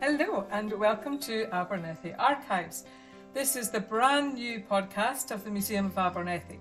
Hello, 0.00 0.46
and 0.50 0.72
welcome 0.72 1.18
to 1.20 1.48
Abernethy 1.54 2.12
Archives. 2.18 2.84
This 3.32 3.56
is 3.56 3.70
the 3.70 3.80
brand 3.80 4.34
new 4.34 4.60
podcast 4.60 5.30
of 5.30 5.44
the 5.44 5.50
Museum 5.50 5.86
of 5.86 5.96
Abernethy. 5.96 6.60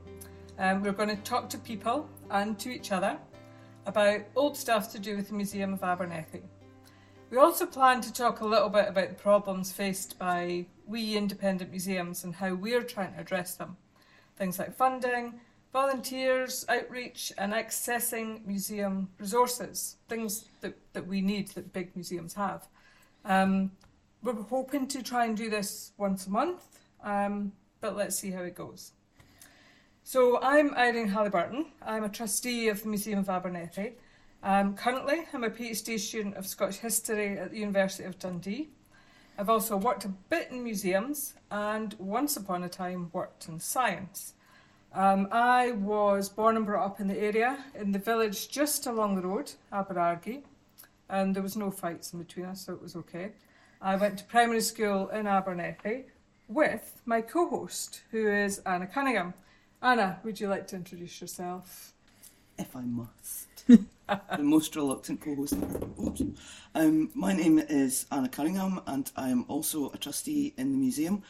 Um, 0.59 0.81
we're 0.81 0.93
going 0.93 1.09
to 1.09 1.23
talk 1.23 1.49
to 1.49 1.57
people 1.57 2.07
and 2.29 2.57
to 2.59 2.69
each 2.69 2.91
other 2.91 3.17
about 3.85 4.21
old 4.35 4.55
stuff 4.55 4.91
to 4.93 4.99
do 4.99 5.17
with 5.17 5.27
the 5.27 5.33
Museum 5.33 5.73
of 5.73 5.83
Abernethy. 5.83 6.43
We 7.31 7.37
also 7.37 7.65
plan 7.65 7.99
to 8.01 8.13
talk 8.13 8.39
a 8.39 8.45
little 8.45 8.69
bit 8.69 8.87
about 8.87 9.09
the 9.09 9.15
problems 9.15 9.71
faced 9.71 10.17
by 10.19 10.67
we 10.85 11.17
independent 11.17 11.71
museums 11.71 12.23
and 12.23 12.35
how 12.35 12.53
we're 12.53 12.83
trying 12.83 13.13
to 13.13 13.19
address 13.19 13.55
them. 13.55 13.75
Things 14.37 14.57
like 14.57 14.75
funding, 14.75 15.41
volunteers, 15.73 16.65
outreach, 16.69 17.33
and 17.37 17.51
accessing 17.51 18.45
museum 18.45 19.09
resources, 19.17 19.97
things 20.07 20.45
that, 20.61 20.77
that 20.93 21.07
we 21.07 21.19
need 21.19 21.49
that 21.49 21.73
big 21.73 21.93
museums 21.95 22.35
have. 22.35 22.67
Um, 23.25 23.71
we're 24.21 24.33
hoping 24.33 24.87
to 24.87 25.01
try 25.01 25.25
and 25.25 25.35
do 25.35 25.49
this 25.49 25.91
once 25.97 26.27
a 26.27 26.29
month, 26.29 26.79
um, 27.03 27.51
but 27.81 27.95
let's 27.95 28.17
see 28.17 28.31
how 28.31 28.41
it 28.41 28.55
goes. 28.55 28.91
So 30.03 30.41
I'm 30.41 30.73
Irene 30.75 31.09
Hallyburton. 31.09 31.65
I'm 31.81 32.03
a 32.03 32.09
trustee 32.09 32.67
of 32.67 32.83
the 32.83 32.89
Museum 32.89 33.19
of 33.19 33.29
Abernethy. 33.29 33.93
Um, 34.43 34.75
currently, 34.75 35.23
I'm 35.33 35.45
a 35.45 35.49
PhD 35.49 35.97
student 35.97 36.35
of 36.35 36.45
Scottish 36.45 36.77
History 36.77 37.37
at 37.37 37.51
the 37.51 37.59
University 37.59 38.03
of 38.03 38.19
Dundee. 38.19 38.69
I've 39.37 39.49
also 39.49 39.77
worked 39.77 40.03
a 40.03 40.09
bit 40.09 40.49
in 40.51 40.63
museums 40.63 41.33
and 41.49 41.95
once 41.97 42.35
upon 42.35 42.63
a 42.63 42.69
time 42.69 43.09
worked 43.13 43.47
in 43.47 43.59
science. 43.59 44.33
Um, 44.93 45.27
I 45.31 45.71
was 45.71 46.29
born 46.29 46.57
and 46.57 46.65
brought 46.65 46.85
up 46.85 46.99
in 46.99 47.07
the 47.07 47.17
area, 47.17 47.63
in 47.73 47.93
the 47.93 47.99
village 47.99 48.49
just 48.49 48.85
along 48.85 49.15
the 49.15 49.27
road, 49.27 49.53
Aberargie, 49.71 50.43
and 51.09 51.35
there 51.35 51.43
was 51.43 51.55
no 51.55 51.71
fights 51.71 52.13
in 52.13 52.19
between 52.19 52.45
us, 52.45 52.65
so 52.65 52.73
it 52.73 52.81
was 52.81 52.95
okay. 52.95 53.31
I 53.81 53.95
went 53.95 54.19
to 54.19 54.23
primary 54.25 54.61
school 54.61 55.09
in 55.09 55.27
Abernethy 55.27 56.05
with 56.47 57.01
my 57.05 57.21
co 57.21 57.49
host, 57.49 58.01
who 58.11 58.27
is 58.27 58.59
Anna 58.59 58.87
Cunningham. 58.87 59.33
Anna, 59.81 60.19
would 60.23 60.39
you 60.39 60.47
like 60.47 60.67
to 60.67 60.75
introduce 60.75 61.19
yourself? 61.19 61.93
If 62.57 62.75
I 62.75 62.81
must. 62.81 63.47
the 63.67 64.43
most 64.43 64.75
reluctant 64.75 65.21
co 65.21 65.35
host 65.35 65.53
ever. 65.53 65.87
Oops. 66.01 66.21
Um, 66.75 67.09
my 67.13 67.33
name 67.33 67.59
is 67.59 68.05
Anna 68.11 68.29
Cunningham, 68.29 68.81
and 68.87 69.11
I 69.15 69.29
am 69.29 69.45
also 69.47 69.89
a 69.91 69.97
trustee 69.97 70.53
in 70.57 70.71
the 70.71 70.77
museum. 70.77 71.23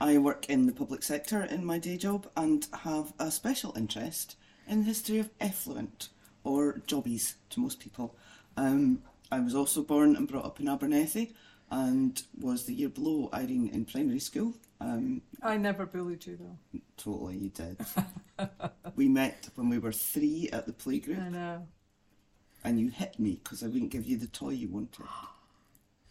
I 0.00 0.18
work 0.18 0.48
in 0.48 0.66
the 0.66 0.72
public 0.72 1.02
sector 1.02 1.44
in 1.44 1.64
my 1.64 1.78
day 1.78 1.96
job 1.96 2.28
and 2.36 2.66
have 2.82 3.12
a 3.20 3.30
special 3.30 3.72
interest 3.76 4.36
in 4.66 4.80
the 4.80 4.86
history 4.86 5.18
of 5.18 5.30
effluent, 5.40 6.08
or 6.42 6.80
jobbies 6.86 7.36
to 7.50 7.60
most 7.60 7.78
people. 7.78 8.16
Um, 8.56 9.02
I 9.32 9.40
was 9.40 9.54
also 9.54 9.82
born 9.82 10.14
and 10.16 10.28
brought 10.28 10.44
up 10.44 10.60
in 10.60 10.68
Abernethy 10.68 11.34
and 11.70 12.22
was 12.38 12.64
the 12.66 12.74
year 12.74 12.90
below 12.90 13.30
Irene 13.32 13.68
in 13.72 13.84
primary 13.86 14.18
school. 14.20 14.52
Um, 14.80 15.22
I 15.42 15.56
never 15.56 15.86
bullied 15.86 16.26
you 16.26 16.36
though. 16.36 16.80
totally, 16.98 17.36
you 17.38 17.48
did. 17.48 17.78
we 18.96 19.08
met 19.08 19.48
when 19.54 19.68
we 19.70 19.78
were 19.78 19.92
three 19.92 20.50
at 20.52 20.66
the 20.66 20.72
playgroup 20.72 21.24
I 21.24 21.28
know. 21.30 21.66
and 22.64 22.78
you 22.78 22.90
hit 22.90 23.18
me 23.18 23.40
because 23.42 23.62
I 23.62 23.68
wouldn't 23.68 23.90
give 23.90 24.04
you 24.06 24.18
the 24.18 24.26
toy 24.26 24.50
you 24.50 24.68
wanted. 24.68 25.06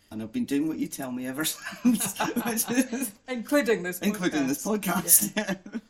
And 0.10 0.22
I've 0.22 0.32
been 0.34 0.46
doing 0.46 0.68
what 0.68 0.80
you 0.80 0.88
tell 0.88 1.12
me 1.12 1.28
ever 1.28 1.46
since, 1.46 2.20
is- 2.20 3.12
Including 3.28 3.84
this 3.84 4.00
including 4.00 4.48
this 4.48 4.66
podcast. 4.66 5.34
podcast. 5.34 5.82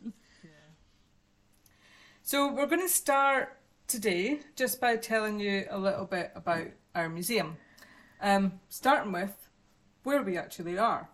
So 2.24 2.52
we're 2.54 2.68
going 2.68 2.82
to 2.82 2.90
start 2.90 3.58
today 3.88 4.40
just 4.56 4.80
by 4.80 4.96
telling 4.98 5.40
you 5.40 5.66
a 5.70 5.78
little 5.78 6.06
bit 6.06 6.32
about 6.36 6.68
our 6.96 7.10
museum. 7.10 7.58
Um, 8.22 8.60
starting 8.70 9.12
with 9.12 9.50
where 10.04 10.22
we 10.22 10.38
actually 10.38 10.78
are. 10.78 11.10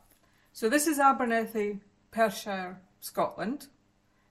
So 0.53 0.69
this 0.69 0.87
is 0.87 0.99
Abernethy, 0.99 1.79
Perthshire, 2.11 2.81
Scotland. 2.99 3.67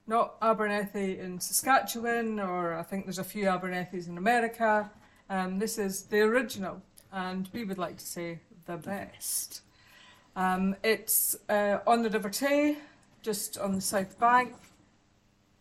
Not 0.07 0.37
Abernethy 0.41 1.19
in 1.19 1.41
Saskatchewan, 1.41 2.39
or 2.39 2.75
I 2.75 2.83
think 2.83 3.07
there's 3.07 3.19
a 3.19 3.25
few 3.25 3.47
Abernethys 3.47 4.09
in 4.09 4.19
America. 4.19 4.91
Um, 5.29 5.59
this 5.59 5.79
is 5.79 6.03
the 6.03 6.21
original, 6.21 6.81
and 7.13 7.49
we 7.53 7.65
would 7.65 7.79
like 7.79 7.99
to 7.99 8.07
say 8.07 8.41
the 8.67 8.77
best. 8.77 9.63
Um, 10.37 10.77
it's 10.85 11.37
uh, 11.49 11.79
on 11.87 12.03
the 12.03 12.11
River 12.11 12.31
Tay, 12.31 12.77
just 13.23 13.59
on 13.59 13.75
the 13.75 13.81
south 13.81 14.19
bank, 14.21 14.55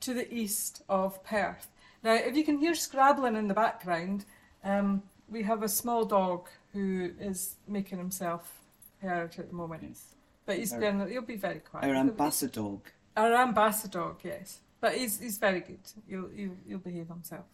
to 0.01 0.13
the 0.13 0.31
east 0.31 0.84
of 0.88 1.24
Perth. 1.24 1.69
Now, 2.03 2.13
if 2.13 2.35
you 2.35 2.44
can 2.44 2.59
hear 2.59 2.75
scrabbling 2.75 3.35
in 3.35 3.47
the 3.47 3.56
background, 3.56 4.25
um, 4.63 5.01
we 5.30 5.44
have 5.44 5.63
a 5.63 5.69
small 5.69 6.06
dog 6.06 6.47
who 6.74 7.12
is 7.19 7.56
making 7.68 7.97
himself 7.97 8.59
heard 9.02 9.36
at 9.38 9.50
the 9.50 9.56
moment. 9.56 9.97
But 10.46 10.58
he's 10.58 10.74
Our- 10.74 10.80
been, 10.80 11.08
he'll 11.09 11.22
be 11.22 11.36
very 11.36 11.59
quiet. 11.59 11.86
Our 11.88 11.96
ambassador. 11.96 12.78
our 13.18 13.34
ambassador, 13.34 14.13
yes. 14.24 14.59
But 14.81 14.96
he's, 14.96 15.19
he's 15.19 15.38
very 15.38 15.62
good. 15.62 15.80
He'll, 16.08 16.30
he'll, 16.36 16.56
he'll 16.68 16.78
behave 16.78 17.08
himself. 17.08 17.46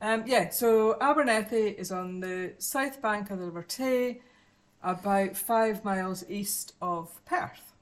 Um, 0.00 0.24
yeah, 0.26 0.50
so 0.50 0.96
Abernethy 1.00 1.68
is 1.70 1.90
on 1.90 2.20
the 2.20 2.52
south 2.58 3.00
bank 3.02 3.30
of 3.30 3.38
the 3.38 3.46
River 3.46 3.62
Tay, 3.62 4.20
about 4.82 5.36
five 5.36 5.84
miles 5.84 6.24
east 6.28 6.74
of 6.80 7.24
Perth. 7.24 7.72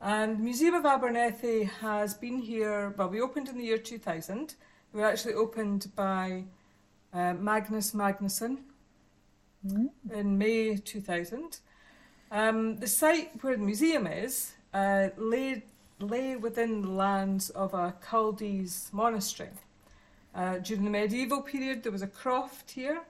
And 0.00 0.38
the 0.38 0.42
Museum 0.42 0.74
of 0.74 0.86
Abernethy 0.86 1.64
has 1.64 2.14
been 2.14 2.38
here, 2.38 2.94
well, 2.96 3.08
we 3.08 3.20
opened 3.20 3.48
in 3.48 3.58
the 3.58 3.64
year 3.64 3.78
2000. 3.78 4.54
We 4.92 5.00
were 5.00 5.06
actually 5.06 5.34
opened 5.34 5.90
by 5.96 6.44
uh, 7.12 7.34
Magnus 7.34 7.92
Magnusson 7.92 8.58
in 10.12 10.38
May 10.38 10.76
2000. 10.76 11.60
Um, 12.30 12.76
the 12.76 12.86
site 12.86 13.30
where 13.42 13.56
the 13.56 13.62
museum 13.62 14.06
is 14.06 14.52
uh, 14.74 15.08
lay, 15.16 15.64
lay 15.98 16.36
within 16.36 16.82
the 16.82 16.90
lands 16.90 17.50
of 17.50 17.74
a 17.74 17.94
Culdees 18.02 18.92
monastery. 18.92 19.50
Uh, 20.34 20.58
during 20.58 20.84
the 20.84 20.90
medieval 20.90 21.42
period, 21.42 21.82
there 21.82 21.92
was 21.92 22.02
a 22.02 22.06
croft 22.06 22.70
here, 22.70 23.00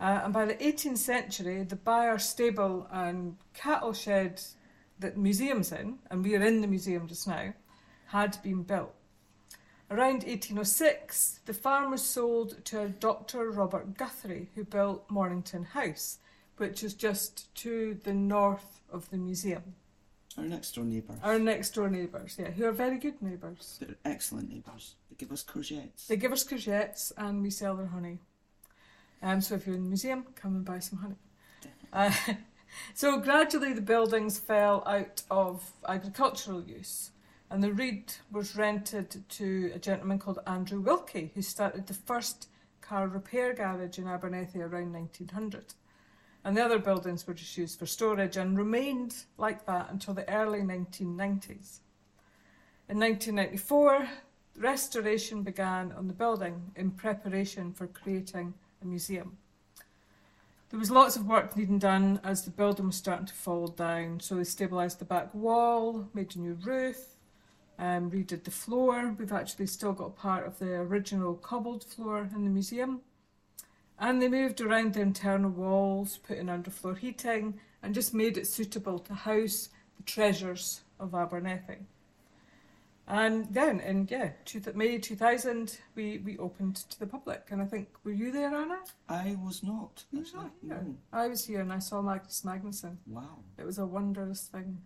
uh, 0.00 0.22
and 0.24 0.32
by 0.32 0.44
the 0.44 0.54
18th 0.54 0.98
century, 0.98 1.62
the 1.62 1.76
byre 1.76 2.18
stable 2.18 2.88
and 2.90 3.36
cattle 3.52 3.92
shed 3.92 4.40
that 4.98 5.14
the 5.14 5.20
museum's 5.20 5.72
in, 5.72 5.98
and 6.10 6.24
we 6.24 6.34
are 6.34 6.42
in 6.42 6.60
the 6.60 6.66
museum 6.66 7.06
just 7.06 7.28
now, 7.28 7.52
had 8.06 8.36
been 8.42 8.62
built. 8.62 8.94
Around 9.90 10.24
1806, 10.24 11.40
the 11.44 11.52
farm 11.52 11.90
was 11.90 12.02
sold 12.02 12.64
to 12.64 12.80
a 12.80 12.88
Dr. 12.88 13.50
Robert 13.50 13.98
Guthrie, 13.98 14.48
who 14.54 14.64
built 14.64 15.04
Mornington 15.10 15.62
House, 15.64 16.18
which 16.56 16.82
is 16.82 16.94
just 16.94 17.54
to 17.56 17.98
the 18.02 18.14
north 18.14 18.80
of 18.90 19.10
the 19.10 19.18
museum. 19.18 19.74
Our 20.38 20.44
next 20.44 20.74
door 20.74 20.84
neighbour. 20.84 21.14
Our 21.22 21.38
next 21.38 21.74
door 21.74 21.90
neighbours, 21.90 22.36
yeah, 22.38 22.50
who 22.50 22.64
are 22.64 22.72
very 22.72 22.98
good 22.98 23.20
neighbours. 23.20 23.78
They're 23.78 23.96
excellent 24.06 24.48
neighbours. 24.48 24.94
They 25.10 25.16
give 25.16 25.30
us 25.30 25.44
courgettes. 25.44 26.06
They 26.06 26.16
give 26.16 26.32
us 26.32 26.44
courgettes 26.44 27.12
and 27.18 27.42
we 27.42 27.50
sell 27.50 27.76
their 27.76 27.86
honey. 27.86 28.18
Um, 29.22 29.40
so 29.42 29.54
if 29.54 29.66
you're 29.66 29.76
in 29.76 29.82
the 29.82 29.88
museum, 29.88 30.24
come 30.34 30.56
and 30.56 30.64
buy 30.64 30.78
some 30.80 30.98
honey. 30.98 31.16
Uh, 31.92 32.10
so 32.94 33.18
gradually 33.20 33.74
the 33.74 33.80
buildings 33.82 34.38
fell 34.38 34.82
out 34.86 35.22
of 35.30 35.72
agricultural 35.86 36.62
use 36.62 37.10
and 37.54 37.62
the 37.62 37.72
Reed 37.72 38.12
was 38.32 38.56
rented 38.56 39.22
to 39.28 39.70
a 39.72 39.78
gentleman 39.78 40.18
called 40.18 40.40
Andrew 40.44 40.80
Wilkie 40.80 41.30
who 41.36 41.40
started 41.40 41.86
the 41.86 41.94
first 41.94 42.48
car 42.80 43.06
repair 43.06 43.54
garage 43.54 43.96
in 43.96 44.08
Abernethy 44.08 44.60
around 44.60 44.92
1900. 44.92 45.74
And 46.42 46.56
the 46.56 46.64
other 46.64 46.80
buildings 46.80 47.28
were 47.28 47.32
just 47.32 47.56
used 47.56 47.78
for 47.78 47.86
storage 47.86 48.36
and 48.36 48.58
remained 48.58 49.14
like 49.38 49.66
that 49.66 49.88
until 49.88 50.14
the 50.14 50.28
early 50.28 50.62
1990s. 50.62 51.78
In 52.88 52.98
1994, 52.98 54.08
restoration 54.56 55.44
began 55.44 55.92
on 55.92 56.08
the 56.08 56.12
building 56.12 56.72
in 56.74 56.90
preparation 56.90 57.72
for 57.72 57.86
creating 57.86 58.54
a 58.82 58.84
museum. 58.84 59.38
There 60.70 60.80
was 60.80 60.90
lots 60.90 61.14
of 61.14 61.28
work 61.28 61.56
needing 61.56 61.78
done 61.78 62.18
as 62.24 62.42
the 62.42 62.50
building 62.50 62.86
was 62.86 62.96
starting 62.96 63.26
to 63.26 63.34
fall 63.34 63.68
down, 63.68 64.18
so 64.18 64.34
they 64.34 64.40
stabilised 64.40 64.98
the 64.98 65.04
back 65.04 65.32
wall, 65.32 66.08
made 66.14 66.34
a 66.34 66.40
new 66.40 66.58
roof, 66.64 67.13
um, 67.78 68.10
redid 68.10 68.44
the 68.44 68.50
floor. 68.50 69.14
We've 69.18 69.32
actually 69.32 69.66
still 69.66 69.92
got 69.92 70.16
part 70.16 70.46
of 70.46 70.58
the 70.58 70.74
original 70.74 71.34
cobbled 71.34 71.84
floor 71.84 72.28
in 72.34 72.44
the 72.44 72.50
museum. 72.50 73.00
And 73.98 74.20
they 74.20 74.28
moved 74.28 74.60
around 74.60 74.94
the 74.94 75.00
internal 75.00 75.50
walls, 75.50 76.18
put 76.18 76.38
in 76.38 76.46
underfloor 76.46 76.98
heating, 76.98 77.60
and 77.82 77.94
just 77.94 78.14
made 78.14 78.36
it 78.36 78.46
suitable 78.46 78.98
to 79.00 79.14
house 79.14 79.68
the 79.96 80.02
treasures 80.02 80.80
of 80.98 81.14
Abernethy. 81.14 81.78
And 83.06 83.46
then 83.52 83.80
in 83.80 84.08
yeah, 84.10 84.30
two, 84.46 84.62
May 84.74 84.98
2000, 84.98 85.78
we, 85.94 86.18
we 86.18 86.38
opened 86.38 86.76
to 86.76 86.98
the 86.98 87.06
public. 87.06 87.48
And 87.50 87.60
I 87.60 87.66
think, 87.66 87.88
were 88.02 88.12
you 88.12 88.32
there, 88.32 88.54
Anna? 88.54 88.78
I 89.08 89.36
was 89.44 89.62
not. 89.62 90.04
You 90.10 90.20
were 90.20 90.40
not 90.40 90.50
here. 90.62 90.80
No. 90.82 90.94
I 91.12 91.28
was 91.28 91.44
here 91.44 91.60
and 91.60 91.72
I 91.72 91.80
saw 91.80 92.00
Magnus 92.00 92.42
Magnusson. 92.44 92.96
Wow. 93.06 93.40
It 93.58 93.66
was 93.66 93.78
a 93.78 93.84
wondrous 93.84 94.46
thing. 94.46 94.78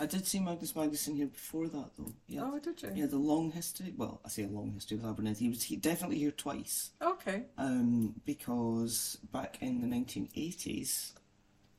I 0.00 0.06
did 0.06 0.26
see 0.26 0.40
Magnus 0.40 0.72
Magnusson 0.72 1.16
here 1.16 1.26
before 1.26 1.68
that, 1.68 1.90
though. 1.98 2.12
Yeah. 2.26 2.42
Oh, 2.44 2.58
did 2.58 2.82
you? 2.82 2.90
He 2.90 3.00
had 3.00 3.12
a 3.12 3.16
long 3.16 3.50
history. 3.50 3.92
Well, 3.96 4.20
I 4.24 4.28
say 4.28 4.44
a 4.44 4.48
long 4.48 4.72
history 4.72 4.96
with 4.96 5.06
Abernethy. 5.06 5.44
He 5.44 5.48
was 5.50 5.62
he, 5.64 5.76
definitely 5.76 6.18
here 6.18 6.30
twice. 6.30 6.90
Okay. 7.02 7.44
Um, 7.58 8.14
because 8.24 9.18
back 9.32 9.58
in 9.60 9.80
the 9.80 9.86
1980s, 9.88 11.12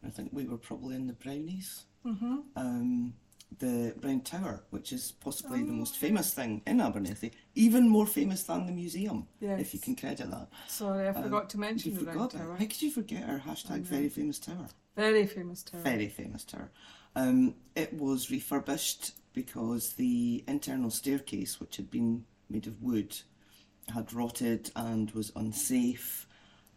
I 0.06 0.10
think 0.10 0.30
we 0.32 0.46
were 0.46 0.58
probably 0.58 0.96
in 0.96 1.08
the 1.08 1.14
Brownies. 1.14 1.86
Mm-hmm. 2.06 2.38
Um, 2.56 3.14
the 3.60 3.94
Round 4.02 4.26
Tower, 4.26 4.64
which 4.72 4.92
is 4.92 5.12
possibly 5.12 5.62
the 5.64 5.72
Oh, 5.72 5.76
most 5.76 5.98
famous 5.98 6.34
thing 6.34 6.62
in 6.66 6.82
Abernethy, 6.82 7.32
even 7.56 7.88
more 7.88 8.08
famous 8.08 8.44
than 8.44 8.66
the 8.66 8.72
museum, 8.72 9.28
Yes. 9.40 9.62
if 9.62 9.74
you 9.76 9.80
can 9.80 9.96
credit 9.96 10.30
that. 10.32 10.48
Sorry, 10.68 11.06
I 11.08 11.12
Um, 11.12 11.22
forgot 11.24 11.50
to 11.52 11.60
mention 11.60 11.94
the 11.94 12.00
Round 12.04 12.12
forgot 12.14 12.34
it. 12.34 12.38
Tower. 12.40 12.54
How 12.58 12.66
could 12.66 12.82
you 12.82 12.92
forget 12.92 13.30
our 13.30 13.40
hashtag 13.40 13.78
know. 13.78 13.84
very 13.84 14.10
famous 14.10 14.40
tower? 14.40 14.68
Very 14.96 15.28
famous 15.28 15.62
tower. 15.64 15.82
Very 15.82 16.08
famous 16.10 16.44
tower. 16.44 16.72
Um, 17.16 17.56
it 17.76 17.94
was 17.94 18.32
refurbished 18.32 19.12
because 19.34 19.94
the 19.94 20.44
internal 20.48 20.90
staircase, 20.90 21.60
which 21.60 21.78
had 21.78 21.90
been 21.90 22.26
made 22.50 22.68
of 22.68 22.82
wood, 22.82 23.16
had 23.94 24.14
rotted 24.14 24.72
and 24.76 25.12
was 25.12 25.32
unsafe. 25.36 26.28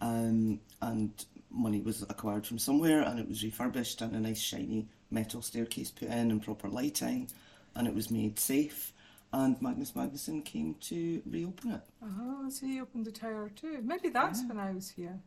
Um, 0.00 0.60
and 0.82 1.10
money 1.50 1.80
was 1.80 2.02
acquired 2.02 2.46
from 2.46 2.58
somewhere, 2.58 3.02
and 3.02 3.18
it 3.18 3.28
was 3.28 3.42
refurbished 3.42 4.02
and 4.02 4.14
a 4.14 4.20
nice 4.20 4.40
shiny 4.40 4.88
metal 5.10 5.40
staircase 5.40 5.90
put 5.90 6.08
in 6.08 6.30
and 6.30 6.42
proper 6.42 6.68
lighting, 6.68 7.30
and 7.74 7.86
it 7.86 7.94
was 7.94 8.10
made 8.10 8.38
safe. 8.38 8.92
And 9.32 9.60
Magnus 9.60 9.92
Magnusson 9.92 10.44
came 10.44 10.74
to 10.82 11.22
reopen 11.26 11.72
it. 11.72 11.80
Oh, 12.02 12.48
so 12.48 12.66
he 12.66 12.80
opened 12.80 13.06
the 13.06 13.12
tower 13.12 13.50
too. 13.54 13.80
Maybe 13.82 14.08
that's 14.08 14.40
Yeah. 14.42 14.48
when 14.48 14.58
I 14.58 14.72
was 14.72 14.88
here. 14.90 15.18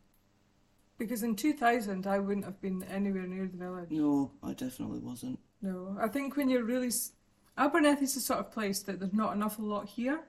Because 1.00 1.24
in 1.24 1.36
2000, 1.36 2.06
I 2.06 2.20
wouldn't 2.20 2.46
have 2.46 2.62
been 2.62 2.84
anywhere 2.84 3.26
near 3.26 3.48
the 3.48 3.58
village. 3.58 3.90
No, 3.90 4.32
I 4.44 4.54
definitely 4.54 5.00
wasn't. 5.00 5.40
No, 5.62 5.98
I 6.00 6.08
think 6.10 6.38
when 6.38 6.50
you're 6.50 6.64
really. 6.66 6.88
s- 6.88 7.14
is 7.58 8.14
the 8.14 8.22
sort 8.22 8.40
of 8.40 8.52
place 8.52 8.84
that 8.84 9.00
there's 9.00 9.14
not 9.14 9.36
an 9.36 9.42
awful 9.44 9.66
lot 9.66 9.88
here. 9.88 10.22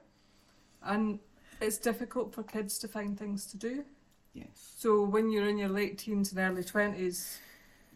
And 0.83 1.19
it's 1.61 1.77
difficult 1.77 2.33
for 2.33 2.43
kids 2.43 2.77
to 2.79 2.87
find 2.87 3.17
things 3.19 3.45
to 3.47 3.57
do. 3.57 3.85
Yes, 4.33 4.73
So 4.77 5.03
when 5.03 5.29
you're 5.29 5.47
in 5.47 5.57
your 5.57 5.69
late 5.69 5.97
teens 5.97 6.31
and 6.31 6.39
early 6.39 6.63
20s, 6.63 7.37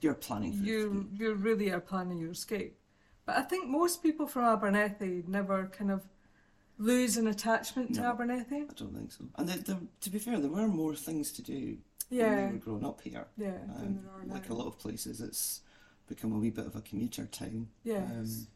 you're 0.01 0.13
planning 0.13 0.51
for 0.54 0.63
you 0.63 1.07
you 1.13 1.33
really 1.33 1.71
are 1.71 1.80
planning 1.80 2.18
your 2.18 2.31
escape. 2.31 2.78
But 3.25 3.38
I 3.38 3.42
think 3.42 3.68
most 3.69 4.04
people 4.04 4.28
from 4.28 4.44
Abernethy 4.44 5.24
never 5.28 5.68
kind 5.68 5.92
of 5.92 6.04
lose 6.77 7.18
an 7.18 7.27
attachment 7.27 7.95
to 7.95 8.01
No. 8.01 8.12
Abernethy. 8.12 8.66
I 8.69 8.74
don't 8.75 8.94
think 8.95 9.12
so. 9.12 9.25
And 9.36 9.48
there, 9.50 9.57
there, 9.57 9.77
to 10.01 10.10
be 10.10 10.19
fair, 10.19 10.39
there 10.39 10.50
were 10.51 10.68
more 10.68 10.95
things 10.95 11.31
to 11.33 11.42
do 11.42 11.77
when 12.10 12.48
we 12.48 12.54
were 12.54 12.60
growing 12.60 12.86
up 12.86 13.01
here. 13.01 13.25
yeah, 13.38 13.50
Um, 13.75 13.80
than 13.80 14.04
there 14.04 14.12
are 14.13 14.25
like 14.39 14.50
a 14.50 14.54
lot 14.54 14.68
of 14.68 14.77
places, 14.80 15.22
it's 15.22 15.62
become 16.07 16.33
a 16.33 16.38
wee 16.38 16.50
bit 16.51 16.66
of 16.68 16.75
a 16.75 16.81
commuter 16.81 17.25
town. 17.25 17.68
Yes. 17.83 18.01
Um, 18.12 18.48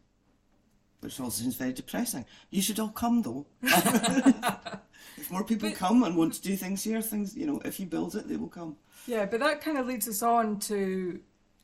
which 1.02 1.18
also 1.20 1.42
seems 1.42 1.56
very 1.56 1.72
depressing. 1.72 2.26
You 2.50 2.62
should 2.62 2.78
all 2.80 2.90
come 2.90 3.22
though. 3.22 3.46
if 3.64 5.32
more 5.32 5.44
people 5.44 5.70
But- 5.70 5.78
come 5.78 6.04
and 6.04 6.16
want 6.18 6.34
to 6.34 6.42
do 6.42 6.56
things 6.56 6.84
here, 6.84 7.02
things 7.02 7.36
you 7.36 7.46
know, 7.48 7.62
if 7.64 7.80
you 7.80 7.86
build 7.86 8.16
it, 8.16 8.28
they 8.28 8.36
will 8.36 8.50
come. 8.50 8.76
Yeah, 9.08 9.26
but 9.26 9.40
that 9.40 9.62
kind 9.62 9.78
of 9.78 9.88
leads 9.88 10.08
us 10.10 10.22
on 10.22 10.60
to 10.62 11.20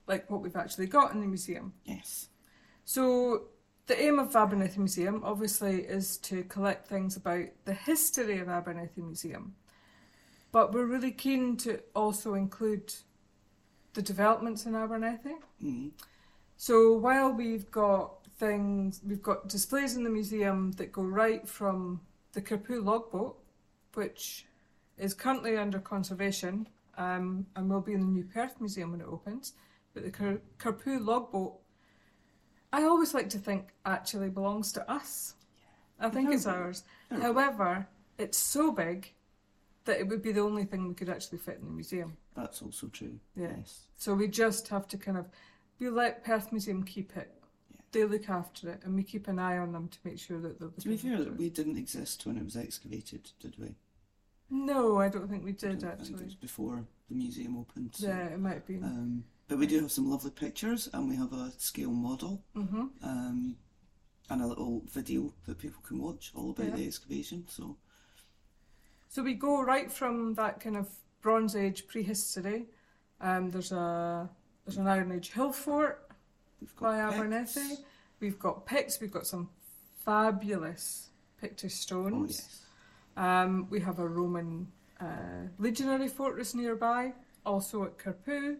like 0.08 0.30
what 0.30 0.42
we've 0.42 0.56
actually 0.56 0.88
got 0.88 1.13
in 1.13 1.19
the 1.22 1.28
museum. 1.28 1.74
Yes. 1.84 2.30
So 2.86 3.48
the 3.88 4.02
aim 4.02 4.20
of 4.20 4.36
Abernethy 4.36 4.80
Museum 4.80 5.22
obviously 5.24 5.82
is 5.82 6.18
to 6.18 6.44
collect 6.44 6.88
things 6.88 7.18
about 7.18 7.46
the 7.66 7.74
history 7.74 8.40
of 8.40 8.50
Abernethy 8.50 9.02
Museum. 9.02 9.56
But 10.52 10.74
we're 10.74 10.86
really 10.86 11.12
keen 11.12 11.58
to 11.58 11.82
also 11.96 12.34
include 12.34 12.94
the 13.94 14.02
developments 14.02 14.66
in 14.66 14.76
Abernethy. 14.76 15.36
Mm. 15.64 15.92
So 16.58 16.94
while 16.94 17.32
we've 17.32 17.70
got 17.70 18.26
things, 18.40 19.02
we've 19.06 19.22
got 19.22 19.50
displays 19.50 19.96
in 19.96 20.04
the 20.04 20.10
museum 20.10 20.72
that 20.74 20.92
go 20.92 21.04
right 21.04 21.48
from 21.48 22.02
the 22.34 22.42
Carpow 22.42 22.84
logboat, 22.84 23.38
which 23.94 24.46
is 24.98 25.14
currently 25.14 25.58
under 25.58 25.80
conservation 25.80 26.68
um, 26.98 27.46
and 27.56 27.70
will 27.70 27.82
be 27.82 27.94
in 27.94 28.02
the 28.02 28.08
New 28.08 28.24
Perth 28.24 28.60
Museum 28.60 28.92
when 28.92 29.02
it 29.02 29.08
opens. 29.08 29.54
But 29.94 30.04
the 30.04 30.40
Carpow 30.58 31.06
logboat, 31.06 31.56
I 32.73 32.83
always 32.83 33.13
like 33.13 33.29
to 33.29 33.38
think 33.39 33.69
actually 33.85 34.29
belongs 34.29 34.71
to 34.73 34.91
us. 34.91 35.35
Yeah. 36.00 36.07
I 36.07 36.09
think 36.09 36.33
it's 36.33 36.45
ours. 36.45 36.83
However, 37.09 37.88
it's 38.17 38.38
so 38.38 38.71
big 38.71 39.13
that 39.85 40.00
it 40.00 40.07
would 40.07 40.21
be 40.21 40.31
the 40.31 40.41
only 40.41 40.65
thing 40.65 40.88
we 40.88 40.94
could 40.94 41.09
actually 41.09 41.38
fit 41.38 41.59
in 41.59 41.65
the 41.65 41.71
museum. 41.71 42.17
That's 42.35 42.62
also 42.62 42.88
true. 42.88 43.19
Yeah. 43.35 43.50
Yes. 43.57 43.88
So 43.97 44.13
we 44.13 44.27
just 44.27 44.67
have 44.69 44.88
to 44.89 44.97
kind 44.97 45.17
of, 45.17 45.27
we 45.79 45.89
let 45.89 46.23
Perth 46.23 46.51
Museum 46.51 46.83
keep 46.83 47.15
it. 47.15 47.31
Yeah. 47.71 47.81
They 47.91 48.03
look 48.03 48.29
after 48.29 48.69
it, 48.69 48.81
and 48.83 48.95
we 48.95 49.03
keep 49.03 49.27
an 49.27 49.39
eye 49.39 49.57
on 49.57 49.71
them 49.71 49.88
to 49.88 49.97
make 50.03 50.19
sure 50.19 50.39
that 50.41 50.59
they're. 50.59 50.69
To 50.69 50.89
be 50.89 50.97
fair, 50.97 51.19
we 51.38 51.50
didn't 51.50 51.77
exist 51.77 52.25
when 52.25 52.38
it 52.38 52.44
was 52.44 52.57
excavated, 52.57 53.31
did 53.39 53.56
we? 53.57 53.75
No, 54.50 55.00
I 55.00 55.07
don't 55.07 55.29
think 55.29 55.44
we 55.44 55.51
I 55.51 55.53
did 55.53 55.79
don't 55.79 55.97
think 55.97 56.09
It 56.09 56.12
was 56.12 56.21
actually. 56.21 56.38
before 56.41 56.83
the 57.09 57.15
museum 57.15 57.57
opened. 57.57 57.95
So. 57.95 58.07
Yeah, 58.07 58.25
it 58.27 58.39
might 58.39 58.65
be. 58.65 58.75
Um, 58.75 59.23
but 59.47 59.57
we 59.57 59.68
do 59.68 59.80
have 59.81 59.92
some 59.92 60.09
lovely 60.09 60.31
pictures, 60.31 60.89
and 60.94 61.09
we 61.09 61.15
have 61.15 61.33
a 61.33 61.51
scale 61.57 61.92
model 61.92 62.44
hmm 62.53 62.88
um, 63.03 63.56
and 64.30 64.42
a 64.42 64.47
little 64.47 64.81
video 64.92 65.31
that 65.45 65.59
people 65.59 65.81
can 65.83 66.00
watch 66.00 66.31
all 66.36 66.50
about 66.50 66.68
Yeah. 66.69 66.75
the 66.77 66.88
excavation. 66.88 67.45
So 67.47 67.77
So 69.07 69.24
we 69.24 69.33
go 69.36 69.62
right 69.62 69.92
from 69.92 70.33
that 70.36 70.59
kind 70.59 70.75
of 70.77 70.89
Bronze 71.21 71.56
Age 71.56 71.88
prehistory. 71.88 72.65
Um, 73.21 73.51
there's 73.51 73.71
a 73.71 74.30
there's 74.65 74.77
an 74.77 74.88
Iron 74.88 75.12
Age 75.12 75.31
hill 75.31 75.51
fort 75.53 76.09
we've 76.59 76.75
got 76.75 76.86
by. 76.86 77.00
Abernethy. 77.00 77.77
We've 78.19 78.39
got 78.39 78.65
Picts. 78.65 79.00
We've 79.00 79.12
got 79.12 79.27
some 79.27 79.50
fabulous 80.03 81.09
picture 81.39 81.68
Oh 81.68 81.69
stones. 81.69 82.31
yes, 82.38 82.65
Um, 83.18 83.68
we 83.69 83.80
have 83.81 84.00
a 84.00 84.07
Roman 84.07 84.68
uh, 85.00 85.48
legionary 85.59 86.07
fortress 86.07 86.56
nearby, 86.56 87.13
also 87.45 87.83
at 87.83 87.98
Carpow. 87.98 88.57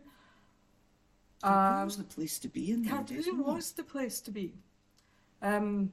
Carpow 1.46 1.82
Um, 1.82 1.86
was 1.86 1.98
the 1.98 2.04
place 2.04 2.40
to 2.40 2.48
be 2.48 2.72
in 2.72 2.84
the 2.84 2.90
days, 3.04 3.28
wasn't 3.28 3.74
it? 3.74 3.78
the 3.78 3.84
place 3.84 4.22
to 4.22 4.32
be. 4.32 4.54
Um, 5.42 5.92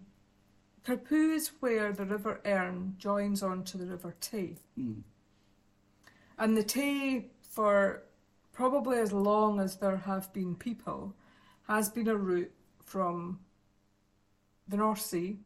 Carpow 0.84 1.34
is 1.34 1.48
where 1.60 1.92
the 1.92 2.04
River 2.04 2.40
Earn 2.44 2.94
joins 2.98 3.42
onto 3.42 3.78
the 3.78 3.86
River 3.86 4.14
Tay. 4.20 4.56
Mm. 4.78 5.02
And 6.38 6.56
the 6.56 6.62
Tay, 6.64 7.30
for 7.40 8.02
probably 8.52 8.98
as 8.98 9.12
long 9.12 9.60
as 9.60 9.76
there 9.76 9.96
have 9.96 10.32
been 10.32 10.56
people, 10.56 11.14
has 11.68 11.88
been 11.88 12.08
a 12.08 12.16
route 12.16 12.52
from 12.84 13.38
the 14.68 14.76
North 14.76 15.00
Sea 15.00 15.38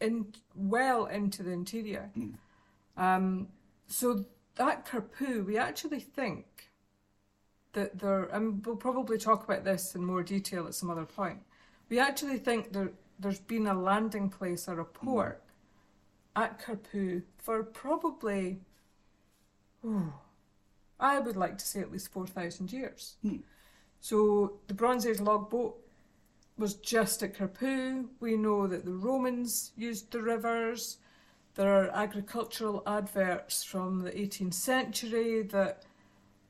in 0.00 0.32
well 0.54 1.06
into 1.06 1.42
the 1.42 1.50
interior. 1.50 2.10
Mm. 2.16 2.34
Um, 2.96 3.48
so 3.86 4.24
that 4.56 4.86
Carpow, 4.86 5.44
we 5.44 5.58
actually 5.58 6.00
think 6.00 6.70
that 7.74 7.98
there, 7.98 8.24
and 8.24 8.64
we'll 8.64 8.76
probably 8.76 9.18
talk 9.18 9.44
about 9.44 9.64
this 9.64 9.94
in 9.94 10.04
more 10.04 10.22
detail 10.22 10.66
at 10.66 10.74
some 10.74 10.90
other 10.90 11.04
point. 11.04 11.40
We 11.88 11.98
actually 11.98 12.38
think 12.38 12.72
there, 12.72 12.92
there's 13.18 13.40
been 13.40 13.66
a 13.66 13.74
landing 13.74 14.30
place 14.30 14.68
or 14.68 14.80
a 14.80 14.84
port 14.84 15.42
at 16.34 16.60
Carpow 16.60 17.22
for 17.38 17.62
probably, 17.62 18.60
oh, 19.84 20.12
I 20.98 21.18
would 21.18 21.36
like 21.36 21.58
to 21.58 21.66
say 21.66 21.80
at 21.80 21.92
least 21.92 22.12
4,000 22.12 22.72
years. 22.72 23.16
Hmm. 23.22 23.36
So 24.00 24.54
the 24.66 24.74
Bronze 24.74 25.06
Age 25.06 25.20
logboat 25.20 25.76
was 26.58 26.74
just 26.74 27.22
at 27.22 27.34
Carpow. 27.34 28.06
We 28.20 28.36
know 28.36 28.66
that 28.66 28.84
the 28.84 28.92
Romans 28.92 29.72
used 29.76 30.10
the 30.10 30.22
rivers. 30.22 30.98
There 31.54 31.72
are 31.72 31.88
agricultural 31.90 32.82
adverts 32.86 33.62
from 33.62 34.00
the 34.00 34.10
18th 34.10 34.54
century 34.54 35.42
that 35.42 35.84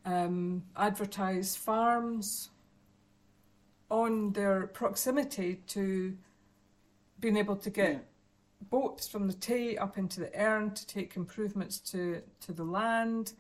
um, 0.05 0.63
advertise 0.77 1.57
farms 1.57 2.51
on 3.91 4.33
their 4.33 4.67
proximity 4.69 5.57
to 5.69 6.17
being 7.21 7.37
able 7.37 7.57
to 7.57 7.71
get 7.71 7.91
Yeah. 7.93 7.99
boats 8.71 9.07
from 9.09 9.27
the 9.27 9.33
Tay 9.35 9.77
up 9.77 9.99
into 9.99 10.21
the 10.21 10.35
Earn 10.35 10.73
to 10.73 10.87
take 10.87 11.17
improvements 11.17 11.79
to, 11.93 12.23
to 12.41 12.53
the 12.53 12.65
land. 12.65 13.33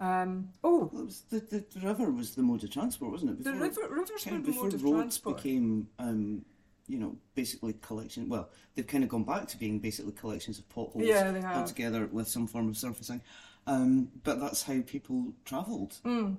Um, 0.00 0.50
oh, 0.62 0.90
Well, 0.92 1.04
was 1.06 1.22
the, 1.30 1.40
the, 1.40 1.64
the 1.74 1.86
river 1.86 2.10
was 2.10 2.34
the 2.34 2.42
mode 2.42 2.62
of 2.64 2.70
transport, 2.70 3.10
wasn't 3.12 3.32
it? 3.32 3.44
the 3.44 3.52
river, 3.52 3.80
rivers 3.90 4.24
were 4.26 4.32
the 4.32 4.38
before 4.38 4.64
mode 4.64 4.74
of 4.74 4.82
roads 4.84 4.94
transport. 5.18 5.36
became, 5.38 5.88
um, 5.98 6.44
you 6.86 6.98
know, 6.98 7.16
basically 7.34 7.74
collection. 7.82 8.28
Well, 8.28 8.48
they've 8.74 8.86
kind 8.86 9.02
of 9.02 9.10
gone 9.10 9.24
back 9.24 9.48
to 9.48 9.56
being 9.58 9.78
basically 9.80 10.12
collections 10.12 10.58
of 10.58 10.68
potholes 10.68 11.04
yeah, 11.04 11.30
they 11.32 11.40
put 11.40 11.48
have. 11.48 11.66
together 11.66 12.06
with 12.12 12.28
some 12.28 12.46
form 12.46 12.68
of 12.68 12.76
surfacing. 12.76 13.20
Um, 13.68 14.10
but 14.24 14.40
that's 14.40 14.62
how 14.62 14.80
people 14.86 15.32
travelled. 15.44 15.98
Mm. 16.04 16.36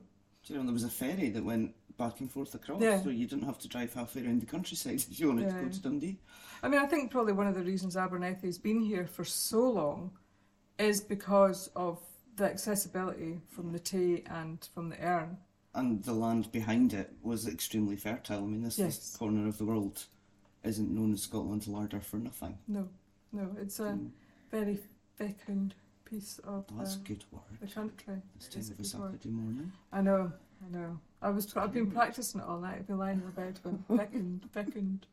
You 0.48 0.56
know, 0.58 0.64
there 0.64 0.74
was 0.74 0.84
a 0.84 0.90
ferry 0.90 1.30
that 1.30 1.44
went 1.44 1.74
back 1.98 2.22
and 2.22 2.32
forth 2.32 2.56
across, 2.56 2.82
Yeah. 2.82 3.02
so 3.04 3.10
you 3.10 3.28
didn't 3.28 3.44
have 3.46 3.60
to 3.60 3.68
drive 3.68 3.94
halfway 3.94 4.26
around 4.26 4.42
the 4.42 4.46
countryside 4.46 4.96
if 5.12 5.20
you 5.20 5.28
wanted 5.28 5.50
to 5.50 5.56
go 5.62 5.70
to 5.70 5.82
Dundee. 5.82 6.18
I 6.64 6.68
mean, 6.70 6.80
I 6.80 6.86
think 6.88 7.12
probably 7.12 7.34
one 7.34 7.46
of 7.48 7.56
the 7.56 7.62
reasons 7.62 7.96
Abernethy's 7.96 8.58
been 8.58 8.80
here 8.82 9.06
for 9.06 9.24
so 9.24 9.70
long 9.70 10.12
is 10.80 11.02
because 11.02 11.70
of 11.76 12.00
the 12.38 12.46
accessibility 12.46 13.40
from 13.50 13.72
the 13.74 13.80
Tay 13.80 14.24
and 14.28 14.68
from 14.74 14.90
the 14.90 15.00
Earn. 15.00 15.38
And 15.76 16.02
the 16.04 16.14
land 16.14 16.52
behind 16.52 16.94
it 16.94 17.14
was 17.22 17.48
extremely 17.48 17.96
fertile. 17.98 18.44
I 18.44 18.48
mean, 18.48 18.64
this, 18.64 18.80
Yes. 18.80 18.98
this 18.98 19.16
corner 19.18 19.48
of 19.48 19.58
the 19.58 19.66
world 19.66 20.06
isn't 20.64 20.90
known 20.90 21.14
as 21.14 21.22
Scotland's 21.24 21.68
larder 21.68 22.00
for 22.00 22.18
nothing. 22.18 22.58
No, 22.68 22.88
no, 23.34 23.56
it's 23.62 23.80
a 23.80 23.84
Mm, 23.92 24.10
very 24.50 24.80
fecund 25.18 25.76
piece 26.10 26.40
of 26.46 26.66
that's 26.78 26.96
um, 26.96 27.02
good 27.04 27.24
work. 27.32 27.44
the 27.62 27.68
country. 27.68 28.16
It's 28.36 28.48
It 28.48 28.56
is 28.58 28.70
time 28.70 28.78
a 28.78 28.80
of 28.80 28.80
a. 28.80 28.84
Saturday 29.18 29.30
morning. 29.30 29.72
I 29.92 30.02
know, 30.02 30.32
I 30.62 30.66
I 30.66 30.78
know. 30.78 31.00
I 31.22 31.30
was. 31.30 31.56
I've 31.56 31.74
been 31.74 31.92
practicing 31.92 32.42
it 32.42 32.48
all 32.48 32.60
night. 32.60 32.78
I've 32.80 32.88
been 32.88 32.98
lying 32.98 33.20
in 33.20 33.26
my 33.26 33.32
bed 33.32 33.60
going 33.64 33.84
fecund, 33.88 34.42
fecund. 34.52 35.06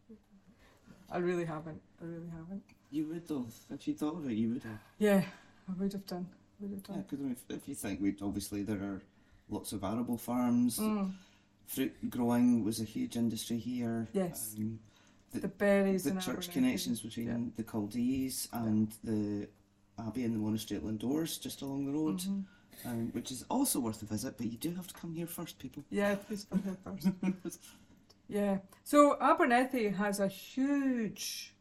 I 1.10 1.18
really 1.18 1.44
haven't. 1.44 1.80
I 2.00 2.04
really 2.04 2.28
haven't. 2.30 2.62
You 2.90 3.06
would 3.08 3.26
though. 3.28 3.46
If 3.70 3.86
you 3.88 3.94
thought 3.94 4.16
of 4.16 4.28
it, 4.30 4.34
you 4.34 4.50
would 4.54 4.62
have. 4.62 4.78
Yeah, 4.98 5.22
I 5.68 5.72
would 5.78 5.92
have 5.92 6.06
done. 6.06 6.26
Would 6.60 6.70
have 6.70 6.80
Yeah, 6.88 6.94
done. 6.94 7.04
because 7.08 7.26
if, 7.50 7.56
if 7.62 7.68
you 7.68 7.74
think 7.74 8.00
we 8.00 8.14
obviously 8.22 8.62
there 8.62 8.78
are 8.82 9.02
lots 9.48 9.72
of 9.72 9.84
arable 9.84 10.16
farms. 10.18 10.78
Mm, 10.78 11.12
Fruit 11.66 11.92
growing 12.10 12.62
was 12.64 12.80
a 12.80 12.84
huge 12.84 13.16
industry 13.16 13.58
here. 13.58 14.06
Yes. 14.12 14.54
Um, 14.56 14.78
the 15.32 15.48
berries 15.48 16.04
the 16.04 16.10
and 16.10 16.20
church 16.20 16.50
connections 16.50 17.00
between 17.00 17.26
Yeah. 17.26 17.38
the 17.56 17.64
Culdees 17.64 18.48
and 18.52 18.94
the 19.02 19.48
abbey 19.98 20.24
and 20.24 20.34
the 20.34 20.38
monastery 20.38 20.78
at 20.78 20.84
Lindores, 20.84 21.40
just 21.40 21.62
along 21.62 21.86
the 21.86 21.92
road, 21.92 22.18
Mhm. 22.20 22.44
um, 22.84 23.08
which 23.12 23.30
is 23.30 23.44
also 23.48 23.80
worth 23.80 24.02
a 24.02 24.06
visit. 24.06 24.36
But 24.36 24.46
you 24.46 24.58
do 24.58 24.74
have 24.74 24.86
to 24.88 24.94
come 24.94 25.14
here 25.14 25.26
first, 25.26 25.58
people. 25.58 25.84
Yeah, 25.90 26.16
please 26.16 26.44
come 26.44 26.62
here 26.62 26.76
first. 26.84 27.08
Yeah. 28.28 28.58
So 28.82 29.16
Abernethy 29.20 29.88
has 29.90 30.18
a 30.18 30.26
huge 30.26 31.54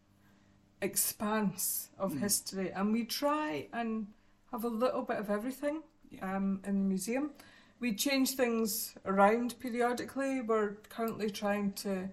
expanse 0.82 1.89
of 2.00 2.13
Mm. 2.13 2.20
history, 2.22 2.72
and 2.72 2.92
we 2.92 3.06
try 3.06 3.70
and 3.72 4.08
have 4.51 4.63
a 4.63 4.68
little 4.70 5.04
bit 5.04 5.18
of 5.18 5.30
everything 5.30 5.84
Yeah. 6.10 6.36
um, 6.36 6.62
in 6.63 6.80
the 6.80 6.86
museum. 6.86 7.32
We 7.80 7.94
change 7.94 8.32
things 8.36 8.96
around 9.06 9.60
periodically. 9.60 10.42
We're 10.42 10.75
currently 10.89 11.30
trying 11.30 11.74
to 11.74 12.10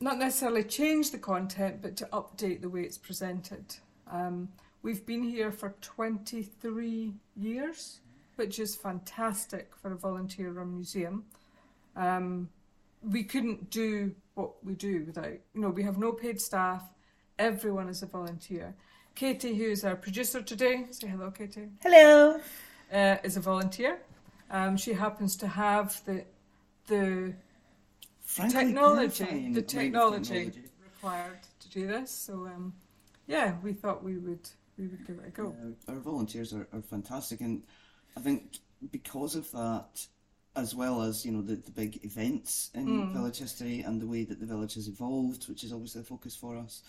not 0.00 0.18
necessarily 0.18 0.64
change 0.64 1.12
the 1.12 1.18
content, 1.18 1.80
but 1.82 1.96
to 1.98 2.06
update 2.06 2.62
the 2.62 2.68
way 2.68 2.82
it's 2.82 2.98
presented. 2.98 3.76
Um, 4.08 4.52
we've 4.82 5.04
been 5.06 5.22
here 5.22 5.50
for 5.52 5.74
23 5.80 7.14
years, 7.36 8.00
which 8.36 8.58
is 8.58 8.74
fantastic 8.74 9.70
for 9.80 9.92
a 9.92 9.96
volunteer 9.96 10.50
run 10.50 10.74
museum. 10.74 11.24
Um, 11.96 12.48
we 13.02 13.24
couldn't 13.24 13.70
do 13.70 14.14
what 14.34 14.64
we 14.64 14.74
do 14.74 15.04
without, 15.06 15.32
you 15.54 15.60
know, 15.60 15.70
we 15.70 15.82
have 15.82 15.98
no 15.98 16.12
paid 16.12 16.40
staff, 16.40 16.82
everyone 17.38 17.88
is 17.88 18.02
a 18.02 18.06
volunteer. 18.06 18.74
Katie, 19.14 19.54
who's 19.54 19.84
our 19.84 19.96
producer 19.96 20.40
today, 20.40 20.86
say 20.90 21.08
hello, 21.08 21.30
Katie, 21.30 21.68
Hello. 21.82 22.40
uh, 22.92 23.16
is 23.22 23.36
a 23.36 23.40
volunteer. 23.40 23.98
Um, 24.50 24.76
she 24.76 24.94
happens 24.94 25.36
to 25.36 25.48
have 25.48 26.02
the 26.04 26.24
the 26.86 27.34
Frankly, 28.24 28.64
Technology, 28.64 29.24
the 29.24 29.30
amount 29.30 29.68
technology. 29.68 30.52
required 30.82 31.38
to 31.60 31.68
do 31.68 31.86
this. 31.86 32.10
So 32.10 32.32
um, 32.46 32.72
yeah, 33.26 33.56
we 33.62 33.72
thought 33.74 34.02
we 34.02 34.16
would 34.16 34.48
we 34.78 34.86
would 34.88 35.06
give 35.06 35.18
it 35.18 35.26
a 35.28 35.30
go. 35.30 35.54
Yeah, 35.86 35.94
our 35.94 36.00
volunteers 36.00 36.52
are, 36.52 36.66
are 36.72 36.82
fantastic, 36.82 37.40
and 37.40 37.62
I 38.16 38.20
think 38.20 38.58
because 38.90 39.36
of 39.36 39.50
that, 39.52 40.06
as 40.56 40.74
well 40.74 41.02
as 41.02 41.24
you 41.24 41.32
know 41.32 41.42
the, 41.42 41.56
the 41.56 41.70
big 41.70 42.04
events 42.04 42.70
in 42.74 42.86
Mm. 42.86 43.12
village 43.12 43.38
history 43.38 43.80
and 43.80 44.00
the 44.00 44.06
way 44.06 44.24
that 44.24 44.40
the 44.40 44.46
village 44.46 44.74
has 44.74 44.88
evolved, 44.88 45.48
which 45.48 45.64
is 45.64 45.72
obviously 45.72 46.00
a 46.00 46.04
focus 46.04 46.34
for 46.36 46.56
us, 46.56 46.82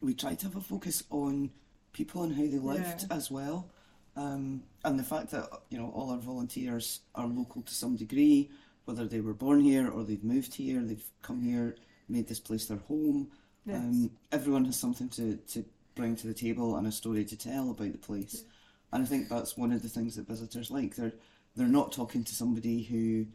we 0.00 0.14
try 0.14 0.34
to 0.34 0.46
have 0.46 0.56
a 0.56 0.60
focus 0.60 1.02
on 1.10 1.50
people 1.92 2.22
and 2.22 2.34
how 2.34 2.42
they 2.42 2.58
lived 2.58 3.02
Yeah. 3.08 3.16
as 3.16 3.30
well, 3.30 3.70
um, 4.16 4.62
and 4.84 4.98
the 4.98 5.04
fact 5.04 5.30
that 5.30 5.48
you 5.70 5.78
know 5.78 5.90
all 5.90 6.10
our 6.10 6.18
volunteers 6.18 7.00
are 7.14 7.26
local 7.26 7.62
to 7.62 7.74
some 7.74 7.96
degree, 7.96 8.50
whether 8.84 9.06
they 9.06 9.20
were 9.20 9.34
born 9.34 9.60
here 9.60 9.88
or 9.90 10.04
they've 10.04 10.24
moved 10.24 10.54
here, 10.54 10.82
they've 10.82 11.10
come 11.22 11.40
here, 11.40 11.76
made 12.08 12.26
this 12.28 12.40
place 12.40 12.66
their 12.66 12.78
home. 12.78 13.30
Yes. 13.64 13.76
Um, 13.76 14.10
everyone 14.32 14.64
has 14.64 14.76
something 14.78 15.08
to, 15.10 15.36
to 15.36 15.64
bring 15.94 16.16
to 16.16 16.26
the 16.26 16.34
table 16.34 16.76
and 16.76 16.86
a 16.86 16.92
story 16.92 17.24
to 17.24 17.36
tell 17.36 17.70
about 17.70 17.92
the 17.92 17.98
place. 17.98 18.44
And 18.92 19.02
I 19.02 19.06
think 19.06 19.28
that's 19.28 19.56
one 19.56 19.72
of 19.72 19.82
the 19.82 19.88
things 19.88 20.16
that 20.16 20.26
visitors 20.28 20.70
like. 20.70 20.96
They're 20.96 21.12
they're 21.54 21.66
not 21.66 21.92
talking 21.92 22.24
to 22.24 22.34
somebody 22.34 22.82
who, 22.82 23.26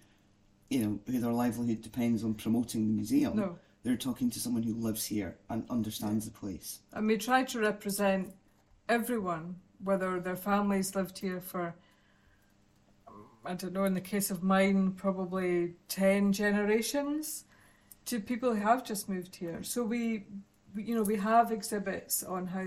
you 0.69 0.79
know, 0.83 0.99
who 1.05 1.19
their 1.19 1.31
livelihood 1.31 1.81
depends 1.83 2.23
on 2.23 2.33
promoting 2.33 2.87
the 2.87 2.93
museum. 2.93 3.35
no, 3.35 3.59
They're 3.83 3.95
talking 3.95 4.31
to 4.31 4.39
someone 4.39 4.63
who 4.63 4.73
lives 4.73 5.05
here 5.05 5.37
and 5.49 5.63
understands 5.69 6.25
the 6.25 6.31
place. 6.31 6.79
and 6.93 7.05
we 7.05 7.17
try 7.17 7.43
to 7.43 7.59
represent 7.59 8.33
everyone, 8.89 9.55
whether 9.83 10.19
their 10.19 10.35
families 10.35 10.95
lived 10.95 11.19
here 11.19 11.39
for. 11.39 11.75
I 13.45 13.53
don't 13.53 13.71
know, 13.71 13.85
in 13.85 13.93
the 13.93 14.01
case 14.01 14.29
of 14.29 14.43
mine, 14.43 14.91
probably 14.91 15.75
10 15.87 16.33
generations 16.33 17.45
to 18.05 18.19
people 18.19 18.53
who 18.53 18.61
have 18.61 18.83
just 18.83 19.07
moved 19.07 19.37
here. 19.37 19.63
So 19.63 19.83
we, 19.85 20.25
you 20.77 20.95
know, 20.95 21.03
we 21.03 21.15
have 21.17 21.51
exhibits 21.51 22.23
on 22.23 22.47
how 22.47 22.65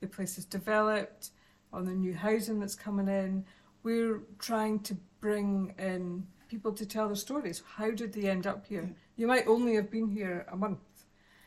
the 0.00 0.06
place 0.06 0.38
is 0.38 0.44
developed, 0.44 1.30
on 1.72 1.84
the 1.84 1.92
new 1.92 2.14
housing 2.14 2.60
that's 2.60 2.74
coming 2.74 3.08
in. 3.08 3.44
We're 3.82 4.22
trying 4.38 4.80
to 4.80 4.96
bring 5.20 5.74
in 5.78 6.26
people 6.48 6.72
to 6.72 6.86
tell 6.86 7.06
their 7.06 7.16
stories. 7.16 7.62
How 7.76 7.90
did 7.90 8.12
they 8.12 8.28
end 8.28 8.46
up 8.46 8.66
here? 8.66 8.82
Yeah. 8.82 8.94
You 9.16 9.26
might 9.26 9.46
only 9.46 9.74
have 9.76 9.90
been 9.90 10.08
here 10.10 10.46
a 10.50 10.56
month, 10.56 10.80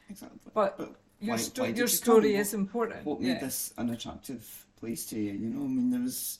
Exactly. 0.09 0.39
but 0.53 0.77
But 0.77 0.95
your, 1.19 1.31
why- 1.35 1.37
sto- 1.37 1.61
why 1.63 1.67
your 1.69 1.77
you 1.77 1.87
story 1.87 2.31
come? 2.33 2.41
is 2.41 2.53
important. 2.53 3.05
what 3.05 3.21
made 3.21 3.27
yeah. 3.27 3.39
this 3.39 3.73
an 3.77 3.89
attractive 3.89 4.65
place 4.77 5.05
to 5.07 5.19
you? 5.19 5.33
You 5.33 5.49
know, 5.49 5.63
I 5.65 5.67
mean, 5.67 5.89
there's 5.91 6.39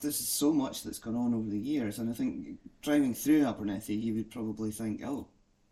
there's 0.00 0.16
so 0.16 0.52
much 0.52 0.82
that's 0.82 0.98
gone 0.98 1.14
on 1.16 1.32
over 1.34 1.48
the 1.48 1.58
years, 1.58 1.98
and 1.98 2.10
I 2.10 2.12
think 2.12 2.58
driving 2.82 3.14
through 3.14 3.46
Abernethy, 3.46 3.94
you 3.94 4.14
would 4.14 4.30
probably 4.30 4.70
think, 4.70 5.02
oh, 5.04 5.28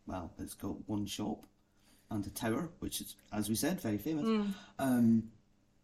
well, 0.07 0.33
it's 0.38 0.54
got 0.54 0.88
one 0.88 1.04
shop 1.07 1.45
and 2.12 2.26
a 2.26 2.31
tower, 2.31 2.69
which 2.81 3.00
is, 3.00 3.16
as 3.33 3.49
we 3.49 3.54
said, 3.54 3.81
very 3.81 3.99
famous. 3.99 4.26
Mm. 4.26 4.54
Um, 4.78 5.31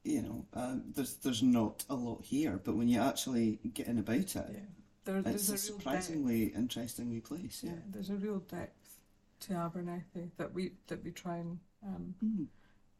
you 0.05 0.23
know, 0.23 0.47
uh, 0.55 0.77
there's 0.95 1.15
there's 1.17 1.43
not 1.43 1.85
a 1.91 1.95
lot 1.95 2.23
here, 2.23 2.61
but 2.65 2.77
when 2.77 2.89
you 2.89 3.01
actually 3.01 3.59
get 3.75 3.87
in 3.89 3.99
about 3.99 4.17
it, 4.17 4.35
Yeah. 4.37 4.61
There, 5.05 5.19
it's 5.19 5.49
a 5.49 5.53
a 5.53 5.55
real 5.55 5.57
depth. 5.57 5.61
surprisingly 5.61 6.43
interesting 6.55 7.09
new 7.09 7.21
place. 7.21 7.63
Yeah, 7.65 7.73
Yeah. 7.73 7.79
there's 7.91 8.11
a 8.11 8.15
real 8.17 8.39
depth 8.41 8.99
to 9.41 9.55
Abernethy 9.55 10.31
that 10.37 10.53
we 10.55 10.73
that 10.87 11.03
we 11.05 11.11
try 11.11 11.37
and 11.39 11.59
um, 11.83 12.15
Mm, 12.25 12.47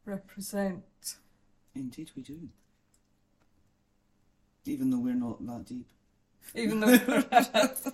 represent. 0.05 0.83
indeed, 1.75 2.11
we 2.15 2.21
do. 2.23 2.49
Even 4.65 4.89
though 4.89 4.99
we're 4.99 5.13
not 5.15 5.45
that 5.47 5.65
deep. 5.65 5.87
Even 6.55 6.79
though 6.79 7.23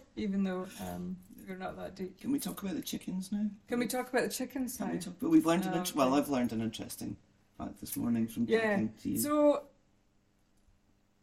even 0.15 0.43
though 0.43 0.67
um, 0.81 1.17
we're 1.47 1.55
not 1.57 1.77
that 1.77 1.95
deep. 1.95 2.19
Can 2.19 2.31
we 2.31 2.39
talk 2.39 2.61
about 2.63 2.75
the 2.75 2.81
chickens 2.81 3.31
now? 3.31 3.45
Can 3.67 3.79
we 3.79 3.87
talk 3.87 4.09
about 4.09 4.23
the 4.23 4.29
chickens 4.29 4.77
Can 4.77 4.91
we 4.91 4.99
talk? 4.99 5.15
But 5.19 5.29
we've 5.29 5.45
learned 5.45 5.65
an 5.65 5.73
Oh, 5.73 5.77
int- 5.77 5.95
well. 5.95 6.13
I've 6.13 6.29
learned 6.29 6.51
an 6.53 6.61
interesting 6.61 7.17
fact 7.57 7.79
this 7.81 7.95
morning 7.97 8.27
from 8.27 8.45
Yeah. 8.47 8.61
talking 8.71 8.93
to 9.03 9.09
you. 9.09 9.17
So 9.19 9.63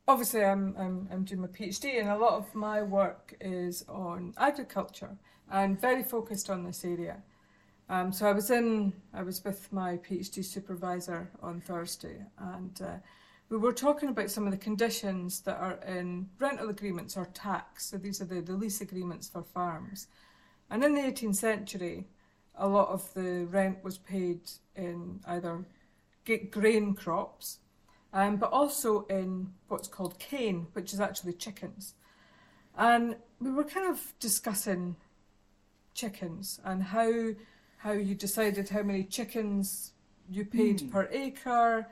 obviously 0.08 0.44
I'm, 0.44 0.74
I'm 0.78 1.08
I'm 1.12 1.24
doing 1.24 1.40
my 1.40 1.46
PhD 1.48 2.00
and 2.00 2.08
a 2.08 2.16
lot 2.16 2.34
of 2.34 2.54
my 2.54 2.82
work 2.82 3.34
is 3.40 3.84
on 3.88 4.34
agriculture 4.36 5.16
and 5.50 5.80
very 5.80 6.02
focused 6.02 6.50
on 6.50 6.64
this 6.64 6.84
area. 6.84 7.22
Um, 7.88 8.12
so 8.12 8.26
I 8.26 8.32
was 8.32 8.50
in 8.50 8.92
I 9.12 9.22
was 9.22 9.44
with 9.44 9.72
my 9.72 9.96
PhD 9.98 10.44
supervisor 10.44 11.30
on 11.42 11.60
Thursday 11.60 12.24
and 12.38 12.80
uh, 12.82 12.96
we 13.52 13.58
were 13.58 13.74
talking 13.74 14.08
about 14.08 14.30
some 14.30 14.46
of 14.46 14.50
the 14.50 14.56
conditions 14.56 15.40
that 15.42 15.58
are 15.58 15.78
in 15.86 16.26
rental 16.38 16.70
agreements 16.70 17.18
or 17.18 17.26
tax. 17.34 17.84
So 17.84 17.98
these 17.98 18.22
are 18.22 18.24
the, 18.24 18.40
the 18.40 18.54
lease 18.54 18.80
agreements 18.80 19.28
for 19.28 19.42
farms. 19.42 20.06
And 20.70 20.82
in 20.82 20.94
the 20.94 21.02
18th 21.02 21.36
century, 21.36 22.06
a 22.54 22.66
lot 22.66 22.88
of 22.88 23.12
the 23.12 23.44
rent 23.44 23.84
was 23.84 23.98
paid 23.98 24.40
in 24.74 25.20
either 25.26 25.66
grain 26.50 26.94
crops, 26.94 27.58
um, 28.14 28.36
but 28.38 28.50
also 28.50 29.04
in 29.08 29.52
what's 29.68 29.86
called 29.88 30.18
cane, 30.18 30.68
which 30.72 30.94
is 30.94 31.00
actually 31.00 31.34
chickens. 31.34 31.92
And 32.78 33.16
we 33.38 33.50
were 33.50 33.64
kind 33.64 33.86
of 33.90 34.14
discussing 34.18 34.96
chickens 35.92 36.58
and 36.64 36.82
how 36.82 37.32
how 37.76 37.92
you 37.92 38.14
decided 38.14 38.68
how 38.70 38.82
many 38.82 39.02
chickens 39.04 39.92
you 40.30 40.44
paid 40.46 40.78
Mm. 40.78 40.90
per 40.90 41.08
acre, 41.12 41.88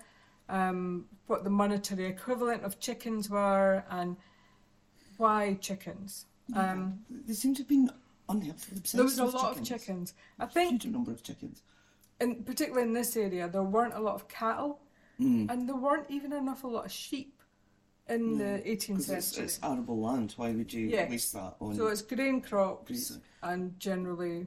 um, 0.50 1.06
what 1.26 1.44
the 1.44 1.50
monetary 1.50 2.06
equivalent 2.06 2.64
of 2.64 2.78
chickens 2.80 3.30
were, 3.30 3.84
and 3.90 4.16
why 5.16 5.54
chickens. 5.60 6.26
Yeah. 6.48 6.72
Um, 6.72 7.00
they 7.10 7.34
seem 7.34 7.54
to 7.54 7.62
have 7.62 7.68
been 7.68 7.90
obsessed 8.28 8.92
there 8.94 9.04
was 9.04 9.18
a 9.18 9.24
lot 9.24 9.56
of 9.56 9.64
chickens. 9.64 10.14
I 10.38 10.46
think, 10.46 10.68
a 10.68 10.70
huge 10.72 10.86
number 10.86 11.12
of 11.12 11.22
chickens. 11.22 11.62
And 12.20 12.44
particularly 12.44 12.86
in 12.88 12.92
this 12.94 13.16
area, 13.16 13.48
there 13.48 13.62
weren't 13.62 13.94
a 13.94 14.00
lot 14.00 14.14
of 14.14 14.28
cattle, 14.28 14.80
Mm. 15.20 15.50
and 15.50 15.68
there 15.68 15.76
weren't 15.76 16.10
even 16.10 16.32
enough 16.32 16.64
a 16.64 16.66
lot 16.66 16.86
of 16.86 16.92
sheep 16.92 17.42
in 18.08 18.38
No, 18.38 18.56
the 18.56 18.70
18th 18.70 19.06
Because 19.06 19.10
it's, 19.10 19.26
century. 19.26 19.44
it's 19.44 19.60
arable 19.62 20.00
land. 20.00 20.32
Why 20.36 20.50
would 20.52 20.72
you 20.72 20.88
Yes. 20.88 21.10
waste 21.10 21.32
that 21.34 21.56
on? 21.60 21.76
So 21.76 21.88
it's 21.88 22.00
grain 22.02 22.40
crops 22.40 23.18
and 23.42 23.78
generally 23.78 24.46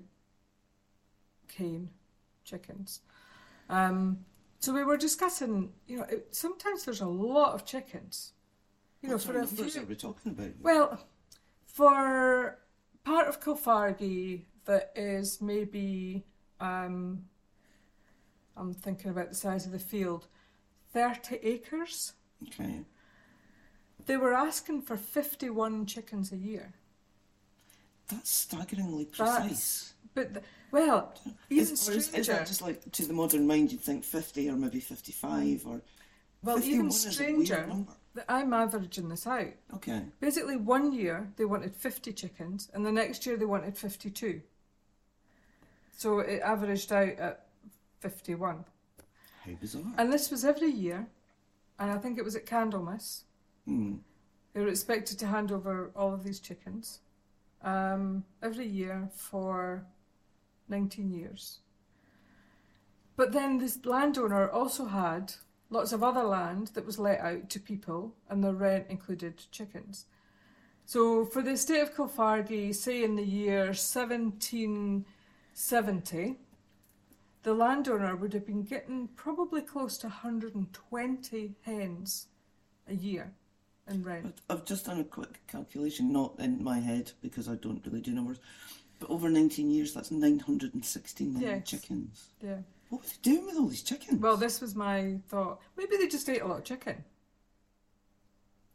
cane 1.48 1.90
chickens. 2.44 3.02
Um, 3.70 4.26
so 4.64 4.72
we 4.72 4.86
were 4.86 4.96
discussing, 4.96 5.74
you 5.88 5.98
know, 5.98 6.04
it, 6.04 6.28
sometimes 6.32 6.86
there's 6.86 7.02
a 7.02 7.06
lot 7.06 7.54
of 7.54 7.66
chickens. 7.66 8.32
You 9.02 9.10
know, 9.10 9.18
for 9.18 9.34
a 9.34 9.40
numbers 9.40 9.74
few. 9.74 9.82
are 9.82 9.86
we 9.86 9.96
talking 9.96 10.32
about? 10.32 10.52
Well, 10.62 11.06
for 11.66 12.60
part 13.04 13.28
of 13.28 13.42
Kilfargy 13.42 14.46
that 14.64 14.94
is 14.96 15.42
maybe, 15.42 16.24
um, 16.62 17.26
I'm 18.56 18.74
thinking 18.74 19.12
about 19.12 19.28
the 19.28 19.36
size 19.36 19.66
of 19.66 19.74
the 19.74 19.80
field, 19.80 20.28
30 20.94 21.40
acres. 21.44 22.14
Okay. 22.48 22.86
They 24.06 24.16
were 24.16 24.34
asking 24.34 24.84
for 24.84 24.96
51 24.96 25.88
chickens 25.88 26.32
a 26.32 26.38
year. 26.38 26.72
that's 28.08 28.30
staggeringly 28.32 29.04
precise. 29.08 29.40
That's, 29.42 29.93
but, 30.14 30.34
the, 30.34 30.42
well, 30.72 31.14
even 31.50 31.74
is, 31.74 31.82
stranger. 31.82 32.18
is 32.18 32.28
that 32.28 32.48
just 32.48 32.62
like 32.62 32.92
to 32.92 33.06
the 33.06 33.14
modern 33.14 33.48
mind? 33.48 33.72
You'd 33.72 33.82
think 33.82 34.04
fifty 34.04 34.50
or 34.50 34.56
maybe 34.56 34.80
fifty-five 34.80 35.66
or. 35.66 35.82
well, 36.44 36.58
51 36.58 36.74
even 36.74 36.88
is 36.88 37.20
a 37.20 37.24
weird 37.34 37.48
stranger. 37.48 37.86
I'm 38.30 38.54
averaging 38.54 39.10
this 39.10 39.26
out. 39.26 39.48
Okay. 39.76 40.04
Basically, 40.20 40.56
one 40.56 40.94
year 40.94 41.32
they 41.36 41.46
wanted 41.46 41.76
50 41.76 42.14
chickens, 42.14 42.70
and 42.74 42.86
the 42.86 42.92
next 42.92 43.26
year 43.26 43.38
they 43.38 43.46
wanted 43.46 43.76
52. 43.76 44.42
So 45.98 46.20
it 46.20 46.42
averaged 46.42 46.92
out 46.92 47.18
at 47.18 47.46
51. 48.02 48.66
How 49.46 49.52
bizarre. 49.54 49.82
And 49.98 50.14
this 50.14 50.30
was 50.30 50.46
every 50.46 50.70
year, 50.70 51.08
and 51.80 51.92
I 51.92 51.98
think 51.98 52.18
it 52.18 52.24
was 52.24 52.36
at 52.36 52.46
Candlemas. 52.46 53.24
Hmm. 53.66 53.96
They 54.54 54.62
were 54.62 54.68
expected 54.68 55.18
to 55.20 55.28
hand 55.28 55.52
over 55.52 55.92
all 55.96 56.14
of 56.14 56.24
these 56.24 56.40
chickens 56.40 57.00
um, 57.64 58.24
every 58.42 58.68
year 58.68 59.10
for 59.16 59.84
19 60.70 61.12
years. 61.12 61.60
But 63.16 63.32
then 63.32 63.60
this 63.60 63.86
landowner 63.86 64.50
also 64.50 64.86
had 64.86 65.36
lots 65.70 65.94
of 65.94 66.04
other 66.04 66.24
land 66.24 66.72
that 66.74 66.86
was 66.86 67.00
let 67.00 67.20
out 67.20 67.50
to 67.50 67.60
people, 67.60 68.16
and 68.30 68.42
the 68.44 68.54
rent 68.54 68.86
included 68.90 69.44
chickens. 69.52 70.06
So 70.86 71.26
for 71.26 71.42
the 71.42 71.52
estate 71.52 71.82
of 71.82 71.96
Kilfargy, 71.96 72.76
say 72.76 73.04
in 73.04 73.16
the 73.16 73.24
year 73.24 73.68
1770, 73.68 76.36
the 77.44 77.54
landowner 77.54 78.16
would 78.16 78.34
have 78.34 78.46
been 78.46 78.64
getting 78.64 79.08
probably 79.16 79.62
close 79.62 79.98
to 80.00 80.08
120 80.08 81.56
hens 81.62 82.28
a 82.88 82.96
year 82.96 83.32
in 83.88 84.04
rent. 84.04 84.42
I've 84.50 84.66
just 84.66 84.86
done 84.86 85.00
a 85.00 85.04
quick 85.04 85.46
calculation, 85.48 86.12
not 86.12 86.34
in 86.40 86.64
my 86.64 86.80
head 86.80 87.12
because 87.22 87.48
I 87.50 87.56
don't 87.56 87.86
really 87.86 88.02
do 88.02 88.12
numbers, 88.12 88.40
but 89.08 89.14
over 89.14 89.30
19 89.30 89.70
years, 89.70 89.94
that's 89.94 90.12
969 90.12 91.42
Yes. 91.42 91.68
chickens. 91.70 92.30
Yeah. 92.42 92.58
What 92.90 93.02
were 93.02 93.08
they 93.08 93.16
doing 93.32 93.46
with 93.46 93.58
all 93.58 93.68
these 93.68 93.84
chickens? 93.84 94.22
Well, 94.22 94.38
this 94.38 94.62
was 94.62 94.76
my 94.76 95.20
thought. 95.28 95.60
Maybe 95.76 95.98
they 95.98 96.08
just 96.08 96.30
ate 96.30 96.42
a 96.42 96.48
lot 96.48 96.60
of 96.60 96.64
chicken. 96.64 97.04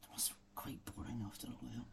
It 0.03 0.09
must 0.13 0.31
be 0.31 0.37
quite 0.55 0.85
boring 0.85 1.23
after 1.27 1.47
a 1.47 1.51
while. 1.51 1.87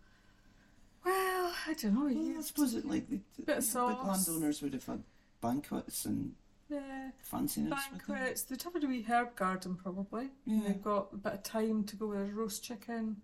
Well, 1.06 1.54
I 1.68 1.74
don't 1.74 1.94
know. 1.94 2.06
Well, 2.06 2.39
I 2.39 2.42
suppose 2.42 2.74
it 2.74 2.86
like 2.86 3.10
the, 3.10 3.18
Bit 3.38 3.58
of 3.58 3.63
big 3.63 3.63
sauce. 3.63 4.27
landowners 4.27 4.62
would 4.62 4.74
have 4.74 4.86
had 4.86 5.04
banquets 5.39 6.06
and 6.06 6.34
yeah, 6.70 7.12
fanciness 7.32 7.70
banquets. 7.70 8.42
They'd 8.44 8.63
have 8.63 8.75
a 8.75 8.86
wee 8.88 9.04
herb 9.08 9.36
garden 9.36 9.75
probably. 9.75 10.30
Yeah. 10.46 10.62
They've 10.68 10.82
got 10.82 11.10
a 11.13 11.18
bit 11.18 11.34
of 11.34 11.44
time 11.44 11.84
to 11.86 11.96
go 11.96 12.08
with 12.08 12.20
a 12.30 12.34
roast 12.34 12.63
chicken. 12.63 13.18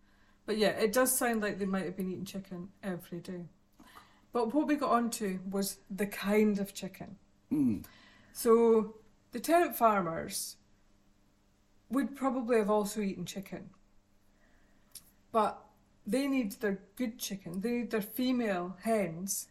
But 0.46 0.58
yeah, 0.58 0.70
it 0.70 0.94
does 0.94 1.18
sound 1.18 1.41
like 1.41 1.58
they 1.60 1.65
might 1.65 1.86
have 1.86 1.98
been 1.98 2.10
eating 2.12 2.25
chicken 2.25 2.70
every 2.84 3.20
day. 3.20 3.46
But 4.34 4.54
what 4.54 4.68
we 4.68 4.76
got 4.76 4.92
onto 4.92 5.40
was 5.50 5.78
the 5.90 6.06
kind 6.06 6.60
of 6.60 6.74
chicken. 6.74 7.18
Mm. 7.52 7.84
So 8.34 8.96
the 9.32 9.40
tenant 9.40 9.76
farmers 9.76 10.56
would 11.90 12.16
probably 12.16 12.58
have 12.58 12.70
also 12.70 13.02
eaten 13.02 13.26
chicken. 13.26 13.70
But 15.32 15.62
they 16.08 16.28
need 16.28 16.54
their 16.54 16.80
good 16.96 17.20
chicken, 17.20 17.62
they 17.62 17.72
need 17.72 17.92
their 17.92 18.02
female 18.02 18.78
hens 18.84 19.48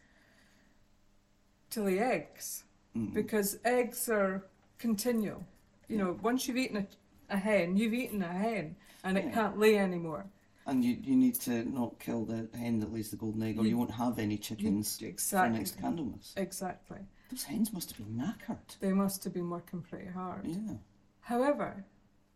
to 1.71 1.83
lay 1.83 1.99
eggs 1.99 2.63
Mm. 2.95 3.13
because 3.13 3.57
eggs 3.63 4.09
are 4.09 4.43
continual. 4.77 5.45
You 5.87 5.97
know, 5.97 6.19
once 6.21 6.45
you've 6.45 6.57
eaten 6.57 6.75
a, 6.75 6.87
a 7.33 7.37
hen, 7.37 7.77
you've 7.77 7.93
eaten 7.93 8.21
a 8.21 8.27
hen 8.27 8.75
and 9.05 9.17
it 9.17 9.31
can't 9.33 9.57
lay 9.57 9.77
anymore. 9.77 10.25
And 10.67 10.83
you, 10.85 10.97
you 11.01 11.15
need 11.15 11.35
to 11.41 11.63
not 11.65 11.99
kill 11.99 12.23
the 12.25 12.47
hen 12.57 12.79
that 12.79 12.93
lays 12.93 13.09
the 13.09 13.17
golden 13.17 13.41
egg, 13.43 13.57
or 13.57 13.63
you, 13.63 13.69
You- 13.71 13.77
won't 13.77 13.91
have 13.91 14.19
any 14.19 14.37
chickens 14.37 14.97
for 14.97 15.05
exactly. 15.05 15.57
next 15.57 15.81
Candlemas. 15.81 16.33
Exactly. 16.37 16.99
Those 17.31 17.43
hens 17.43 17.73
must 17.73 17.89
have 17.89 17.97
been 17.97 18.15
knackered. 18.17 18.77
They 18.79 18.93
must 18.93 19.23
have 19.23 19.33
been 19.33 19.49
working 19.49 19.81
pretty 19.81 20.07
hard. 20.09 20.45
Yeah. 20.45 20.75
However, 21.21 21.85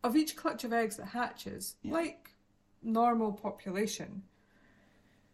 of 0.03 0.15
each 0.15 0.35
clutch 0.35 0.63
of 0.63 0.73
eggs 0.73 0.97
that 0.97 1.07
hatches, 1.07 1.75
Yeah. 1.83 1.93
like 1.93 2.29
normal 2.81 3.33
population, 3.33 4.23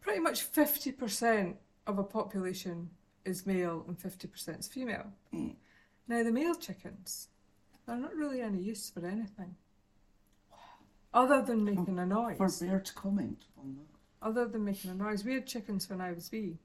pretty 0.01 0.19
much 0.19 0.41
50% 0.51 1.55
of 1.87 1.99
a 1.99 2.03
population 2.03 2.89
is 3.23 3.45
male 3.45 3.85
and 3.87 3.97
50% 3.97 4.59
is 4.59 4.67
female. 4.67 5.05
Mm. 5.33 5.55
Now, 6.07 6.23
the 6.23 6.31
male 6.31 6.55
chickens, 6.55 7.27
they're 7.85 7.95
not 7.97 8.15
really 8.15 8.41
any 8.41 8.59
use 8.59 8.89
for 8.89 9.05
anything. 9.05 9.55
Other 11.13 11.41
than 11.41 11.63
making 11.63 11.99
a 11.99 12.05
noise. 12.05 12.37
For 12.37 12.65
Bear 12.65 12.79
to 12.79 12.93
comment 12.93 13.43
on 13.57 13.75
that. 13.75 14.25
Other 14.27 14.47
than 14.47 14.63
making 14.63 14.91
a 14.91 14.95
noise. 14.95 15.25
We 15.25 15.33
had 15.33 15.45
chickens 15.45 15.89
when 15.89 15.99
I 15.99 16.11
was 16.11 16.31
wee. 16.31 16.57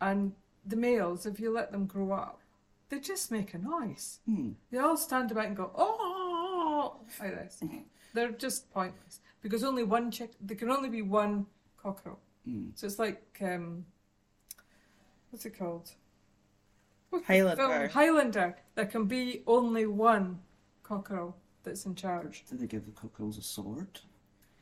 And 0.00 0.32
the 0.66 0.76
males, 0.76 1.26
if 1.26 1.38
you 1.38 1.52
let 1.52 1.70
them 1.70 1.86
grow 1.86 2.12
up, 2.12 2.40
they 2.88 2.98
just 2.98 3.30
make 3.30 3.54
a 3.54 3.58
noise. 3.58 4.18
Hmm. 4.26 4.52
They 4.70 4.78
all 4.78 4.96
stand 4.96 5.30
about 5.30 5.46
and 5.46 5.56
go, 5.56 5.70
oh, 5.74 6.96
like 7.20 7.34
this. 7.34 7.62
They're 8.14 8.30
just 8.30 8.72
pointless 8.72 9.20
because 9.42 9.64
only 9.64 9.84
one 9.84 10.10
chick. 10.10 10.32
There 10.40 10.56
can 10.56 10.70
only 10.70 10.88
be 10.88 11.02
one 11.02 11.46
cockerel. 11.76 12.18
Hmm. 12.44 12.68
So 12.74 12.86
it's 12.86 12.98
like 12.98 13.22
um, 13.40 13.84
what's 15.30 15.44
it 15.44 15.58
called? 15.58 15.90
What's 17.10 17.26
Highlander. 17.26 17.88
Highlander. 17.88 18.56
There 18.74 18.86
can 18.86 19.06
be 19.06 19.42
only 19.46 19.86
one 19.86 20.40
cockerel 20.82 21.36
that's 21.64 21.84
in 21.86 21.94
charge. 21.94 22.44
Did 22.48 22.60
they 22.60 22.66
give 22.66 22.84
the 22.86 22.92
cockerels 22.92 23.38
a 23.38 23.42
sword? 23.42 24.00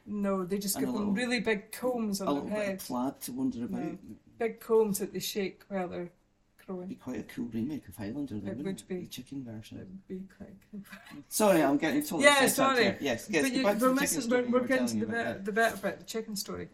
No, 0.07 0.45
they 0.45 0.59
just 0.59 0.77
And 0.77 0.85
give 0.87 0.95
them 0.95 0.99
little- 1.09 1.15
really 1.15 1.41
big 1.41 1.71
combs 1.73 2.21
a 2.21 2.27
on 2.27 2.47
their 2.49 2.55
head. 2.65 2.75
of 2.77 2.81
plaid 2.87 3.21
to 3.23 3.33
wander 3.33 3.65
about? 3.65 3.81
No. 3.83 3.99
Big 4.39 4.59
combs 4.61 4.99
that 4.99 5.13
they 5.13 5.21
shake 5.21 5.63
while 5.69 5.87
they're 5.89 6.11
crowing. 6.59 6.89
Be 6.89 6.95
quite 6.97 7.21
a 7.21 7.23
cool 7.25 7.45
remake 7.53 7.87
of 7.89 7.97
Highlander. 7.97 8.37
It 8.37 8.57
wouldn't 8.57 8.89
be. 8.89 9.01
The 9.03 9.07
chicken 9.07 9.45
It 9.47 9.53
version. 9.53 9.79
would 9.79 10.09
be 10.09 10.23
quite 10.37 10.55
cool. 10.71 10.81
Sorry, 11.29 11.63
I'm 11.63 11.77
getting 11.77 12.03
totally 12.03 12.25
Yeah, 12.25 12.47
sorry. 12.49 12.83
here. 12.85 12.99
Yes, 13.01 13.29
yes. 13.31 13.43
but 13.45 13.53
you, 13.53 13.63
we're, 13.65 13.75
the 13.75 13.95
missing, 13.95 14.31
we're, 14.31 14.49
we're 14.49 14.67
getting 14.67 14.87
to 14.89 14.97
the 14.97 15.05
about 15.07 15.35
bit, 15.37 15.45
the 15.45 15.53
bit 15.53 15.75
about 15.75 15.99
the 15.99 16.05
chicken 16.05 16.35
story. 16.35 16.69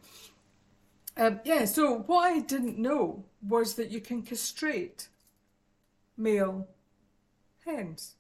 Um, 1.16 1.40
yeah, 1.44 1.64
so 1.64 1.98
what 2.06 2.32
I 2.32 2.38
didn't 2.40 2.78
know 2.78 3.24
was 3.46 3.74
that 3.74 3.90
you 3.90 4.00
can 4.00 4.22
castrate 4.22 5.08
male 6.16 6.68
hens. 7.66 8.14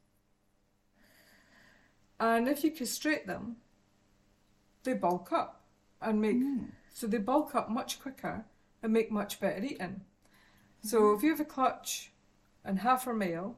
And 2.20 2.48
if 2.48 2.64
you 2.64 2.70
castrate 2.70 3.26
them, 3.26 3.56
they 4.84 4.94
bulk 4.94 5.32
up 5.32 5.62
and 6.00 6.20
make 6.20 6.36
Mm. 6.36 6.70
so 6.92 7.06
they 7.06 7.18
bulk 7.18 7.54
up 7.54 7.68
much 7.70 8.00
quicker 8.00 8.44
and 8.82 8.92
make 8.92 9.10
much 9.10 9.40
better 9.40 9.62
eating. 9.62 10.04
So 10.82 11.12
if 11.12 11.22
you 11.22 11.30
have 11.30 11.40
a 11.40 11.44
clutch 11.44 12.12
and 12.64 12.78
half 12.80 13.06
are 13.06 13.14
male, 13.14 13.56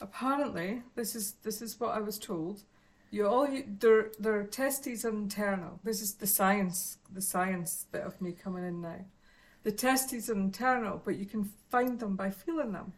apparently 0.00 0.82
this 0.94 1.14
is 1.14 1.32
this 1.42 1.60
is 1.62 1.78
what 1.80 1.94
I 1.94 2.00
was 2.00 2.18
told. 2.18 2.62
You 3.10 3.26
all 3.26 3.48
you, 3.48 3.64
their 3.78 4.10
their 4.18 4.44
testes 4.44 5.04
are 5.04 5.10
internal. 5.10 5.80
This 5.84 6.02
is 6.02 6.14
the 6.14 6.26
science 6.26 6.98
the 7.12 7.22
science 7.22 7.86
bit 7.90 8.02
of 8.02 8.20
me 8.20 8.32
coming 8.32 8.64
in 8.64 8.80
now. 8.80 9.04
The 9.62 9.72
testes 9.72 10.30
are 10.30 10.34
internal, 10.34 11.00
but 11.04 11.16
you 11.16 11.26
can 11.26 11.44
find 11.70 11.98
them 11.98 12.16
by 12.16 12.30
feeling 12.30 12.72
them. 12.72 12.92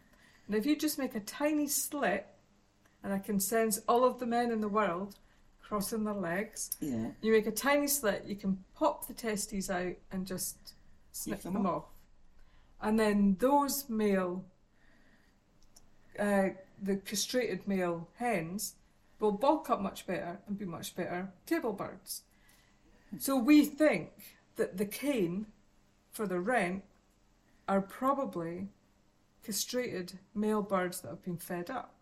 And 0.47 0.55
if 0.55 0.65
you 0.65 0.75
just 0.75 0.99
make 0.99 1.15
a 1.15 1.19
tiny 1.19 1.67
slit, 1.67 2.27
and 3.03 3.13
I 3.13 3.19
can 3.19 3.39
sense 3.39 3.79
all 3.87 4.03
of 4.03 4.19
the 4.19 4.25
men 4.25 4.51
in 4.51 4.61
the 4.61 4.67
world 4.69 5.15
crossing 5.61 6.03
their 6.03 6.13
legs, 6.13 6.71
Yeah. 6.81 7.11
you 7.21 7.31
make 7.31 7.47
a 7.47 7.51
tiny 7.51 7.87
slit, 7.87 8.25
you 8.25 8.35
can 8.35 8.63
pop 8.75 9.07
the 9.07 9.13
testes 9.13 9.69
out 9.69 9.95
and 10.11 10.27
just 10.27 10.73
snip 11.13 11.41
them 11.41 11.53
them, 11.53 11.65
off. 11.65 11.83
off. 11.83 11.89
And 12.81 12.99
then 12.99 13.37
those 13.39 13.87
male, 13.89 14.43
uh, 16.19 16.49
the 16.81 16.97
castrated 16.97 17.67
male 17.67 18.09
hens, 18.17 18.75
will 19.19 19.31
bulk 19.31 19.69
up 19.69 19.79
much 19.79 20.05
better 20.07 20.39
and 20.47 20.57
be 20.57 20.65
much 20.65 20.95
better 20.95 21.31
table 21.45 21.73
birds. 21.73 22.23
So 23.19 23.37
we 23.37 23.65
think 23.65 24.09
that 24.55 24.77
the 24.77 24.85
cane 24.85 25.45
for 26.11 26.25
the 26.27 26.39
rent 26.39 26.83
are 27.67 27.81
probably 27.81 28.69
castrated 29.43 30.19
male 30.33 30.61
birds 30.61 31.01
that 31.01 31.09
have 31.09 31.23
been 31.23 31.37
fed 31.37 31.69
up. 31.69 31.93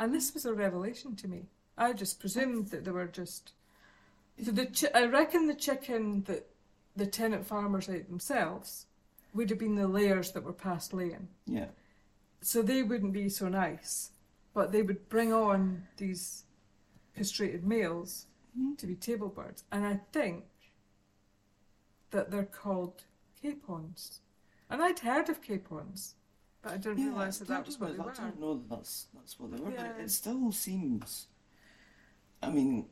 And 0.00 0.14
this 0.14 0.32
was 0.32 0.46
a 0.46 0.54
revelation 0.54 1.14
to 1.16 1.28
me. 1.28 1.50
I 1.76 1.92
just 1.92 2.18
presumed 2.20 2.68
that 2.68 2.84
they 2.86 2.90
were 2.90 3.06
just. 3.06 3.52
So 4.42 4.50
the 4.50 4.64
chi- 4.66 4.90
I 4.94 5.04
reckon 5.04 5.46
the 5.46 5.54
chicken 5.54 6.22
that 6.22 6.48
the 6.96 7.06
tenant 7.06 7.46
farmers 7.46 7.86
ate 7.90 8.08
themselves 8.08 8.86
would 9.34 9.50
have 9.50 9.58
been 9.58 9.74
the 9.74 9.86
layers 9.86 10.32
that 10.32 10.42
were 10.42 10.54
past 10.54 10.94
laying. 10.94 11.28
Yeah. 11.46 11.68
So 12.40 12.62
they 12.62 12.82
wouldn't 12.82 13.12
be 13.12 13.28
so 13.28 13.48
nice, 13.50 14.10
but 14.54 14.72
they 14.72 14.80
would 14.80 15.10
bring 15.10 15.34
on 15.34 15.86
these 15.98 16.44
castrated 17.14 17.62
males 17.64 18.26
Mhm. 18.58 18.78
to 18.78 18.86
be 18.86 18.96
table 18.96 19.28
birds. 19.28 19.64
And 19.70 19.84
I 19.86 20.00
think 20.12 20.46
that 22.10 22.30
they're 22.30 22.46
called 22.46 23.04
capons. 23.40 24.22
And 24.70 24.82
I'd 24.82 25.00
heard 25.00 25.28
of 25.28 25.42
capons, 25.42 26.14
but 26.62 26.72
I 26.72 26.76
didn't 26.76 26.98
Yeah, 26.98 27.10
realise 27.10 27.38
that 27.38 27.48
that 27.48 27.66
was 27.66 27.78
what 27.78 27.92
they 27.92 27.98
were. 27.98 28.10
I 28.10 28.14
don't 28.14 28.40
know 28.40 28.54
that 28.54 28.68
that's, 28.68 29.06
that's 29.14 29.38
what 29.40 29.50
they 29.52 29.58
were, 29.58 29.70
but 29.70 29.78
Yeah. 29.78 29.92
it, 29.98 30.04
it 30.04 30.10
still 30.10 30.52
seems. 30.52 31.26
I 32.42 32.50
mean, 32.50 32.86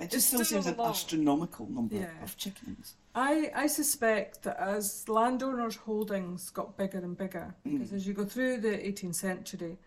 it 0.00 0.10
just 0.10 0.28
still 0.28 0.38
still 0.44 0.62
seems 0.62 0.66
an 0.66 0.80
astronomical 0.80 1.66
number 1.66 1.96
Yeah. 1.96 2.22
of 2.22 2.36
chickens. 2.36 2.94
I, 3.14 3.50
I 3.54 3.66
suspect 3.66 4.42
that 4.44 4.56
as 4.58 5.08
landowners' 5.08 5.76
holdings 5.76 6.50
got 6.50 6.76
bigger 6.76 6.98
and 6.98 7.16
bigger, 7.16 7.54
because 7.64 7.92
as 7.92 8.06
you 8.06 8.14
go 8.14 8.24
through 8.24 8.58
the 8.58 8.86
18th 8.86 9.16
century, 9.16 9.78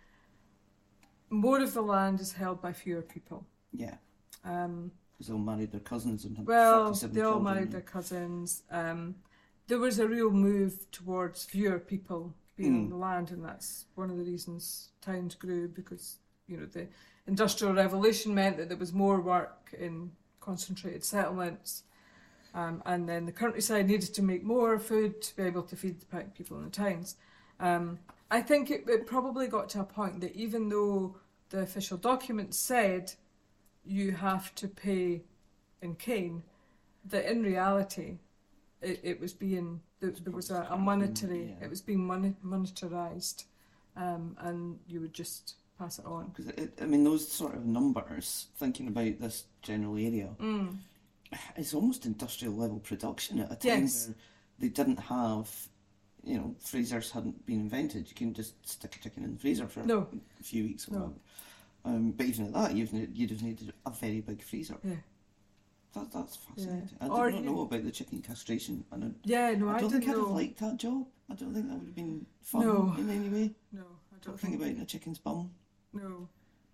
more 1.29 1.59
of 1.62 1.73
the 1.73 1.81
land 1.81 2.19
is 2.19 2.33
held 2.33 2.62
by 2.62 2.73
fewer 2.73 3.01
people. 3.01 3.45
Yeah, 3.71 3.95
Um, 4.45 4.91
because 5.13 5.27
they 5.27 5.33
all 5.33 5.39
married 5.39 5.71
their 5.71 5.79
cousins 5.81 6.25
and 6.25 6.38
had 6.38 6.45
well, 6.47 6.83
47 6.83 7.15
they 7.15 7.21
all 7.21 7.39
children. 7.39 7.53
married 7.55 7.71
their 7.71 7.81
cousins. 7.81 8.63
Um, 8.69 9.15
there 9.67 9.79
was 9.79 9.99
a 9.99 10.07
real 10.07 10.29
move 10.31 10.91
towards 10.91 11.43
fewer 11.45 11.79
people 11.79 12.33
being 12.55 12.75
on 12.75 12.85
Mm. 12.87 12.89
the 12.89 12.95
land, 12.95 13.31
and 13.31 13.43
that's 13.43 13.85
one 13.95 14.09
of 14.09 14.17
the 14.17 14.23
reasons 14.23 14.89
towns 15.01 15.35
grew 15.35 15.67
because 15.67 16.17
you 16.47 16.57
know 16.57 16.65
the 16.65 16.87
industrial 17.27 17.73
revolution 17.73 18.33
meant 18.33 18.57
that 18.57 18.67
there 18.69 18.77
was 18.77 18.93
more 18.93 19.21
work 19.21 19.73
in 19.77 20.11
concentrated 20.39 21.03
settlements, 21.03 21.83
um, 22.53 22.83
and 22.85 23.07
then 23.07 23.25
the 23.25 23.31
countryside 23.31 23.87
needed 23.87 24.13
to 24.13 24.21
make 24.21 24.43
more 24.43 24.77
food 24.77 25.21
to 25.21 25.35
be 25.35 25.43
able 25.43 25.63
to 25.63 25.75
feed 25.75 25.99
the 25.99 26.23
people 26.35 26.57
in 26.57 26.65
the 26.65 26.69
towns. 26.69 27.15
Um, 27.59 27.99
I 28.29 28.41
think 28.41 28.69
it, 28.71 28.83
it 28.87 29.05
probably 29.07 29.47
got 29.47 29.69
to 29.69 29.79
a 29.81 29.83
point 29.83 30.21
that 30.21 30.35
even 30.35 30.69
though 30.69 31.15
the 31.49 31.59
official 31.59 31.97
documents 31.97 32.57
said 32.57 33.13
you 33.85 34.11
have 34.11 34.53
to 34.55 34.67
pay 34.67 35.23
in 35.81 35.95
cane, 35.95 36.43
that 37.05 37.29
in 37.29 37.43
reality 37.43 38.19
it, 38.81 38.99
it 39.03 39.19
was 39.19 39.33
being 39.33 39.81
there, 40.03 40.11
there 40.23 40.33
was 40.33 40.51
a, 40.51 40.67
a 40.69 40.77
monetary 40.77 41.55
Yeah. 41.59 41.65
it 41.65 41.69
was 41.69 41.81
being 41.81 42.05
mon- 42.05 42.35
monetarized 42.45 43.45
um, 43.95 44.35
and 44.39 44.79
you 44.87 44.99
would 45.01 45.13
just 45.13 45.55
pass 45.79 45.99
it 45.99 46.05
on 46.05 46.31
Because 46.35 46.51
I 46.81 46.85
mean, 46.85 47.03
those 47.03 47.27
sort 47.27 47.55
of 47.55 47.65
numbers, 47.65 48.47
thinking 48.57 48.87
about 48.87 49.19
this 49.19 49.45
general 49.61 49.95
area, 49.97 50.29
mm. 50.39 50.77
it's 51.55 51.73
almost 51.73 52.05
industrial 52.05 52.55
level 52.55 52.79
production 52.79 53.39
at 53.39 53.51
a 53.51 53.55
time 53.55 53.81
Yes. 53.83 54.07
where 54.07 54.15
they 54.59 54.67
didn't 54.69 54.99
have, 54.99 55.49
you 56.23 56.37
know, 56.37 56.55
freezers 56.59 57.11
hadn't 57.11 57.45
been 57.45 57.61
invented. 57.61 58.07
You 58.09 58.15
can 58.15 58.33
just 58.33 58.53
stick 58.67 58.95
a 58.95 58.99
chicken 58.99 59.23
in 59.23 59.33
the 59.33 59.39
freezer 59.39 59.67
for 59.67 59.83
No. 59.83 60.07
a 60.39 60.43
few 60.43 60.63
weeks 60.63 60.87
or 60.87 60.91
No. 60.93 60.99
whatever. 60.99 61.19
Um, 61.85 62.11
but 62.11 62.25
even 62.27 62.45
at 62.47 62.53
that, 62.53 62.75
you'd, 62.75 62.91
you'd 63.17 63.31
have 63.31 63.43
needed 63.43 63.73
a 63.85 63.91
very 63.91 64.21
big 64.21 64.41
freezer. 64.41 64.77
yeah 64.83 64.95
That, 65.93 66.12
that's 66.12 66.36
fascinating. 66.38 66.89
Yeah. 66.99 67.08
I 67.08 67.08
Or 67.10 67.29
did 67.32 67.36
not 67.36 67.43
know 67.45 67.62
about 67.62 67.84
the 67.84 67.91
chicken 67.91 68.21
castration. 68.21 68.84
And 68.91 69.03
I, 69.03 69.08
yeah 69.23 69.51
no 69.56 69.69
I 69.69 69.75
I, 69.75 69.77
don't 69.77 69.91
think 69.91 70.06
didn't 70.06 70.15
I'd 70.15 70.17
have 70.17 70.29
liked 70.29 70.60
that 70.60 70.77
job. 70.77 71.08
I 71.29 71.36
don't 71.36 71.53
think 71.53 71.67
that 71.69 71.77
would 71.77 71.88
have 71.88 71.95
been 71.95 72.25
fun 72.41 72.62
No. 72.62 72.95
in 72.97 73.10
any 73.10 73.29
way. 73.29 73.56
no 73.71 73.82
I 74.12 74.17
Don't 74.21 74.32
don't 74.32 74.39
think 74.39 74.60
think 74.60 74.71
about 74.73 74.84
a 74.84 74.86
chicken's 74.86 75.19
bum. 75.19 75.51
no 75.93 76.01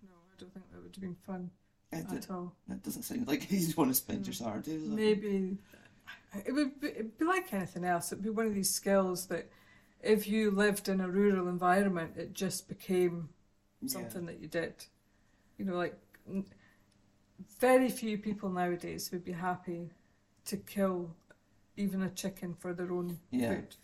no 0.02 0.16
I 0.32 0.34
don't 0.38 0.52
think 0.52 0.70
that 0.72 0.82
would 0.82 0.94
have 0.94 1.02
been 1.02 1.16
fun 1.26 1.50
It, 1.92 2.06
at 2.12 2.30
all 2.30 2.54
that 2.68 2.82
doesn't 2.82 3.02
sound 3.02 3.26
like 3.28 3.50
you 3.50 3.58
just 3.58 3.76
want 3.76 3.90
to 3.90 3.94
spend 3.94 4.26
your 4.26 4.34
mm. 4.34 4.38
Saturdays. 4.38 4.82
does 4.82 4.92
it? 4.92 4.94
maybe 4.94 5.58
uh, 5.74 6.38
it 6.46 6.52
would 6.52 6.80
be, 6.80 6.88
it'd 6.88 7.18
be 7.18 7.24
like 7.24 7.52
anything 7.52 7.84
else 7.84 8.12
it'd 8.12 8.24
be 8.24 8.30
one 8.30 8.46
of 8.46 8.54
these 8.54 8.70
skills 8.70 9.26
that 9.26 9.50
if 10.02 10.26
you 10.26 10.50
lived 10.50 10.88
in 10.88 11.00
a 11.00 11.08
rural 11.08 11.48
environment 11.48 12.12
it 12.16 12.32
just 12.32 12.68
became 12.68 13.28
Yeah. 13.82 13.88
something 13.88 14.26
that 14.26 14.40
you 14.40 14.48
did. 14.48 14.74
You 15.58 15.64
know, 15.66 15.76
like 15.76 15.98
very 17.58 17.88
few 17.90 18.18
people 18.18 18.48
nowadays 18.50 19.10
would 19.12 19.24
be 19.24 19.32
happy 19.32 19.90
to 20.46 20.56
kill 20.56 21.14
even 21.76 22.02
a 22.02 22.10
chicken 22.10 22.54
for 22.54 22.72
their 22.74 22.92
own 22.92 23.18
Yeah. 23.30 23.54
food. 23.54 23.76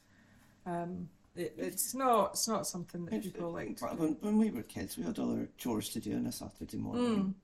Um, 0.66 1.08
it, 1.34 1.54
it's 1.58 1.94
not 1.94 2.30
it's 2.32 2.48
not 2.48 2.66
something 2.66 3.04
that 3.06 3.14
It's- 3.14 3.32
people 3.32 3.52
like. 3.52 3.80
when, 3.98 4.16
when 4.20 4.38
we 4.38 4.50
were 4.50 4.62
kids, 4.62 4.96
we 4.96 5.04
had 5.04 5.18
other 5.18 5.48
chores 5.58 5.88
to 5.90 6.00
do 6.00 6.14
on 6.16 6.26
a 6.26 6.32
Saturday 6.32 6.76
morning. 6.78 7.04
Mm. 7.24 7.34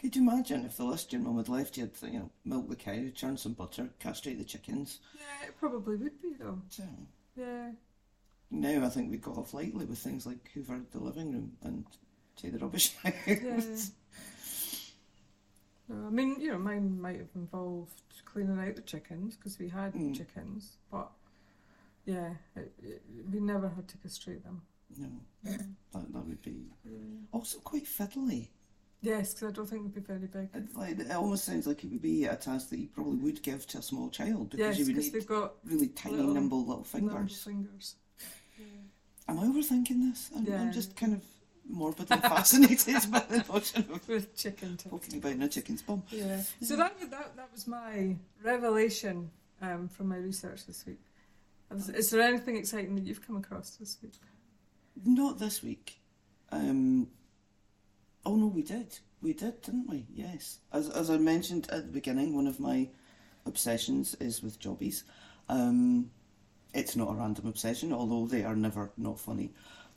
Could 0.00 0.16
you 0.16 0.22
imagine 0.22 0.64
if 0.64 0.76
the 0.78 0.84
list 0.84 1.12
your 1.12 1.22
mum 1.22 1.36
had 1.36 1.48
left 1.48 1.76
you 1.76 1.84
had, 1.84 2.12
you 2.12 2.18
know, 2.18 2.30
milk 2.44 2.68
the 2.68 2.74
cow, 2.74 3.04
churn 3.14 3.36
some 3.36 3.52
butter, 3.52 3.88
castrate 4.00 4.38
the 4.38 4.44
chickens? 4.44 4.98
Yeah, 5.14 5.48
it 5.48 5.56
probably 5.58 5.96
would 5.96 6.20
be 6.20 6.32
though. 6.34 6.60
So 6.70 6.82
Yeah, 7.36 7.70
now 8.50 8.84
I 8.84 8.88
think 8.88 9.10
we 9.10 9.18
got 9.18 9.38
off 9.38 9.54
lightly 9.54 9.84
with 9.84 9.98
things 9.98 10.26
like 10.26 10.50
hoover 10.52 10.80
the 10.90 10.98
living 10.98 11.32
room 11.32 11.52
and 11.62 11.84
take 12.36 12.52
the 12.52 12.58
rubbish 12.58 12.94
out. 13.04 13.12
yeah. 13.26 13.60
No, 15.92 16.06
I 16.06 16.10
mean, 16.10 16.40
you 16.40 16.52
know, 16.52 16.58
mine 16.58 17.00
might 17.00 17.18
have 17.18 17.28
involved 17.34 17.92
cleaning 18.24 18.58
out 18.58 18.76
the 18.76 18.82
chickens 18.82 19.36
because 19.36 19.58
we 19.58 19.68
had 19.68 19.92
Mm. 19.94 20.16
chickens, 20.16 20.76
but 20.90 21.10
yeah, 22.06 22.34
it, 22.56 22.72
it, 22.82 23.02
we 23.30 23.40
never 23.40 23.68
had 23.68 23.88
to 23.88 23.98
castrate 23.98 24.42
them. 24.42 24.62
No, 24.96 25.08
Yeah. 25.44 25.58
that, 25.92 26.12
that 26.12 26.26
would 26.26 26.42
be 26.42 26.66
Yeah. 26.84 26.98
also 27.32 27.58
quite 27.60 27.84
fiddly. 27.84 28.48
Yes, 29.02 29.34
because 29.34 29.48
I 29.48 29.52
don't 29.52 29.66
think 29.68 29.82
it'd 29.82 29.94
be 29.94 30.00
very 30.00 30.26
big. 30.28 30.48
It, 30.54 30.76
like, 30.76 30.98
it 31.00 31.10
almost 31.10 31.44
sounds 31.44 31.66
like 31.66 31.82
it 31.84 31.90
would 31.90 32.02
be 32.02 32.24
a 32.24 32.36
task 32.36 32.70
that 32.70 32.78
you 32.78 32.86
probably 32.88 33.16
would 33.16 33.42
give 33.42 33.66
to 33.68 33.78
a 33.78 33.82
small 33.82 34.08
child 34.10 34.50
because 34.50 34.60
Yes, 34.60 34.78
you 34.78 34.86
would 34.86 34.96
need 35.02 35.12
they've 35.12 35.26
got 35.26 35.54
really 35.64 35.88
tiny, 35.88 36.16
little- 36.16 36.32
nimble 36.34 36.60
little 36.60 36.86
nimble 36.94 37.10
fingers. 37.18 37.42
fingers. 37.42 37.96
Am 39.28 39.38
I 39.38 39.44
overthinking 39.46 40.10
this? 40.10 40.30
I'm, 40.34 40.44
Yeah. 40.46 40.60
I'm 40.62 40.72
just 40.72 40.94
kind 40.96 41.14
of 41.14 41.24
morbidly 41.72 42.16
fascinated 42.18 43.10
by 43.10 43.20
the 43.20 43.44
notion 43.52 43.86
of 43.92 44.06
With 44.08 44.36
chicken 44.36 44.76
tip. 44.76 44.90
poking 44.92 45.18
about 45.18 45.32
in 45.32 45.42
a 45.42 45.48
chicken's 45.48 45.82
bum. 45.82 46.02
Yeah. 46.10 46.42
So 46.62 46.76
that, 46.76 46.98
was- 47.00 47.08
that 47.08 47.36
that 47.36 47.48
was 47.52 47.66
my 47.66 48.16
revelation 48.42 49.30
um, 49.60 49.88
from 49.88 50.08
my 50.08 50.16
research 50.16 50.66
this 50.66 50.84
week. 50.86 51.00
Is, 51.74 51.88
is 51.88 52.10
there 52.10 52.20
anything 52.20 52.56
exciting 52.56 52.94
that 52.96 53.04
you've 53.06 53.26
come 53.26 53.36
across 53.36 53.76
this 53.76 53.96
week? 54.02 54.12
Not 55.04 55.38
this 55.38 55.62
week. 55.62 55.98
Um, 56.50 57.08
oh 58.26 58.36
no, 58.36 58.46
we 58.46 58.62
did. 58.62 58.98
We 59.22 59.32
did, 59.32 59.62
didn't 59.62 59.88
we? 59.88 60.06
Yes. 60.12 60.58
As 60.72 60.90
as 60.90 61.08
I 61.10 61.16
mentioned 61.16 61.68
at 61.70 61.86
the 61.86 61.92
beginning, 61.92 62.34
one 62.36 62.46
of 62.46 62.60
my 62.60 62.88
obsessions 63.46 64.14
is 64.20 64.42
with 64.42 64.58
jobbies. 64.60 65.04
Um, 65.48 66.10
it's 66.74 66.96
not 66.96 67.10
a 67.10 67.14
random 67.14 67.46
obsession, 67.46 67.92
although 67.92 68.26
they 68.26 68.44
are 68.44 68.56
never 68.56 68.92
not 68.96 69.18
funny. 69.20 69.52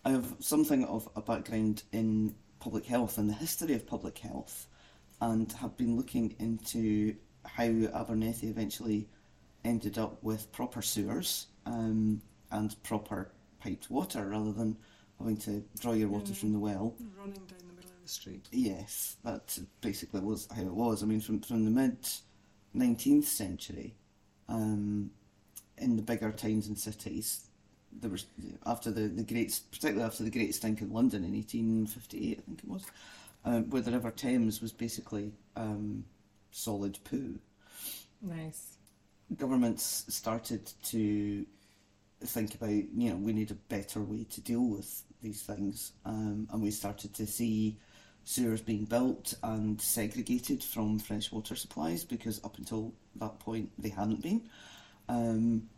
I 0.06 0.12
have 0.12 0.36
something 0.40 0.86
of 0.86 1.10
a 1.16 1.22
background 1.22 1.84
in 1.92 2.36
public 2.60 2.86
health 2.86 3.18
and 3.18 3.28
the 3.30 3.34
history 3.34 3.74
of 3.74 3.88
public 3.88 4.18
health, 4.20 4.68
and 5.20 5.52
have 5.54 5.76
been 5.78 5.98
looking 5.98 6.36
into 6.40 7.16
how 7.46 7.66
Abernethy 7.66 8.48
eventually 8.48 9.08
ended 9.64 9.98
up 9.98 10.22
with 10.24 10.52
proper 10.52 10.82
sewers 10.82 11.48
um, 11.66 12.22
and 12.52 12.82
proper 12.84 13.32
piped 13.60 13.90
water 13.90 14.28
rather 14.30 14.52
than 14.52 14.78
having 15.18 15.38
to 15.38 15.64
draw 15.80 15.94
your 15.94 16.10
water 16.10 16.34
Mm. 16.34 16.38
from 16.38 16.54
the 16.54 16.60
well. 16.60 16.96
Running 17.18 17.34
down 17.46 17.60
the 17.68 17.74
middle 17.74 17.92
of 17.92 18.02
the 18.04 18.08
street. 18.10 18.48
Yes, 18.52 19.16
that 19.24 19.58
basically 19.82 20.20
was 20.22 20.48
how 20.54 20.62
it 20.62 20.74
was. 20.74 21.02
I 21.02 21.08
mean, 21.08 21.22
from 21.22 21.40
from 21.42 21.66
the 21.66 21.72
mid 21.72 21.98
nineteenth 22.74 23.28
century, 23.28 23.96
um, 24.50 25.10
in 25.78 25.96
the 25.96 26.04
bigger 26.04 26.32
towns 26.32 26.68
and 26.68 26.78
cities, 26.78 27.48
there 28.02 28.10
was 28.10 28.26
after 28.66 28.92
the 28.92 29.08
the 29.08 29.24
great, 29.24 29.60
particularly 29.72 30.04
after 30.04 30.24
the 30.24 30.32
Great 30.32 30.54
Stink 30.56 30.82
in 30.82 30.92
London 30.92 31.24
in 31.24 31.36
eighteen 31.36 31.88
fifty 31.88 32.32
eight, 32.32 32.40
I 32.40 32.42
think 32.42 32.60
it 32.64 32.70
was, 32.70 32.86
um, 33.44 33.70
where 33.70 33.82
the 33.82 33.92
River 33.92 34.12
Thames 34.12 34.62
was 34.62 34.72
basically 34.72 35.32
um, 35.56 36.06
solid 36.52 36.98
poo. 37.04 37.40
Nice. 38.22 38.78
Governments 39.38 40.06
started 40.10 40.72
to 40.86 41.46
think 42.24 42.56
about, 42.56 42.70
you 42.70 43.10
know, 43.10 43.16
we 43.16 43.34
need 43.34 43.52
a 43.52 43.56
better 43.56 44.02
way 44.02 44.26
to 44.32 44.42
deal 44.42 44.66
with 44.66 45.04
these 45.22 45.42
things, 45.42 45.94
um, 46.06 46.48
and 46.52 46.62
we 46.62 46.72
started 46.72 47.14
to 47.16 47.26
see 47.26 47.78
sewers 48.24 48.62
being 48.62 48.86
built 48.86 49.36
and 49.44 49.80
segregated 49.80 50.64
from 50.64 50.98
freshwater 50.98 51.56
supplies 51.56 52.04
because 52.04 52.44
up 52.44 52.58
until 52.58 52.94
that 53.16 53.38
point 53.40 53.70
they 53.78 53.90
hadn't 53.90 54.22
been. 54.22 54.50
Um, 55.08 55.70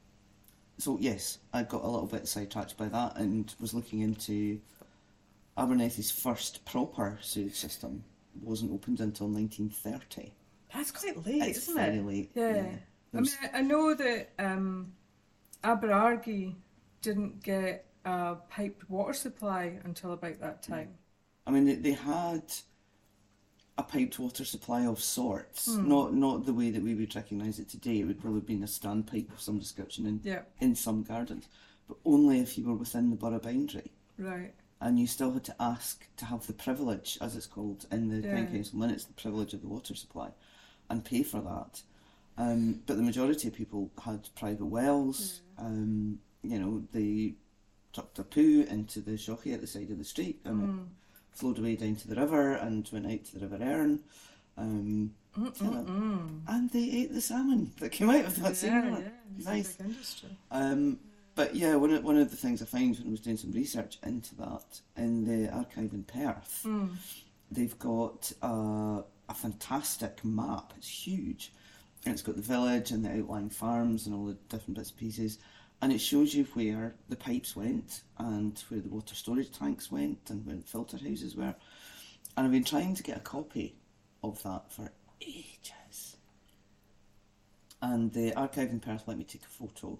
so 0.77 0.97
yes, 0.99 1.39
I 1.53 1.63
got 1.63 1.83
a 1.83 1.87
little 1.87 2.07
bit 2.07 2.27
sidetracked 2.27 2.77
by 2.77 2.87
that 2.89 3.17
and 3.17 3.53
was 3.59 3.73
looking 3.73 4.01
into 4.01 4.59
Abernethy's 5.57 6.11
first 6.11 6.65
proper 6.65 7.17
sewage 7.21 7.55
system 7.55 8.03
wasn't 8.41 8.71
opened 8.71 8.99
until 8.99 9.27
1930. 9.27 10.31
That's 10.73 10.91
quite 10.91 11.25
late, 11.25 11.41
it's 11.41 11.63
isn't 11.63 11.75
very 11.75 11.97
it? 11.97 12.05
late. 12.05 12.31
Yeah. 12.35 12.65
I 13.13 13.19
mean, 13.21 13.31
I 13.53 13.61
know 13.61 13.93
that 13.95 14.29
um, 14.37 14.93
Aberargie 15.63 16.55
didn't 17.01 17.41
get 17.41 17.85
a 18.05 18.35
piped 18.49 18.89
water 18.89 19.13
supply 19.13 19.79
until 19.83 20.11
about 20.13 20.39
that 20.41 20.61
time. 20.61 20.89
I 21.45 21.51
mean, 21.51 21.65
they, 21.65 21.75
they 21.75 21.91
had 21.91 22.43
a 23.77 23.83
piped 23.83 24.17
water 24.19 24.43
supply 24.43 24.85
of 24.85 25.01
sorts, 25.01 25.67
Hmm. 25.75 25.87
not 25.87 26.13
not 26.13 26.45
the 26.45 26.53
way 26.53 26.69
that 26.71 26.81
we 26.81 26.95
would 26.95 27.15
recognise 27.15 27.59
it 27.59 27.69
today. 27.69 27.99
It 27.99 28.05
would 28.07 28.19
probably 28.19 28.39
have 28.39 28.47
been 28.47 28.63
a 28.63 28.67
standpipe 28.67 29.31
of 29.31 29.39
some 29.41 29.59
description 29.59 30.05
in, 30.05 30.21
Yeah, 30.23 30.41
in 30.59 30.75
some 30.75 31.03
gardens, 31.03 31.47
but 31.87 31.97
only 32.05 32.39
if 32.39 32.57
you 32.57 32.65
were 32.65 32.75
within 32.75 33.09
the 33.11 33.15
borough 33.15 33.39
boundary. 33.39 33.91
right. 34.17 34.53
And 34.79 34.99
you 34.99 35.07
still 35.07 35.31
had 35.31 35.43
to 35.45 35.55
ask 35.59 36.05
to 36.17 36.25
have 36.25 36.45
the 36.45 36.53
privilege, 36.53 37.17
as 37.19 37.35
it's 37.35 37.47
called 37.47 37.87
in 37.91 38.09
the 38.09 38.19
Yeah. 38.27 38.45
Council 38.45 38.77
minutes, 38.77 39.05
the 39.05 39.13
privilege 39.13 39.53
of 39.55 39.61
the 39.61 39.67
water 39.67 39.95
supply, 39.95 40.31
and 40.89 41.03
pay 41.03 41.23
for 41.23 41.41
that. 41.41 41.81
Um, 42.37 42.83
but 42.85 42.95
the 42.97 43.01
majority 43.03 43.47
of 43.47 43.55
people 43.55 43.91
had 44.03 44.29
private 44.35 44.65
wells. 44.67 45.41
Um, 45.57 46.19
you 46.43 46.59
know, 46.59 46.83
they 46.91 47.35
tucked 47.91 48.15
their 48.17 48.25
poo 48.25 48.65
into 48.69 49.01
the 49.01 49.17
shocky 49.17 49.51
at 49.53 49.61
the 49.61 49.65
side 49.67 49.89
of 49.89 49.97
the 49.97 50.03
street, 50.03 50.41
and 50.45 50.61
Mm. 50.61 50.87
Flowed 51.37 51.59
away 51.59 51.75
down 51.75 51.95
to 51.97 52.07
the 52.07 52.15
river 52.15 52.53
and 52.53 52.89
went 52.91 53.05
out 53.05 53.23
to 53.25 53.37
the 53.39 53.47
River 53.47 53.63
Earn. 53.63 53.99
Um, 54.57 55.13
and 56.47 56.69
they 56.71 56.89
ate 56.91 57.13
the 57.13 57.21
salmon 57.21 57.71
that 57.79 57.91
came 57.91 58.09
out 58.09 58.25
of 58.25 58.35
that 58.41 58.49
Yeah, 58.49 58.53
same 58.53 58.71
yeah, 58.73 58.85
river. 58.89 59.11
it's 59.37 59.45
a 59.45 59.49
Nice. 59.51 59.77
Um, 60.49 60.99
but 61.35 61.55
yeah, 61.55 61.75
one 61.75 61.91
of, 61.93 62.03
one 62.03 62.17
of 62.17 62.31
the 62.31 62.35
things 62.37 62.63
I 62.63 62.65
found 62.65 62.97
when 62.97 63.07
I 63.09 63.11
was 63.11 63.19
doing 63.19 63.37
some 63.37 63.51
research 63.51 63.99
into 64.03 64.33
that 64.37 64.81
in 64.95 65.25
the 65.25 65.53
archive 65.53 65.93
in 65.93 66.03
Perth, 66.05 66.63
Mm. 66.65 66.95
they've 67.51 67.77
got 67.77 68.31
a, 68.41 69.03
a 69.29 69.33
fantastic 69.35 70.25
map. 70.25 70.73
It's 70.75 70.89
huge. 70.89 71.53
And 72.03 72.13
it's 72.13 72.23
got 72.23 72.35
the 72.35 72.41
village 72.41 72.89
and 72.89 73.05
the 73.05 73.11
outlying 73.19 73.51
farms 73.51 74.07
and 74.07 74.15
all 74.15 74.25
the 74.25 74.37
different 74.49 74.77
bits 74.77 74.89
and 74.89 74.97
pieces. 74.99 75.37
And 75.81 75.91
it 75.93 75.99
shows 75.99 76.33
you 76.33 76.45
where 76.53 76.95
the 77.07 77.15
pipes 77.15 77.55
went 77.55 78.01
and 78.17 78.57
where 78.69 78.79
the 78.79 78.89
water 78.89 79.13
storage 79.13 79.51
tanks 79.51 79.91
went 79.91 80.29
and 80.29 80.45
where 80.45 80.55
the 80.55 80.63
filter 80.63 80.97
houses 80.97 81.35
were. 81.35 81.53
And 82.35 82.45
I've 82.45 82.51
been 82.51 82.63
trying 82.63 82.95
to 82.95 83.03
get 83.03 83.17
a 83.17 83.21
copy 83.21 83.75
of 84.23 84.41
that 84.43 84.71
for 84.71 84.91
ages. 85.21 86.17
And 87.81 88.11
the 88.11 88.33
archive 88.33 88.71
in 88.71 88.79
Perth 88.79 89.03
let 89.07 89.17
me 89.17 89.23
take 89.23 89.43
a 89.43 89.47
photo, 89.47 89.99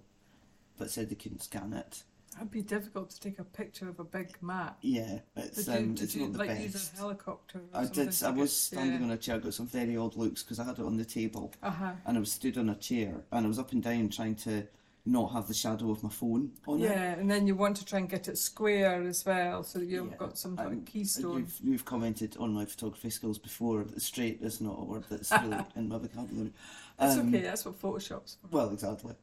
but 0.77 0.89
said 0.89 1.09
they 1.09 1.15
couldn't 1.15 1.43
scan 1.43 1.73
it. 1.73 2.03
That'd 2.33 2.51
be 2.51 2.61
difficult 2.61 3.09
to 3.11 3.19
take 3.19 3.39
a 3.39 3.43
picture 3.43 3.89
of 3.89 3.99
a 3.99 4.03
big 4.03 4.35
map. 4.41 4.77
Yeah, 4.81 5.19
it's, 5.35 5.65
Did 5.65 5.75
um, 5.77 5.95
it's 5.99 6.15
you 6.15 6.21
not 6.23 6.33
the 6.33 6.39
like 6.39 6.49
best. 6.49 6.61
use 6.61 6.91
a 6.93 6.97
helicopter? 6.97 7.61
I 7.73 7.85
did. 7.85 8.15
I 8.23 8.29
was 8.29 8.51
standing 8.53 8.99
yeah. 8.99 9.05
on 9.05 9.11
a 9.11 9.17
chair. 9.17 9.39
Got 9.39 9.53
some 9.55 9.65
very 9.67 9.97
odd 9.97 10.15
looks 10.15 10.43
because 10.43 10.59
I 10.59 10.65
had 10.65 10.77
it 10.77 10.85
on 10.85 10.97
the 10.97 11.05
table, 11.05 11.51
Uh 11.63 11.71
huh. 11.71 11.91
and 12.05 12.17
I 12.17 12.19
was 12.19 12.31
stood 12.31 12.57
on 12.59 12.69
a 12.69 12.75
chair, 12.75 13.23
and 13.31 13.45
I 13.45 13.47
was 13.47 13.57
up 13.57 13.71
and 13.71 13.81
down 13.81 14.09
trying 14.09 14.35
to 14.35 14.67
not 15.07 15.31
have 15.33 15.47
the 15.47 15.53
shadow 15.53 15.89
of 15.91 16.03
my 16.03 16.09
phone 16.09 16.51
on 16.67 16.79
it. 16.81 16.83
Yeah, 16.83 17.13
and 17.13 17.29
then 17.31 17.47
you 17.47 17.55
want 17.55 17.77
to 17.77 17.85
try 17.85 17.99
and 17.99 18.09
get 18.09 18.27
it 18.27 18.37
square 18.37 19.01
as 19.03 19.25
well, 19.25 19.63
so 19.63 19.79
that 19.79 19.85
you've 19.85 20.11
Yeah, 20.11 20.17
got 20.17 20.37
some 20.37 20.55
sort 20.57 20.67
Um, 20.67 20.73
of 20.79 20.85
keystone. 20.85 21.37
You've, 21.39 21.59
you've 21.63 21.85
commented 21.85 22.35
on 22.37 22.53
my 22.53 22.65
photography 22.65 23.09
skills 23.09 23.37
before 23.37 23.85
straight 23.97 24.41
is 24.41 24.59
not 24.61 24.77
a 24.79 24.83
word 24.83 25.05
that's 25.09 25.31
really 25.31 25.63
in 25.75 25.87
my 25.89 25.97
vocabulary. 25.97 26.51
It's 26.99 27.17
Um, 27.17 27.29
okay. 27.29 27.41
That's 27.41 27.65
what 27.65 27.81
Photoshop's 27.81 28.37
for. 28.41 28.47
Well, 28.55 28.71
exactly. 28.71 29.13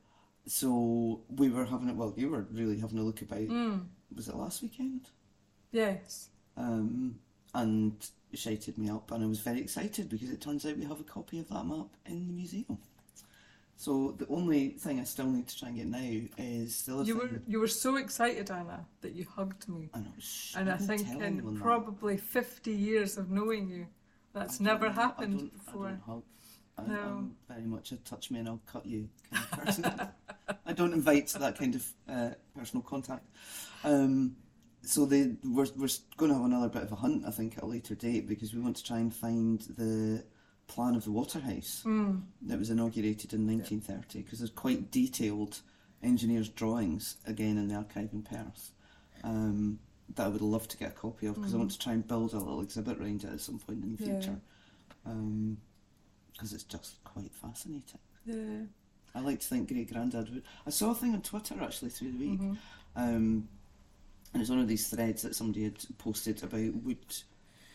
So 0.46 1.20
we 1.28 1.48
were 1.50 1.64
having 1.64 1.88
it. 1.88 1.96
Well, 1.96 2.14
you 2.16 2.28
were 2.30 2.46
really 2.52 2.78
having 2.78 2.98
a 2.98 3.02
look 3.02 3.22
about. 3.22 3.38
Mm. 3.40 3.86
Was 4.14 4.28
it 4.28 4.36
last 4.36 4.62
weekend? 4.62 5.08
Yes. 5.72 6.28
Um, 6.56 7.16
and 7.54 7.94
shouted 8.34 8.78
me 8.78 8.90
up, 8.90 9.10
and 9.12 9.22
I 9.22 9.26
was 9.26 9.40
very 9.40 9.60
excited 9.60 10.08
because 10.08 10.30
it 10.30 10.40
turns 10.40 10.66
out 10.66 10.76
we 10.76 10.84
have 10.84 11.00
a 11.00 11.04
copy 11.04 11.38
of 11.38 11.48
that 11.48 11.64
map 11.66 11.86
in 12.06 12.26
the 12.26 12.32
museum. 12.32 12.78
So 13.76 14.14
the 14.18 14.26
only 14.28 14.70
thing 14.70 15.00
I 15.00 15.04
still 15.04 15.26
need 15.26 15.48
to 15.48 15.58
try 15.58 15.68
and 15.68 15.76
get 15.76 15.86
now 15.86 16.20
is 16.38 16.82
the 16.82 16.94
other 16.94 17.04
You 17.04 17.18
thing. 17.18 17.28
were 17.32 17.42
you 17.46 17.60
were 17.60 17.68
so 17.68 17.96
excited, 17.96 18.50
Anna, 18.50 18.86
that 19.00 19.14
you 19.14 19.26
hugged 19.36 19.68
me. 19.68 19.90
I 19.92 19.98
know, 19.98 20.06
shh, 20.18 20.54
And 20.56 20.70
I 20.70 20.76
think 20.76 21.08
in 21.08 21.58
probably 21.60 22.16
50 22.16 22.70
years 22.70 23.18
of 23.18 23.30
knowing 23.30 23.68
you, 23.68 23.86
that's 24.32 24.60
never 24.60 24.90
happened 24.90 25.34
I 25.34 25.38
don't, 25.38 25.52
before. 25.52 25.86
I 25.86 25.90
don't 25.90 26.02
hug. 26.06 26.22
I, 26.78 26.82
No. 26.86 27.00
I'm 27.00 27.36
very 27.48 27.62
much 27.62 27.92
a 27.92 27.96
touch 27.98 28.30
me 28.30 28.40
and 28.40 28.48
I'll 28.48 28.60
cut 28.66 28.86
you 28.86 29.08
kind 29.32 29.44
of 29.44 29.64
person. 29.64 29.84
I 30.66 30.72
don't 30.72 30.92
invite 30.92 31.28
that 31.38 31.58
kind 31.58 31.74
of 31.74 31.92
uh, 32.08 32.30
personal 32.56 32.82
contact. 32.82 33.26
Um, 33.84 34.36
so 34.82 35.04
they, 35.06 35.32
we're, 35.44 35.66
we're 35.76 35.88
going 36.16 36.30
to 36.30 36.34
have 36.36 36.44
another 36.44 36.68
bit 36.68 36.82
of 36.82 36.92
a 36.92 36.96
hunt, 36.96 37.24
I 37.26 37.30
think, 37.30 37.56
at 37.56 37.62
a 37.62 37.66
later 37.66 37.94
date 37.94 38.28
because 38.28 38.52
we 38.54 38.60
want 38.60 38.76
to 38.76 38.84
try 38.84 38.98
and 38.98 39.14
find 39.14 39.60
the 39.78 40.24
plan 40.66 40.94
of 40.94 41.04
the 41.04 41.10
Waterhouse 41.12 41.82
Mm. 41.84 42.22
that 42.42 42.58
was 42.58 42.70
inaugurated 42.70 43.32
in 43.32 43.46
1930 43.46 44.22
because 44.22 44.38
there's 44.38 44.50
quite 44.50 44.90
detailed 44.90 45.60
engineers' 46.02 46.48
drawings 46.48 47.16
again 47.26 47.56
in 47.58 47.68
the 47.68 47.74
archive 47.74 48.10
in 48.12 48.22
Perth 48.22 48.72
um, 49.22 49.78
that 50.14 50.26
I 50.26 50.28
would 50.28 50.42
love 50.42 50.68
to 50.68 50.76
get 50.76 50.90
a 50.90 50.94
copy 50.94 51.26
of 51.26 51.34
because 51.36 51.54
I 51.54 51.58
want 51.58 51.70
to 51.70 51.78
try 51.78 51.92
and 51.94 52.06
build 52.06 52.32
a 52.34 52.38
little 52.38 52.60
exhibit 52.60 52.98
around 53.00 53.24
it 53.24 53.32
at 53.32 53.40
some 53.40 53.58
point 53.58 53.82
in 53.84 53.92
the 53.96 54.02
future 54.04 54.40
because 55.04 56.52
it's 56.52 56.64
just 56.64 57.02
quite 57.04 57.32
fascinating. 57.32 57.98
Yeah. 58.26 58.64
I 59.14 59.20
like 59.20 59.40
to 59.40 59.46
think 59.46 59.68
great 59.68 59.92
granddad 59.92 60.28
would. 60.32 60.42
I 60.66 60.70
saw 60.70 60.90
a 60.90 60.94
thing 60.94 61.14
on 61.14 61.22
Twitter 61.22 61.54
actually 61.62 61.90
through 61.90 62.12
the 62.12 62.18
week, 62.18 62.40
Mhm. 62.40 62.56
um, 62.96 63.48
and 64.32 64.40
it's 64.42 64.50
one 64.50 64.58
of 64.58 64.66
these 64.68 64.88
threads 64.88 65.22
that 65.22 65.36
somebody 65.36 65.64
had 65.64 65.78
posted 65.98 66.42
about 66.42 66.74
would 66.82 67.22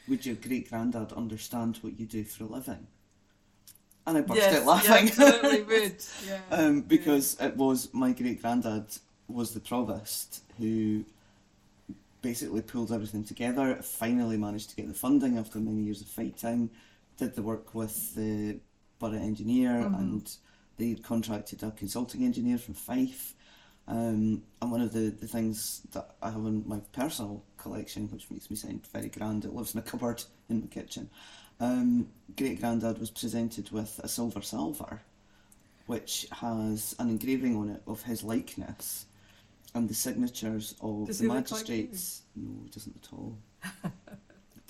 would 0.10 0.26
your 0.26 0.36
great 0.36 0.70
granddad 0.70 1.14
understand 1.14 1.78
what 1.82 2.00
you 2.00 2.06
do 2.06 2.24
for 2.24 2.44
a 2.46 2.48
living? 2.48 2.88
And 4.08 4.18
I 4.18 4.22
burst 4.22 4.40
yes, 4.42 4.60
out 4.62 4.66
laughing. 4.66 5.08
Absolutely 5.08 5.62
would. 5.64 5.96
Yeah. 6.28 6.40
um, 6.52 6.82
because 6.82 7.38
it 7.40 7.56
was 7.56 7.94
my 7.94 8.12
great 8.12 8.42
granddad 8.42 8.86
was 9.28 9.54
the 9.54 9.60
provost 9.60 10.42
who 10.58 11.06
basically 12.22 12.62
pulled 12.62 12.92
everything 12.92 13.24
together. 13.24 13.76
Finally 13.82 14.38
managed 14.38 14.72
to 14.72 14.76
get 14.76 14.88
the 14.88 14.94
funding 14.94 15.38
after 15.38 15.60
many 15.60 15.82
years 15.82 16.02
of 16.02 16.08
fighting. 16.08 16.70
Did 17.18 17.36
the 17.36 17.42
work 17.42 17.76
with 17.76 18.16
the 18.16 18.58
borough 19.00 19.14
engineer, 19.14 19.72
Mhm. 19.72 19.98
and 20.00 20.32
they 20.78 20.96
contracted 20.96 21.62
a 21.64 21.72
consulting 21.72 22.24
engineer 22.24 22.58
from 22.58 22.74
Fife. 22.74 23.36
Um, 23.90 24.44
and 24.62 24.72
one 24.72 24.82
of 24.82 24.94
the, 24.94 25.10
the 25.10 25.28
things 25.28 25.82
that 25.94 26.12
I 26.22 26.28
have 26.30 26.46
in 26.46 26.64
my 26.68 26.80
personal 26.94 27.44
collection, 27.58 28.08
which 28.12 28.30
makes 28.30 28.50
me 28.50 28.56
sound 28.56 28.86
very 28.94 29.10
grand, 29.10 29.46
it 29.46 29.54
lives 29.54 29.74
in 29.74 29.80
a 29.80 29.84
cupboard 29.84 30.24
in 30.48 30.62
my 30.62 30.68
kitchen. 30.68 31.10
Um, 31.60 32.08
Great 32.38 32.60
Grandad 32.62 33.00
was 33.00 33.10
presented 33.10 33.72
with 33.72 34.00
a 34.04 34.08
silver 34.08 34.42
salver, 34.44 35.02
which 35.88 36.28
has 36.32 36.96
an 37.00 37.10
engraving 37.10 37.58
on 37.58 37.70
it 37.70 37.82
of 37.88 38.04
his 38.04 38.24
likeness 38.24 39.08
and 39.74 39.90
the 39.90 39.96
signatures 39.96 40.76
of 40.82 41.08
Does 41.08 41.18
the 41.18 41.24
he 41.24 41.28
look 41.30 41.36
like 41.52 41.52
magistrates. 41.52 42.22
no, 42.36 42.62
he 42.64 42.70
doesn't 42.70 42.96
at 43.04 43.10
all. 43.14 43.38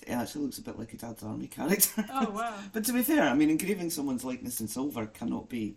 it 0.08 0.12
actually 0.12 0.46
looks 0.46 0.58
a 0.60 0.62
bit 0.62 0.80
like 0.80 0.94
a 0.94 0.98
Dad's 0.98 1.24
Army 1.24 1.48
character. 1.48 2.06
oh 2.12 2.30
wow. 2.32 2.54
But 2.74 2.86
to 2.86 2.94
be 2.94 3.04
fair, 3.04 3.24
I 3.24 3.34
mean, 3.34 3.50
engraving 3.50 3.90
someone's 3.90 4.24
likeness 4.24 4.62
in 4.62 4.68
silver 4.70 5.06
cannot 5.08 5.50
be 5.50 5.76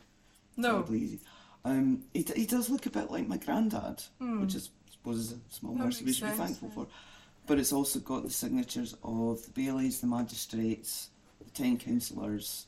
No. 0.56 0.74
terribly 0.74 1.00
easy. 1.00 1.20
Um, 1.64 2.02
he, 2.12 2.22
d- 2.24 2.32
he 2.36 2.46
does 2.46 2.68
look 2.70 2.86
a 2.86 2.90
bit 2.90 3.10
like 3.10 3.28
my 3.28 3.36
granddad, 3.36 4.02
Hmm. 4.18 4.40
which 4.40 4.54
is, 4.54 4.70
I 4.88 4.90
suppose 4.92 5.18
is 5.18 5.32
a 5.32 5.36
small 5.48 5.74
That 5.74 5.84
mercy 5.84 6.04
we 6.04 6.12
should 6.12 6.30
be 6.30 6.36
thankful 6.36 6.68
yeah. 6.68 6.74
for. 6.74 6.86
But 7.46 7.58
it's 7.58 7.72
also 7.72 7.98
got 8.00 8.22
the 8.24 8.30
signatures 8.30 8.96
of 9.02 9.44
the 9.44 9.50
bailies, 9.52 10.00
the 10.00 10.06
magistrates, 10.06 11.10
the 11.44 11.50
town 11.50 11.76
councillors, 11.78 12.66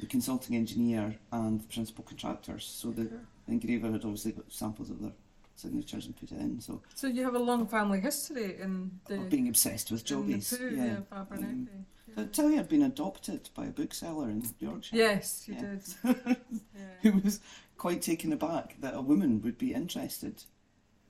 the 0.00 0.06
consulting 0.06 0.56
engineer, 0.56 1.16
and 1.32 1.60
the 1.60 1.66
principal 1.68 2.04
contractors. 2.04 2.64
So 2.64 2.90
the 2.90 3.02
Okay. 3.02 3.16
engraver 3.48 3.90
had 3.92 4.04
obviously 4.04 4.32
got 4.32 4.52
samples 4.52 4.90
of 4.90 5.00
their 5.00 5.12
signatures 5.56 6.06
and 6.06 6.16
put 6.16 6.32
it 6.32 6.38
in. 6.38 6.60
So 6.60 6.82
So 6.94 7.06
you 7.06 7.22
have 7.24 7.34
a 7.34 7.38
long 7.38 7.66
family 7.66 8.00
history 8.00 8.60
in 8.60 8.90
the 9.06 9.16
I'm 9.16 9.28
being 9.28 9.48
obsessed 9.48 9.90
with 9.90 10.04
jobbies. 10.04 10.56
Poo, 10.56 10.70
yeah. 10.74 10.84
yeah, 10.84 10.96
of 10.98 11.06
Abernethy. 11.12 11.66
Did 12.08 12.18
I 12.18 12.24
tell 12.32 12.50
you 12.50 12.58
I'd 12.58 12.68
been 12.68 12.82
adopted 12.82 13.48
by 13.54 13.66
a 13.66 13.70
bookseller 13.70 14.28
in 14.30 14.42
Yorkshire? 14.58 14.96
Yes, 14.96 15.44
you 15.46 15.54
Yeah. 15.54 15.60
did. 15.60 15.82
Yeah. 16.74 17.12
Who 17.12 17.18
was 17.18 17.40
quite 17.80 18.02
taken 18.02 18.30
aback 18.30 18.76
that 18.82 18.94
a 18.94 19.00
woman 19.00 19.40
would 19.40 19.56
be 19.56 19.72
interested 19.72 20.44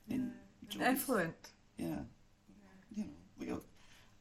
in 0.09 0.33
jobbies. 0.69 0.87
Effluent. 0.87 1.35
Yeah. 1.77 1.99
You 2.95 3.03
know, 3.05 3.11
we, 3.39 3.51
all- 3.51 3.65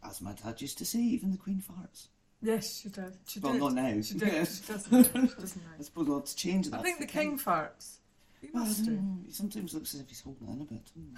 as 0.03 0.19
my 0.19 0.33
dad 0.33 0.59
used 0.59 0.79
to 0.79 0.85
say, 0.85 0.97
even 0.97 1.29
the 1.31 1.38
Queen 1.38 1.62
farts. 1.62 2.07
Yes, 2.41 2.79
she 2.81 2.89
does. 2.89 3.13
She 3.27 3.39
well, 3.39 3.53
did. 3.53 3.62
not 3.62 3.73
now. 3.73 4.01
She 4.01 4.15
did. 4.15 4.33
Yeah. 4.33 4.45
She 4.45 4.62
doesn't. 4.67 5.03
She 5.05 5.12
doesn't 5.12 5.62
I 5.79 5.83
suppose 5.83 6.07
we'll 6.07 6.17
have 6.19 6.25
to 6.25 6.35
change 6.35 6.69
that. 6.71 6.79
I 6.79 6.83
think 6.83 6.99
the 6.99 7.05
king 7.05 7.38
farts. 7.38 7.97
He 8.41 8.47
Well, 8.51 8.63
must 8.63 8.83
do. 8.83 8.99
He 9.27 9.31
sometimes 9.31 9.73
looks 9.75 9.93
as 9.93 10.01
if 10.01 10.07
he's 10.07 10.21
holding 10.21 10.47
in 10.47 10.62
a 10.62 10.65
bit. 10.65 10.89
Hmm. 10.97 11.17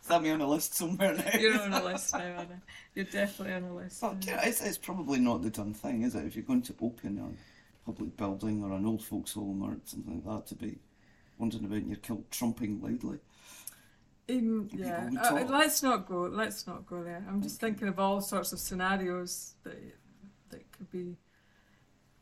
Is 0.00 0.08
that 0.08 0.22
me 0.22 0.30
on 0.30 0.40
a 0.40 0.48
list 0.48 0.74
somewhere 0.76 1.12
now? 1.14 1.38
You're 1.38 1.60
on 1.60 1.72
a 1.74 1.84
list 1.84 2.14
now, 2.14 2.20
Anna. 2.20 2.62
You're 2.94 3.04
definitely 3.06 3.54
on 3.54 3.64
a 3.64 3.74
list. 3.74 4.00
Well, 4.00 4.16
yeah, 4.22 4.46
it's, 4.46 4.62
it's 4.62 4.78
probably 4.78 5.18
not 5.18 5.42
the 5.42 5.50
done 5.50 5.74
thing, 5.74 6.02
is 6.02 6.14
it? 6.14 6.24
If 6.24 6.36
you're 6.36 6.44
going 6.44 6.62
to 6.62 6.74
open 6.80 7.18
a 7.18 7.55
public 7.86 8.16
building 8.16 8.62
or 8.62 8.72
an 8.72 8.84
old 8.84 9.02
folks' 9.04 9.32
home 9.34 9.62
or 9.62 9.76
something 9.84 10.22
like 10.24 10.24
that, 10.36 10.46
to 10.48 10.54
be 10.56 10.78
wandering 11.38 11.64
about 11.64 11.78
in 11.78 11.88
your 11.88 11.98
kilt 11.98 12.28
trumping 12.30 12.80
loudly. 12.82 13.18
Um, 14.28 14.68
yeah, 14.72 15.08
uh, 15.22 15.44
let's 15.48 15.82
not 15.84 16.06
go. 16.08 16.22
Let's 16.22 16.66
not 16.66 16.84
go 16.86 17.04
there. 17.04 17.24
I'm 17.28 17.40
just 17.40 17.60
thinking 17.60 17.86
of 17.86 17.98
all 18.00 18.20
sorts 18.20 18.52
of 18.52 18.58
scenarios 18.58 19.54
that 19.62 19.78
that 20.50 20.72
could 20.72 20.90
be 20.90 21.16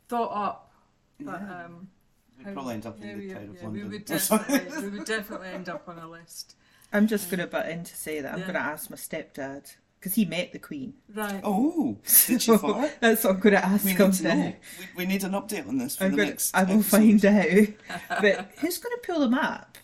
thought 0.08 0.30
up. 0.34 0.72
But 1.18 1.40
Yeah. 1.40 1.64
um, 1.64 1.88
We'd 2.36 2.46
how- 2.48 2.52
probably 2.52 2.74
end 2.74 2.86
up 2.86 2.98
yeah, 3.00 3.06
in 3.12 3.18
the 3.28 3.32
Pride 3.34 3.48
of 3.48 3.54
yeah, 3.56 3.62
London. 3.62 3.72
we 3.72 3.88
would 3.88 4.04
definitely, 4.06 4.82
we 4.82 4.88
would 4.98 5.06
definitely 5.06 5.48
end 5.48 5.68
up 5.70 5.88
on 5.88 5.98
a 5.98 6.08
list. 6.10 6.56
I'm 6.92 7.06
just 7.06 7.30
going 7.30 7.40
to 7.40 7.46
butt 7.46 7.68
in 7.70 7.84
to 7.84 7.96
say 7.96 8.20
that 8.20 8.32
I'm 8.32 8.40
Yeah. 8.40 8.44
going 8.46 8.54
to 8.54 8.60
ask 8.60 8.90
my 8.90 8.96
stepdad 8.96 9.74
because 10.04 10.16
he 10.16 10.26
met 10.26 10.52
the 10.52 10.58
Queen. 10.58 10.92
Right. 11.14 11.40
Oh, 11.42 11.96
did 12.26 12.42
she 12.42 12.50
So 12.52 12.58
fart? 12.58 12.92
That's 13.00 13.24
what 13.24 13.36
I'm 13.36 13.40
going 13.40 13.54
to 13.54 13.64
ask 13.64 13.86
We 13.86 13.92
him 13.92 14.10
need 14.10 14.14
to 14.16 14.22
now. 14.22 14.54
We, 14.78 14.86
we 14.96 15.06
need 15.06 15.24
an 15.24 15.32
update 15.32 15.66
on 15.66 15.78
this 15.78 15.96
for 15.96 16.04
I'm 16.04 16.10
the 16.10 16.16
gonna, 16.18 16.28
next. 16.28 16.54
I 16.54 16.64
will 16.64 16.80
episode. 16.80 16.98
find 16.98 17.24
out. 17.24 17.68
But 18.20 18.50
who's 18.58 18.76
going 18.76 18.94
to 18.94 19.00
pull 19.02 19.20
the 19.20 19.30
map? 19.30 19.78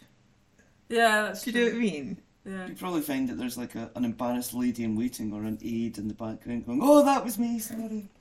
Yeah, 0.91 1.23
that's 1.23 1.43
Do 1.43 1.53
you 1.53 1.59
know 1.59 1.65
what 1.65 1.75
I 1.75 1.79
mean? 1.79 2.19
Yeah. 2.45 2.67
You 2.67 2.75
probably 2.75 3.01
find 3.01 3.31
that 3.31 3.39
there's 3.39 3.57
like 3.57 3.75
a, 3.77 3.91
an 3.97 4.05
embarrassed 4.05 4.53
lady 4.53 4.85
in 4.85 4.95
waiting 4.95 5.33
or 5.33 5.45
an 5.45 5.59
aide 5.63 5.97
in 5.97 6.09
the 6.09 6.15
background 6.15 6.67
going, 6.67 6.81
"Oh, 6.83 7.03
that 7.05 7.25
was 7.25 7.39
me. 7.39 7.59
Sorry." 7.59 8.11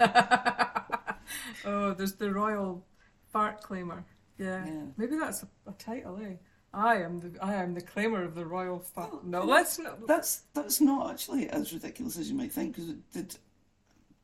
oh, 1.65 1.93
there's 1.93 2.13
the 2.13 2.31
royal 2.31 2.85
fart 3.31 3.61
claimer. 3.61 4.03
Yeah. 4.37 4.65
Yeah. 4.65 4.81
Maybe 4.97 5.17
that's 5.17 5.43
a, 5.43 5.47
a 5.67 5.73
title, 5.73 6.19
eh? 6.21 6.35
I 6.73 6.97
am 6.97 7.19
the 7.19 7.43
I 7.43 7.55
am 7.55 7.73
the 7.73 7.81
claimer 7.81 8.23
of 8.23 8.35
the 8.35 8.45
royal 8.45 8.79
fart. 8.79 9.09
Oh, 9.13 9.21
no, 9.23 9.43
let's 9.43 9.79
not. 9.79 10.07
That's 10.07 10.43
that's 10.53 10.79
not 10.79 11.11
actually 11.11 11.49
as 11.49 11.73
ridiculous 11.73 12.17
as 12.17 12.29
you 12.29 12.35
might 12.35 12.51
think. 12.51 12.75
Because 12.75 12.93
did 13.13 13.37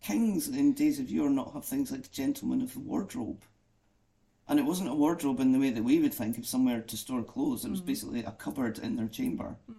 kings 0.01 0.47
in 0.47 0.73
days 0.73 0.99
of 0.99 1.09
yore 1.09 1.29
not 1.29 1.53
have 1.53 1.65
things 1.65 1.91
like 1.91 2.11
gentlemen 2.11 2.61
of 2.61 2.73
the 2.73 2.79
wardrobe? 2.79 3.41
And 4.47 4.59
it 4.59 4.65
wasn't 4.65 4.89
a 4.89 4.93
wardrobe 4.93 5.39
in 5.39 5.53
the 5.53 5.59
way 5.59 5.71
that 5.71 5.83
we 5.83 5.99
would 5.99 6.13
think 6.13 6.37
of 6.37 6.45
somewhere 6.45 6.81
to 6.81 6.97
store 6.97 7.23
clothes. 7.23 7.65
It 7.65 7.71
was 7.71 7.81
mm. 7.81 7.87
basically 7.87 8.19
a 8.23 8.31
cupboard 8.31 8.77
in 8.77 8.95
their 8.95 9.07
chamber, 9.07 9.55
mm. 9.67 9.73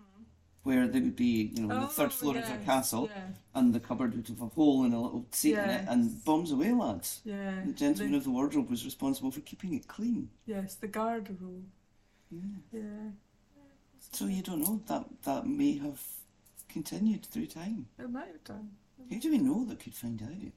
where 0.65 0.89
they 0.89 0.99
would 0.99 1.15
be, 1.15 1.53
you 1.55 1.63
know, 1.63 1.73
on 1.73 1.81
the 1.83 1.87
Oh, 1.87 1.91
third 1.91 2.13
floor 2.13 2.37
of 2.37 2.49
their 2.49 2.59
castle, 2.65 3.09
yeah. 3.15 3.29
and 3.55 3.73
the 3.73 3.79
cupboard 3.79 4.17
would 4.17 4.27
have 4.27 4.43
a 4.43 4.47
hole 4.47 4.83
and 4.83 4.93
a 4.93 4.99
little 4.99 5.25
seat 5.31 5.53
in 5.53 5.71
it, 5.71 5.85
and 5.89 6.25
bombs 6.25 6.51
away, 6.51 6.73
lads. 6.73 7.21
Yeah. 7.25 7.63
The 7.65 7.73
gentleman 7.75 8.11
the- 8.11 8.19
of 8.19 8.25
the 8.25 8.31
wardrobe 8.31 8.69
was 8.69 8.85
responsible 8.85 9.31
for 9.31 9.39
keeping 9.43 9.73
it 9.73 9.87
clean. 9.87 10.31
yes, 10.47 10.75
the 10.75 10.89
garderobe. 10.89 11.63
Yeah. 12.31 13.11
So 14.13 14.27
you 14.27 14.43
don't 14.43 14.61
know 14.63 14.81
that 14.87 15.05
that 15.25 15.47
may 15.47 15.79
have 15.79 16.01
continued 16.69 17.27
through 17.27 17.47
time. 17.47 17.87
It 17.99 18.11
might 18.11 18.29
have 18.29 18.45
done. 18.45 18.71
Who 19.11 19.21
do 19.21 19.31
we 19.31 19.39
know 19.39 19.65
that 19.67 19.81
could 19.81 19.95
find 19.95 20.21
out? 20.23 20.29
Do 20.31 20.45
you 20.45 20.53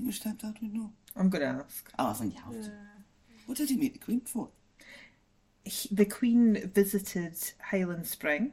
think 0.00 0.04
your 0.04 0.12
stepdad 0.12 0.60
would 0.60 0.74
know? 0.74 0.92
I'm 1.16 1.30
going 1.30 1.42
to 1.42 1.64
ask. 1.64 1.90
Oh, 1.98 2.08
I 2.08 2.12
think 2.12 2.34
you 2.34 2.40
have 2.42 2.54
Yeah. 2.54 2.62
to. 2.62 2.72
What 3.46 3.58
did 3.58 3.70
he 3.70 3.76
meet 3.76 3.94
the 3.94 3.98
Queen 3.98 4.20
for? 4.20 4.50
He- 5.64 5.88
The 5.94 6.04
Queen 6.04 6.68
visited 6.68 7.36
Highland 7.70 8.06
Spring. 8.06 8.52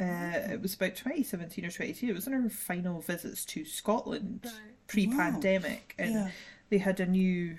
Uh, 0.00 0.04
it 0.52 0.60
was 0.62 0.74
about 0.74 0.94
2017 0.96 1.64
or 1.64 1.70
22. 1.70 2.08
It 2.08 2.14
was 2.14 2.26
one 2.26 2.34
of 2.34 2.42
her 2.44 2.50
final 2.50 3.00
visits 3.00 3.44
to 3.46 3.64
Scotland 3.64 4.40
Right. 4.44 4.86
pre 4.86 5.06
pandemic. 5.08 5.94
And 5.98 6.12
Yeah. 6.14 6.30
they 6.70 6.78
had 6.78 7.00
a 7.00 7.06
new 7.06 7.58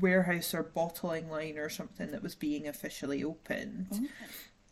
warehouse 0.00 0.54
or 0.54 0.62
bottling 0.62 1.30
line 1.30 1.58
or 1.58 1.68
something 1.68 2.10
that 2.10 2.22
was 2.22 2.34
being 2.34 2.66
officially 2.66 3.22
opened. 3.22 3.88
Oh. 3.92 4.06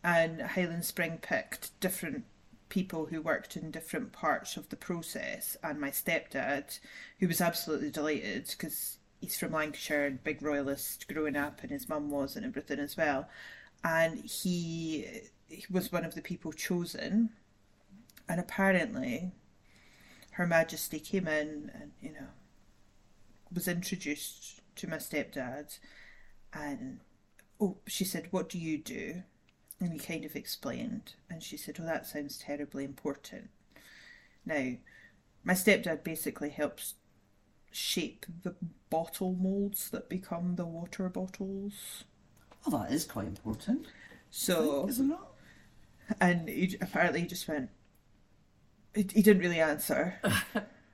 And 0.03 0.41
Highland 0.41 0.85
Spring 0.85 1.19
picked 1.21 1.77
different 1.79 2.25
people 2.69 3.07
who 3.07 3.21
worked 3.21 3.57
in 3.57 3.71
different 3.71 4.11
parts 4.13 4.55
of 4.57 4.69
the 4.69 4.75
process. 4.75 5.57
And 5.63 5.79
my 5.79 5.89
stepdad, 5.89 6.79
who 7.19 7.27
was 7.27 7.41
absolutely 7.41 7.89
delighted 7.91 8.47
because 8.49 8.97
he's 9.19 9.37
from 9.37 9.51
Lancashire 9.51 10.05
and 10.05 10.23
big 10.23 10.41
royalist 10.41 11.07
growing 11.11 11.35
up, 11.35 11.61
and 11.61 11.71
his 11.71 11.89
mum 11.89 12.09
was 12.09 12.35
and 12.35 12.45
everything 12.45 12.79
as 12.79 12.95
well. 12.95 13.27
And 13.83 14.19
he, 14.19 15.07
he 15.47 15.65
was 15.69 15.91
one 15.91 16.05
of 16.05 16.15
the 16.15 16.21
people 16.21 16.53
chosen. 16.53 17.31
And 18.29 18.39
apparently, 18.39 19.31
Her 20.31 20.45
Majesty 20.45 20.99
came 20.99 21.27
in 21.27 21.71
and, 21.73 21.91
you 21.99 22.11
know, 22.11 22.27
was 23.51 23.67
introduced 23.67 24.61
to 24.79 24.87
my 24.87 24.97
stepdad. 24.97 25.77
And, 26.53 26.99
oh, 27.59 27.77
she 27.87 28.03
said, 28.05 28.27
What 28.31 28.49
do 28.49 28.57
you 28.57 28.77
do? 28.77 29.23
And 29.79 29.93
he 29.93 29.99
kind 29.99 30.25
of 30.25 30.35
explained. 30.35 31.13
And 31.29 31.41
she 31.43 31.57
said, 31.57 31.77
Oh, 31.79 31.85
that 31.85 32.05
sounds 32.07 32.37
terribly 32.37 32.83
important. 32.83 33.49
Now, 34.45 34.73
my 35.43 35.53
stepdad 35.53 36.03
basically 36.03 36.49
helps 36.49 36.95
shape 37.71 38.25
the 38.43 38.55
bottle 38.89 39.33
molds 39.33 39.89
that 39.91 40.09
become 40.09 40.55
the 40.55 40.65
water 40.65 41.07
bottles. 41.09 42.03
Well, 42.65 42.81
that 42.81 42.91
is 42.91 43.05
quite 43.05 43.27
important. 43.27 43.87
So, 44.31 44.87
Is 44.87 44.99
it 44.99 45.03
not? 45.03 45.27
and 46.19 46.49
he, 46.49 46.75
apparently 46.81 47.21
he 47.21 47.27
just 47.27 47.47
went, 47.47 47.69
he, 48.95 49.01
he 49.13 49.21
didn't 49.21 49.41
really 49.41 49.61
answer. 49.61 50.15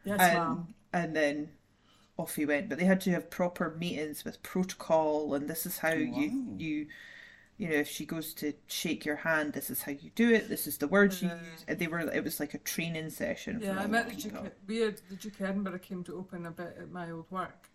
Yes, 0.08 0.20
and, 0.22 0.38
ma'am. 0.38 0.68
and 0.94 1.16
then 1.16 1.50
off 2.18 2.36
he 2.36 2.46
went. 2.46 2.70
But 2.70 2.80
they 2.80 2.86
had 2.86 3.02
to 3.02 3.12
have 3.12 3.30
proper 3.30 3.76
meetings 3.78 4.24
with 4.24 4.42
protocol, 4.44 5.34
and 5.34 5.48
this 5.48 5.66
is 5.66 5.80
how 5.80 5.92
oh, 5.92 5.96
you 5.96 6.30
Wow. 6.30 6.56
you 6.58 6.88
you 7.58 7.70
know 7.70 7.76
if 7.76 7.88
she 7.88 8.06
goes 8.06 8.34
to 8.36 8.54
shake 8.68 9.06
your 9.06 9.18
hand, 9.18 9.54
this 9.54 9.70
is 9.70 9.84
how 9.84 9.92
you 9.92 10.12
do 10.16 10.34
it. 10.34 10.50
This 10.50 10.68
is 10.68 10.78
the 10.78 10.88
words 10.88 11.22
you 11.22 11.30
use. 11.30 11.66
And 11.68 11.80
they 11.80 11.88
were 11.88 12.00
it 12.00 12.24
was 12.24 12.40
like 12.40 12.54
a 12.54 12.60
training 12.60 13.10
session. 13.10 13.60
Yeah, 13.62 13.80
I 13.80 13.88
met 13.88 14.10
the 14.10 14.16
Duke. 14.16 14.54
We 14.68 14.80
had 14.80 15.02
the 15.10 15.16
Duke 15.16 15.40
of 15.40 15.46
Edinburgh 15.46 15.80
came 15.80 16.04
to 16.06 16.18
open 16.18 16.46
a 16.46 16.52
bit 16.52 16.78
at 16.80 16.92
my 16.92 17.12
old 17.12 17.30
work, 17.30 17.70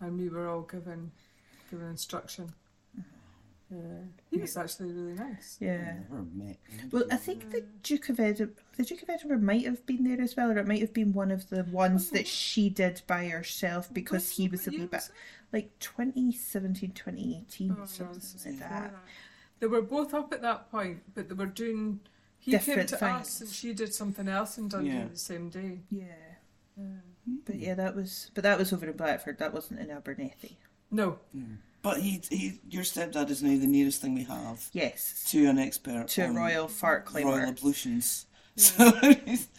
and 0.00 0.18
we 0.18 0.28
were 0.28 0.48
all 0.48 0.62
given 0.62 1.12
given 1.70 1.88
instruction. 1.88 2.52
Yeah, 3.70 4.04
he 4.30 4.38
was 4.38 4.56
actually 4.56 4.92
really 4.92 5.12
nice. 5.12 5.58
Yeah. 5.60 5.94
Never 6.08 6.24
met. 6.32 6.56
Well, 6.90 7.04
I 7.10 7.16
think 7.16 7.50
the 7.50 7.64
Duke 7.82 8.08
of 8.08 8.18
Edinburgh, 8.18 8.54
the 8.76 8.84
Duke 8.84 9.02
of 9.02 9.10
Edinburgh 9.10 9.38
might 9.40 9.66
have 9.66 9.84
been 9.84 10.04
there 10.04 10.20
as 10.22 10.36
well, 10.36 10.50
or 10.50 10.58
it 10.58 10.66
might 10.66 10.80
have 10.80 10.94
been 10.94 11.12
one 11.12 11.30
of 11.30 11.50
the 11.50 11.64
ones 11.64 12.10
that 12.10 12.22
oh. 12.22 12.24
she 12.24 12.70
did 12.70 13.02
by 13.06 13.28
herself 13.28 13.92
because 13.92 14.30
he 14.30 14.48
was 14.48 14.66
a 14.66 14.70
What 14.70 14.80
wee 14.80 14.86
bit 14.86 14.92
was 14.92 15.10
eh? 15.10 15.12
like 15.52 15.78
2017, 15.80 16.92
2018, 16.92 17.70
Oh, 17.70 17.74
no, 17.74 17.80
this 17.82 17.90
something 17.92 18.16
is 18.18 18.46
like 18.46 18.58
that. 18.60 18.92
that. 18.92 18.94
They 19.60 19.66
were 19.66 19.82
both 19.82 20.14
up 20.14 20.32
at 20.32 20.40
that 20.42 20.70
point, 20.70 21.00
but 21.14 21.28
they 21.28 21.34
were 21.34 21.46
doing. 21.46 22.00
He 22.38 22.52
came 22.52 22.60
Different 22.60 22.88
to 22.90 23.04
us, 23.04 23.40
and 23.40 23.50
she 23.50 23.74
did 23.74 23.92
something 23.92 24.28
else 24.28 24.56
in 24.56 24.68
Dundee 24.68 24.90
Yeah. 24.92 25.08
the 25.12 25.18
same 25.18 25.50
day. 25.50 25.80
Yeah. 25.90 26.04
Yeah. 26.76 26.84
But 27.44 27.56
yeah, 27.56 27.74
that 27.74 27.94
was, 27.94 28.30
but 28.34 28.44
that 28.44 28.58
was 28.58 28.72
over 28.72 28.86
in 28.86 28.96
Blackford. 28.96 29.38
That 29.38 29.52
wasn't 29.52 29.80
in 29.80 29.90
Abernethy. 29.90 30.56
No, 30.90 31.18
But 31.82 31.98
he, 32.00 32.20
he, 32.28 32.60
your 32.68 32.82
stepdad 32.82 33.30
is 33.30 33.42
now 33.42 33.58
the 33.58 33.66
nearest 33.66 34.00
thing 34.00 34.14
we 34.14 34.24
have 34.24 34.68
Yes, 34.72 35.24
to 35.30 35.46
an 35.46 35.58
expert 35.58 36.08
to 36.08 36.22
a 36.22 36.32
royal 36.32 36.66
fart 36.68 37.04
climber. 37.04 37.30
royal 37.30 37.48
ablutions. 37.48 38.26
So 38.58 38.74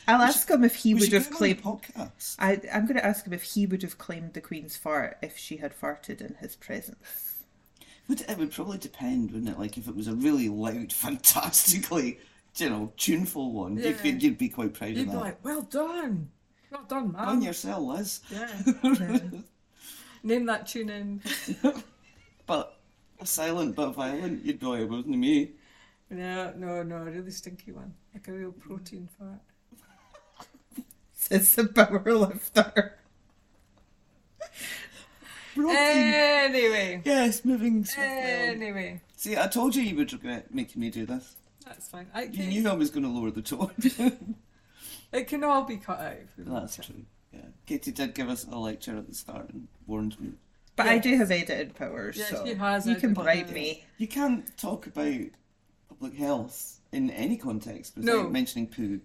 I'll 0.09 0.21
ask 0.21 0.45
should- 0.49 0.55
him 0.55 0.63
if 0.65 0.75
he 0.75 0.93
would 0.93 1.13
have 1.13 1.29
get 1.29 1.31
him 1.31 1.35
on 1.37 1.41
the 1.41 1.55
claimed. 1.55 1.63
podcast. 1.63 2.35
I, 2.37 2.59
I'm 2.73 2.85
going 2.85 2.97
to 2.97 3.05
ask 3.05 3.25
him 3.25 3.31
if 3.31 3.43
he 3.43 3.65
would 3.65 3.81
have 3.81 3.97
claimed 3.97 4.33
the 4.33 4.41
Queen's 4.41 4.75
fart 4.75 5.17
if 5.21 5.37
she 5.37 5.55
had 5.57 5.73
farted 5.73 6.19
in 6.19 6.33
his 6.41 6.57
presence. 6.57 7.35
Would, 8.09 8.21
it 8.29 8.37
would 8.37 8.51
probably 8.51 8.77
depend, 8.77 9.31
wouldn't 9.31 9.49
it? 9.51 9.57
Like 9.57 9.77
if 9.77 9.87
it 9.87 9.95
was 9.95 10.09
a 10.09 10.13
really 10.15 10.49
loud, 10.49 10.91
fantastically, 11.05 12.19
you 12.57 12.69
know, 12.69 12.91
tuneful 12.97 13.53
one, 13.53 13.77
Yeah. 13.77 13.89
you'd, 13.91 14.01
be, 14.03 14.09
you'd 14.25 14.37
be 14.37 14.49
quite 14.49 14.73
proud 14.73 14.89
you'd 14.89 14.99
of 14.99 15.05
be 15.05 15.11
that. 15.13 15.17
like, 15.19 15.45
"Well 15.45 15.61
done, 15.61 16.29
well 16.69 16.83
done, 16.89 17.15
On 17.17 17.35
man." 17.37 17.41
your 17.41 17.53
cell, 17.53 17.87
Liz. 17.87 18.19
Yeah, 18.29 18.49
name 20.23 20.45
that 20.47 20.67
tune 20.67 20.89
in. 20.89 21.21
But 22.49 22.79
a 23.21 23.27
silent 23.27 23.75
but 23.75 23.91
violent, 23.91 24.43
you'd 24.43 24.63
like, 24.63 24.79
it 24.81 24.89
wasn't 24.89 25.09
me. 25.09 25.51
No, 26.09 26.51
no, 26.57 26.81
no, 26.81 26.95
a 26.95 27.05
really 27.05 27.29
stinky 27.29 27.71
one, 27.71 27.93
like 28.11 28.27
a 28.27 28.31
real 28.31 28.51
protein 28.51 29.07
fart. 29.19 29.37
it's 31.29 31.53
the 31.55 31.65
power 31.67 32.01
lifter. 32.11 32.97
Protein. 35.53 35.75
Anyway, 35.75 37.01
yes, 37.05 37.45
moving 37.45 37.85
swiftly 37.85 38.07
on. 38.07 38.63
anyway, 38.63 39.01
See, 39.15 39.37
I 39.37 39.45
told 39.45 39.75
you 39.75 39.83
you 39.83 39.95
would 39.97 40.11
regret 40.11 40.51
making 40.51 40.81
me 40.81 40.89
do 40.89 41.05
this. 41.05 41.35
that's 41.63 41.87
fine. 41.87 42.07
I 42.15 42.23
You 42.23 42.45
knew 42.47 42.67
I 42.67 42.73
was 42.73 42.89
going 42.89 43.03
to 43.03 43.09
lower 43.09 43.29
the 43.29 43.43
tone. 43.43 43.69
it 45.13 45.27
can 45.27 45.43
all 45.43 45.65
be 45.65 45.77
cut 45.77 45.99
out. 45.99 46.17
That's 46.35 46.77
true. 46.77 47.05
Yeah, 47.31 47.41
Katie 47.67 47.91
did 47.91 48.15
give 48.15 48.27
us 48.27 48.47
a 48.51 48.57
lecture 48.57 48.97
at 48.97 49.07
the 49.07 49.13
start 49.13 49.49
and 49.51 49.67
warned 49.85 50.19
me. 50.19 50.31
But 50.79 50.87
I 50.87 50.97
do 50.97 51.15
have 51.17 51.29
edited 51.31 51.75
powers, 51.75 52.17
Yes, 52.17 52.29
so 52.29 52.43
he 52.45 52.53
has 52.53 52.87
you 52.87 52.95
can 52.95 53.13
bribe 53.13 53.43
powers. 53.45 53.51
me. 53.53 53.83
You 53.97 54.07
can't 54.07 54.57
talk 54.57 54.87
about 54.87 55.25
public 55.89 56.13
health 56.15 56.79
in 56.91 57.09
any 57.11 57.35
context 57.37 57.97
without 57.97 58.23
No. 58.23 58.29
mentioning 58.29 58.67
poo. 58.67 59.01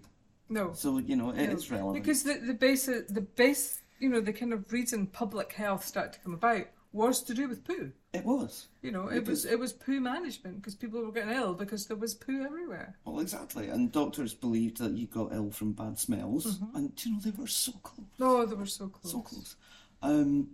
No, 0.47 0.73
So 0.73 0.99
you 0.99 1.15
know 1.15 1.31
it 1.31 1.47
No, 1.47 1.53
is 1.55 1.69
relevant. 1.71 2.03
Because 2.03 2.23
the 2.23 2.35
the 2.35 2.53
base 2.53 2.85
the 2.85 3.21
base 3.35 3.81
you 3.99 4.09
know 4.09 4.21
the 4.21 4.31
kind 4.33 4.53
of 4.53 4.71
reason 4.71 5.07
public 5.07 5.51
health 5.53 5.85
started 5.85 6.13
to 6.13 6.19
come 6.19 6.33
about 6.33 6.67
was 6.93 7.21
to 7.23 7.33
do 7.33 7.49
with 7.49 7.65
poo. 7.65 7.91
it 8.13 8.23
was. 8.23 8.67
You 8.81 8.91
know, 8.91 9.07
it 9.09 9.25
was 9.27 9.41
Because- 9.43 9.45
it 9.45 9.59
was 9.59 9.73
poo 9.73 9.99
management 9.99 10.57
because 10.61 10.75
people 10.75 11.03
were 11.03 11.11
getting 11.11 11.35
ill 11.35 11.53
because 11.53 11.87
there 11.87 11.97
was 11.97 12.13
poo 12.13 12.41
everywhere. 12.41 12.95
Well, 13.03 13.19
exactly. 13.19 13.67
And 13.67 13.91
doctors 13.91 14.33
believed 14.33 14.77
that 14.77 14.93
you 14.93 15.07
got 15.07 15.33
ill 15.33 15.51
from 15.51 15.73
bad 15.73 15.99
smells, 15.99 16.45
Mm-hmm. 16.45 16.75
and 16.77 17.05
you 17.05 17.11
know 17.11 17.19
they 17.19 17.31
were 17.31 17.47
so 17.47 17.73
close, 17.83 18.07
Oh, 18.21 18.45
they 18.45 18.55
were 18.55 18.65
so 18.65 18.87
close. 18.87 19.11
so 19.11 19.19
close. 19.21 19.55
Um, 20.01 20.51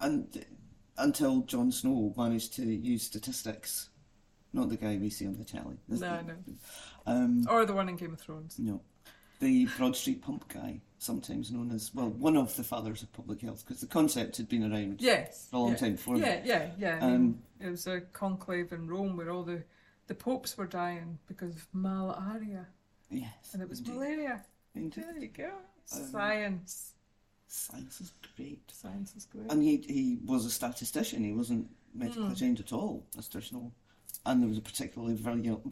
and 0.00 0.44
until 0.98 1.40
John 1.42 1.70
Snow 1.72 2.12
managed 2.16 2.54
to 2.54 2.64
use 2.64 3.02
statistics, 3.02 3.88
not 4.52 4.68
the 4.68 4.76
guy 4.76 4.96
we 4.98 5.10
see 5.10 5.26
on 5.26 5.36
the 5.38 5.44
telly. 5.44 5.76
This- 5.88 6.00
No, 6.00 6.20
no. 6.20 6.34
Um, 7.06 7.46
Or 7.48 7.64
the 7.64 7.72
one 7.72 7.88
in 7.88 7.96
Game 7.96 8.12
of 8.12 8.20
Thrones. 8.20 8.58
No. 8.58 8.80
The 9.38 9.66
Broad 9.78 9.96
Street 9.96 10.20
Pump 10.20 10.48
guy, 10.52 10.82
sometimes 10.98 11.50
known 11.50 11.70
as, 11.72 11.94
well, 11.94 12.10
one 12.10 12.36
of 12.36 12.54
the 12.56 12.62
fathers 12.64 13.02
of 13.02 13.10
public 13.12 13.40
health, 13.40 13.64
because 13.64 13.80
the 13.80 13.86
concept 13.86 14.36
had 14.36 14.48
been 14.50 14.70
around 14.70 15.00
Yes. 15.00 15.48
for 15.50 15.56
a 15.56 15.58
long 15.60 15.70
yeah. 15.70 15.76
time 15.76 15.92
before. 15.92 16.16
Yeah, 16.18 16.42
yeah, 16.44 16.70
yeah. 16.78 16.98
I 17.00 17.06
mean, 17.06 17.14
Um, 17.14 17.42
it 17.58 17.70
was 17.70 17.86
a 17.86 18.02
conclave 18.02 18.72
in 18.74 18.86
Rome 18.86 19.16
where 19.16 19.30
all 19.30 19.42
the 19.42 19.64
the 20.08 20.14
popes 20.16 20.58
were 20.58 20.66
dying 20.66 21.20
because 21.28 21.54
of 21.54 21.68
malaria, 21.72 22.66
Yes. 23.10 23.54
and 23.54 23.62
it 23.62 23.68
was 23.68 23.78
indeed. 23.78 23.94
malaria. 23.94 24.44
Indeed. 24.74 25.04
There 25.04 25.18
you 25.18 25.28
go. 25.28 25.52
Um, 25.92 26.02
Science. 26.10 26.94
Science 27.52 28.00
is 28.00 28.12
great. 28.36 28.62
Science 28.70 29.12
is 29.16 29.24
great. 29.26 29.50
And 29.50 29.60
he, 29.60 29.78
he 29.78 30.18
was 30.24 30.46
a 30.46 30.50
statistician, 30.50 31.24
he 31.24 31.32
wasn't 31.32 31.68
medically 31.92 32.22
Hmm. 32.28 32.34
trained 32.34 32.60
at 32.60 32.72
all, 32.72 33.04
as 33.18 33.28
no. 33.52 33.72
And 34.24 34.40
there 34.40 34.48
was 34.48 34.58
a 34.58 34.60
particularly 34.62 35.14
virulent, 35.14 35.64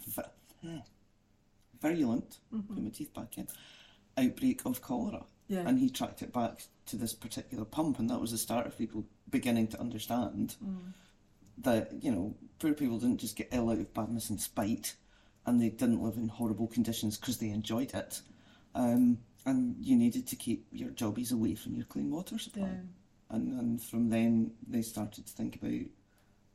virulent 1.81 2.39
Mm-hmm. 2.53 2.75
put 2.75 2.83
my 2.83 2.91
teeth 2.91 3.15
back 3.15 3.39
in, 3.39 3.47
outbreak 4.17 4.63
of 4.65 4.83
cholera. 4.83 5.25
Yeah. 5.47 5.69
And 5.69 5.79
he 5.79 5.89
tracked 5.89 6.21
it 6.23 6.33
back 6.33 6.65
to 6.87 6.97
this 6.97 7.15
particular 7.15 7.65
pump, 7.65 8.01
and 8.01 8.11
that 8.11 8.21
was 8.21 8.33
the 8.33 8.39
start 8.39 8.67
of 8.67 8.77
people 8.77 9.05
beginning 9.31 9.69
to 9.69 9.81
understand 9.81 10.57
Mm. 10.65 10.93
that, 11.59 12.03
you 12.03 12.11
know, 12.11 12.35
poor 12.59 12.73
people 12.75 12.99
didn't 12.99 13.19
just 13.21 13.37
get 13.37 13.49
ill 13.53 13.71
out 13.71 13.79
of 13.79 13.95
badness 13.95 14.31
and 14.31 14.41
spite, 14.41 14.97
and 15.47 15.61
they 15.61 15.69
didn't 15.71 16.03
live 16.03 16.17
in 16.17 16.27
horrible 16.29 16.67
conditions 16.67 17.17
because 17.17 17.39
they 17.39 17.51
enjoyed 17.51 17.95
it. 17.95 18.21
Um, 18.75 19.19
and 19.49 19.77
you 19.81 19.97
needed 19.97 20.27
to 20.29 20.37
keep 20.37 20.67
your 20.71 20.91
jobbies 20.91 21.33
away 21.33 21.55
from 21.55 21.75
your 21.75 21.87
clean 21.87 22.11
water 22.11 22.39
supply. 22.39 22.63
Yeah. 22.69 23.37
And, 23.37 23.61
and 23.61 23.83
from 23.83 24.09
then 24.09 24.53
they 24.67 24.83
started 24.83 25.27
to 25.27 25.33
think 25.33 25.57
about 25.57 25.87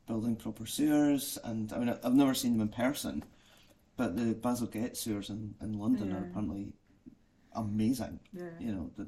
building 0.08 0.36
proper 0.36 0.66
sewers. 0.66 1.38
And 1.44 1.72
I 1.74 1.78
mean, 1.80 1.90
I've 2.04 2.14
never 2.14 2.34
seen 2.34 2.54
them 2.54 2.62
in 2.62 2.70
person, 2.70 3.24
but 3.98 4.16
the 4.16 4.34
Bazalgette 4.34 4.98
sewers 4.98 5.30
in, 5.30 5.56
in 5.62 5.74
London 5.74 6.14
are 6.14 6.26
apparently 6.26 6.74
amazing. 7.56 8.20
Yeah. 8.32 8.50
You 8.60 8.72
know, 8.72 8.92
the 8.98 9.08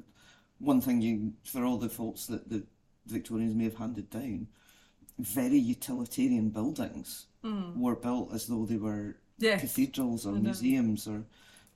one 0.58 0.80
thing 0.80 1.00
you 1.02 1.32
for 1.44 1.64
all 1.64 1.76
the 1.76 1.88
faults 1.88 2.26
that 2.26 2.48
the 2.48 2.64
Victorians 3.06 3.54
may 3.54 3.64
have 3.64 3.76
handed 3.76 4.10
down, 4.10 4.48
very 5.18 5.58
utilitarian 5.58 6.50
buildings 6.50 7.26
mm. 7.44 7.76
were 7.76 7.96
built 7.96 8.32
as 8.34 8.46
though 8.46 8.66
they 8.66 8.76
were 8.76 9.16
Yeah. 9.38 9.58
cathedrals 9.58 10.26
or 10.26 10.32
museums 10.32 11.06
or 11.06 11.24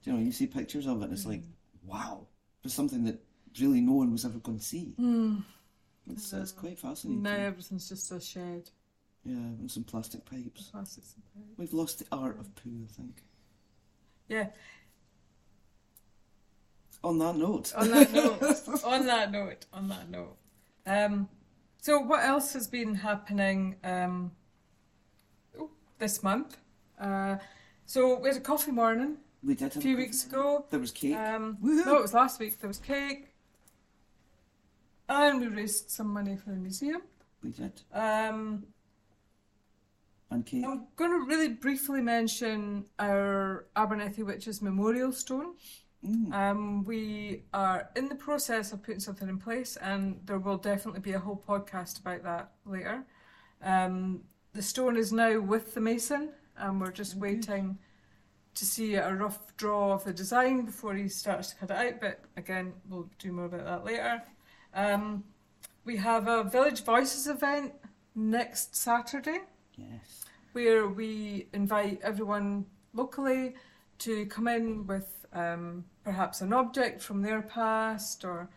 you 0.02 0.12
know 0.12 0.18
you 0.18 0.32
see 0.32 0.46
pictures 0.46 0.86
of 0.86 1.02
it 1.02 1.04
and 1.04 1.12
it's 1.12 1.26
like 1.26 1.40
mm. 1.40 1.52
Wow 1.84 2.26
it's 2.64 2.74
something 2.74 3.04
that 3.04 3.18
really 3.60 3.80
no 3.80 3.92
one 3.94 4.12
was 4.12 4.24
ever 4.24 4.38
going 4.38 4.58
to 4.58 4.64
see 4.64 4.94
it's, 6.10 6.32
it's 6.32 6.52
quite 6.52 6.78
fascinating 6.78 7.22
Now 7.22 7.36
everything's 7.36 7.88
just 7.88 8.10
a 8.12 8.20
shed. 8.20 8.70
yeah 9.24 9.34
and 9.34 9.70
some 9.70 9.84
plastic 9.84 10.24
pipes 10.24 10.70
Plastics 10.72 11.14
and 11.14 11.24
pipes. 11.34 11.58
we've 11.58 11.72
lost 11.72 11.98
the 12.00 12.06
art 12.12 12.38
of 12.38 12.54
poo 12.54 12.84
I 12.88 12.92
think 12.92 13.22
Yeah. 14.28 14.46
on 17.02 17.18
that 17.18 17.36
note 17.36 17.72
On 17.76 17.90
that 17.90 18.12
note, 18.20 18.42
on 18.84 19.06
that 19.06 19.32
note, 19.32 19.66
on 19.72 19.88
that 19.88 20.10
note. 20.10 20.36
Um, 20.86 21.28
so 21.80 21.98
what 22.00 22.22
else 22.24 22.52
has 22.52 22.66
been 22.66 22.94
happening 22.94 23.76
um, 23.84 24.32
oh, 25.58 25.70
this 25.98 26.22
month? 26.22 26.58
Uh, 27.00 27.36
so 27.86 28.18
we 28.18 28.28
had 28.28 28.36
a 28.36 28.40
coffee 28.40 28.70
morning 28.72 29.16
we 29.42 29.54
did 29.54 29.76
a 29.76 29.80
few 29.80 29.96
weeks 29.96 30.26
ago. 30.26 30.66
there 30.70 30.80
was 30.80 30.90
cake 30.90 31.16
Um, 31.16 31.58
no, 31.62 31.96
it 31.96 32.02
was 32.02 32.14
last 32.14 32.40
week. 32.40 32.60
There 32.60 32.68
was 32.68 32.78
cake, 32.78 33.28
and 35.08 35.40
we 35.40 35.48
raised 35.48 35.90
some 35.90 36.08
money 36.08 36.36
for 36.36 36.50
the 36.50 36.56
museum. 36.56 37.02
we 37.42 37.50
did 37.50 37.80
Um, 37.92 38.66
and 40.30 40.44
cake 40.46 40.64
I'm 40.64 40.86
going 40.96 41.10
to 41.10 41.26
really 41.26 41.48
briefly 41.48 42.00
mention 42.00 42.84
our 42.98 43.66
Abernethy 43.76 44.22
Witches 44.22 44.62
Memorial 44.62 45.12
Stone. 45.12 45.54
Mm. 46.06 46.32
Um, 46.32 46.84
we 46.84 47.42
are 47.52 47.90
in 47.94 48.08
the 48.08 48.14
process 48.14 48.72
of 48.72 48.82
putting 48.82 49.00
something 49.00 49.28
in 49.28 49.38
place, 49.38 49.76
and 49.76 50.20
there 50.24 50.38
will 50.38 50.56
definitely 50.56 51.00
be 51.00 51.12
a 51.12 51.18
whole 51.18 51.42
podcast 51.46 52.00
about 52.00 52.22
that 52.22 52.52
later. 52.64 53.04
Um, 53.62 54.22
the 54.52 54.62
stone 54.62 54.96
is 54.96 55.12
now 55.12 55.40
with 55.40 55.74
the 55.74 55.80
mason, 55.80 56.30
and 56.56 56.80
we're 56.80 56.90
just 56.90 57.16
waiting 57.16 57.78
to 58.60 58.66
see 58.66 58.94
a 58.94 59.12
rough 59.14 59.56
draw 59.56 59.92
of 59.92 60.04
the 60.04 60.12
design 60.12 60.64
before 60.64 60.94
he 60.94 61.08
starts 61.08 61.50
to 61.50 61.56
cut 61.56 61.70
it 61.70 61.76
out. 61.76 62.00
But 62.00 62.20
again, 62.36 62.72
we'll 62.88 63.08
do 63.18 63.32
more 63.32 63.46
about 63.46 63.64
that 63.64 63.84
later. 63.84 64.22
Um, 64.74 65.24
we 65.84 65.96
have 65.96 66.28
a 66.28 66.44
Village 66.44 66.84
Voices 66.84 67.26
event 67.26 67.72
next 68.14 68.76
Saturday 68.76 69.40
yes 69.76 70.24
where 70.52 70.88
we 70.88 71.46
invite 71.52 72.00
everyone 72.02 72.66
locally 72.92 73.54
to 73.98 74.26
come 74.26 74.48
in 74.48 74.86
with 74.86 75.26
um, 75.32 75.84
perhaps 76.04 76.40
an 76.40 76.52
object 76.52 77.02
from 77.02 77.22
their 77.22 77.42
past 77.42 78.24
or 78.24 78.48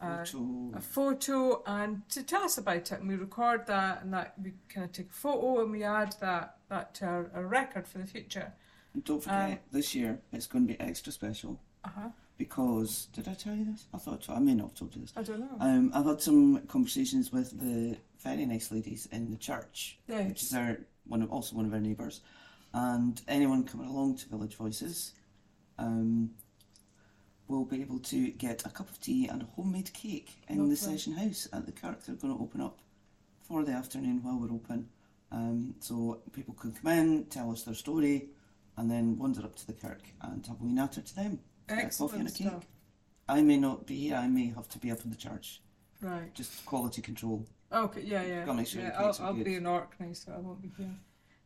uh, 0.00 0.24
Photo. 0.24 0.70
a 0.74 0.80
photo 0.80 1.62
and 1.66 2.08
to 2.10 2.22
tell 2.22 2.42
us 2.42 2.58
about 2.58 2.92
it. 2.92 3.00
And 3.00 3.08
we 3.08 3.16
record 3.16 3.66
that 3.66 4.02
and 4.02 4.12
that 4.12 4.34
we 4.42 4.52
kind 4.68 4.84
of 4.84 4.92
take 4.92 5.10
a 5.10 5.12
photo 5.12 5.62
and 5.62 5.70
we 5.70 5.84
add 5.84 6.16
that, 6.20 6.56
that 6.68 6.94
to 6.96 7.06
our, 7.06 7.30
our 7.34 7.46
record 7.46 7.86
for 7.86 7.98
the 7.98 8.06
future. 8.06 8.52
And 8.94 9.04
don't 9.04 9.22
forget 9.22 9.50
um, 9.50 9.58
this 9.72 9.94
year 9.94 10.18
it's 10.32 10.46
going 10.46 10.66
to 10.66 10.72
be 10.74 10.80
extra 10.80 11.12
special 11.12 11.60
Uh-huh. 11.84 12.08
because 12.38 13.06
did 13.12 13.28
I 13.28 13.34
tell 13.34 13.54
you 13.54 13.64
this 13.66 13.84
I 13.92 13.98
thought 13.98 14.24
so 14.24 14.32
I 14.34 14.38
may 14.38 14.54
not 14.54 14.68
have 14.70 14.74
told 14.78 14.94
you 14.94 15.02
this 15.02 15.12
I 15.16 15.22
don't 15.22 15.40
know. 15.40 15.56
Um, 15.60 15.90
I've 15.94 16.06
had 16.06 16.20
some 16.22 16.60
conversations 16.66 17.32
with 17.32 17.58
the 17.60 17.96
very 18.22 18.46
nice 18.46 18.70
ladies 18.72 19.06
in 19.12 19.30
the 19.30 19.36
church, 19.36 19.98
Yes. 20.08 20.28
which 20.28 20.42
is 20.42 20.54
our 20.54 20.78
one 21.06 21.20
of 21.22 21.30
also 21.30 21.56
one 21.56 21.66
of 21.66 21.74
our 21.74 21.80
neighbours, 21.80 22.22
and 22.72 23.20
anyone 23.28 23.64
coming 23.64 23.88
along 23.88 24.16
to 24.16 24.28
Village 24.30 24.54
Voices, 24.56 25.12
um, 25.78 26.30
will 27.48 27.66
be 27.66 27.82
able 27.82 27.98
to 27.98 28.30
get 28.30 28.64
a 28.64 28.70
cup 28.70 28.88
of 28.88 28.98
tea 29.00 29.28
and 29.28 29.42
a 29.42 29.44
homemade 29.44 29.92
cake 29.92 30.30
in 30.48 30.56
Lovely. 30.56 30.70
the 30.70 30.76
session 30.76 31.12
house 31.12 31.46
at 31.52 31.66
the 31.66 31.72
Kirk. 31.72 32.02
They're 32.02 32.14
going 32.16 32.34
to 32.34 32.42
open 32.42 32.62
up 32.62 32.78
for 33.42 33.62
the 33.64 33.72
afternoon 33.72 34.22
while 34.22 34.38
we're 34.38 34.54
open, 34.54 34.88
um, 35.30 35.74
so 35.80 36.22
people 36.32 36.54
can 36.54 36.72
come 36.72 36.90
in, 36.92 37.24
tell 37.26 37.50
us 37.52 37.64
their 37.64 37.74
story, 37.74 38.30
and 38.76 38.90
then 38.90 39.18
wander 39.18 39.42
up 39.44 39.56
to 39.56 39.66
the 39.66 39.72
Kirk 39.72 40.02
and 40.22 40.46
have 40.46 40.60
a 40.60 40.64
wee 40.64 40.72
natter 40.72 41.00
to 41.00 41.14
them. 41.14 41.38
A 41.68 41.72
coffee 41.72 41.78
and 41.78 41.82
a 41.82 41.86
Excellent 41.86 42.34
cake. 42.34 42.46
stuff. 42.48 42.66
I 43.28 43.40
may 43.42 43.56
not 43.56 43.86
be 43.86 43.96
here. 43.96 44.16
I 44.16 44.28
may 44.28 44.48
have 44.48 44.68
to 44.70 44.78
be 44.78 44.90
up 44.90 45.02
in 45.04 45.10
the 45.10 45.16
church 45.16 45.62
Right. 46.00 46.34
just 46.34 46.64
quality 46.66 47.00
control. 47.00 47.46
Okay, 47.72 48.02
yeah, 48.02 48.22
yeah. 48.22 48.44
Gotta 48.44 48.58
make 48.58 48.66
sure 48.66 48.82
yeah 48.82 48.90
I'll, 48.98 49.16
I'll 49.20 49.32
be 49.32 49.54
in 49.54 49.66
Orkney, 49.66 50.14
so 50.14 50.32
I 50.36 50.38
won't 50.38 50.60
be 50.60 50.70
here. 50.76 50.94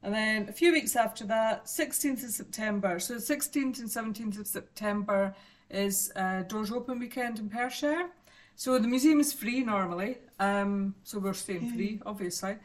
And 0.03 0.13
then 0.15 0.49
a 0.49 0.53
few 0.53 0.73
weeks 0.73 0.97
after 0.97 1.25
that, 1.27 1.67
16th 1.67 2.25
of 2.25 2.31
September. 2.31 2.99
So 2.99 3.15
16th 3.17 3.79
and 3.81 3.89
17th 3.89 4.39
of 4.41 4.47
September 4.47 5.35
is 5.71 6.11
uh, 6.17 6.43
Doors 6.43 6.71
Open 6.73 6.99
weekend 6.99 7.39
in 7.39 7.49
Perthshire. 7.49 8.09
So 8.57 8.79
the 8.79 8.89
museum 8.89 9.21
is 9.21 9.33
free 9.33 9.63
normally, 9.63 10.19
um, 10.41 10.95
so 11.05 11.21
we're 11.21 11.33
staying 11.35 11.71
free, 11.73 12.01
obviously. 12.05 12.57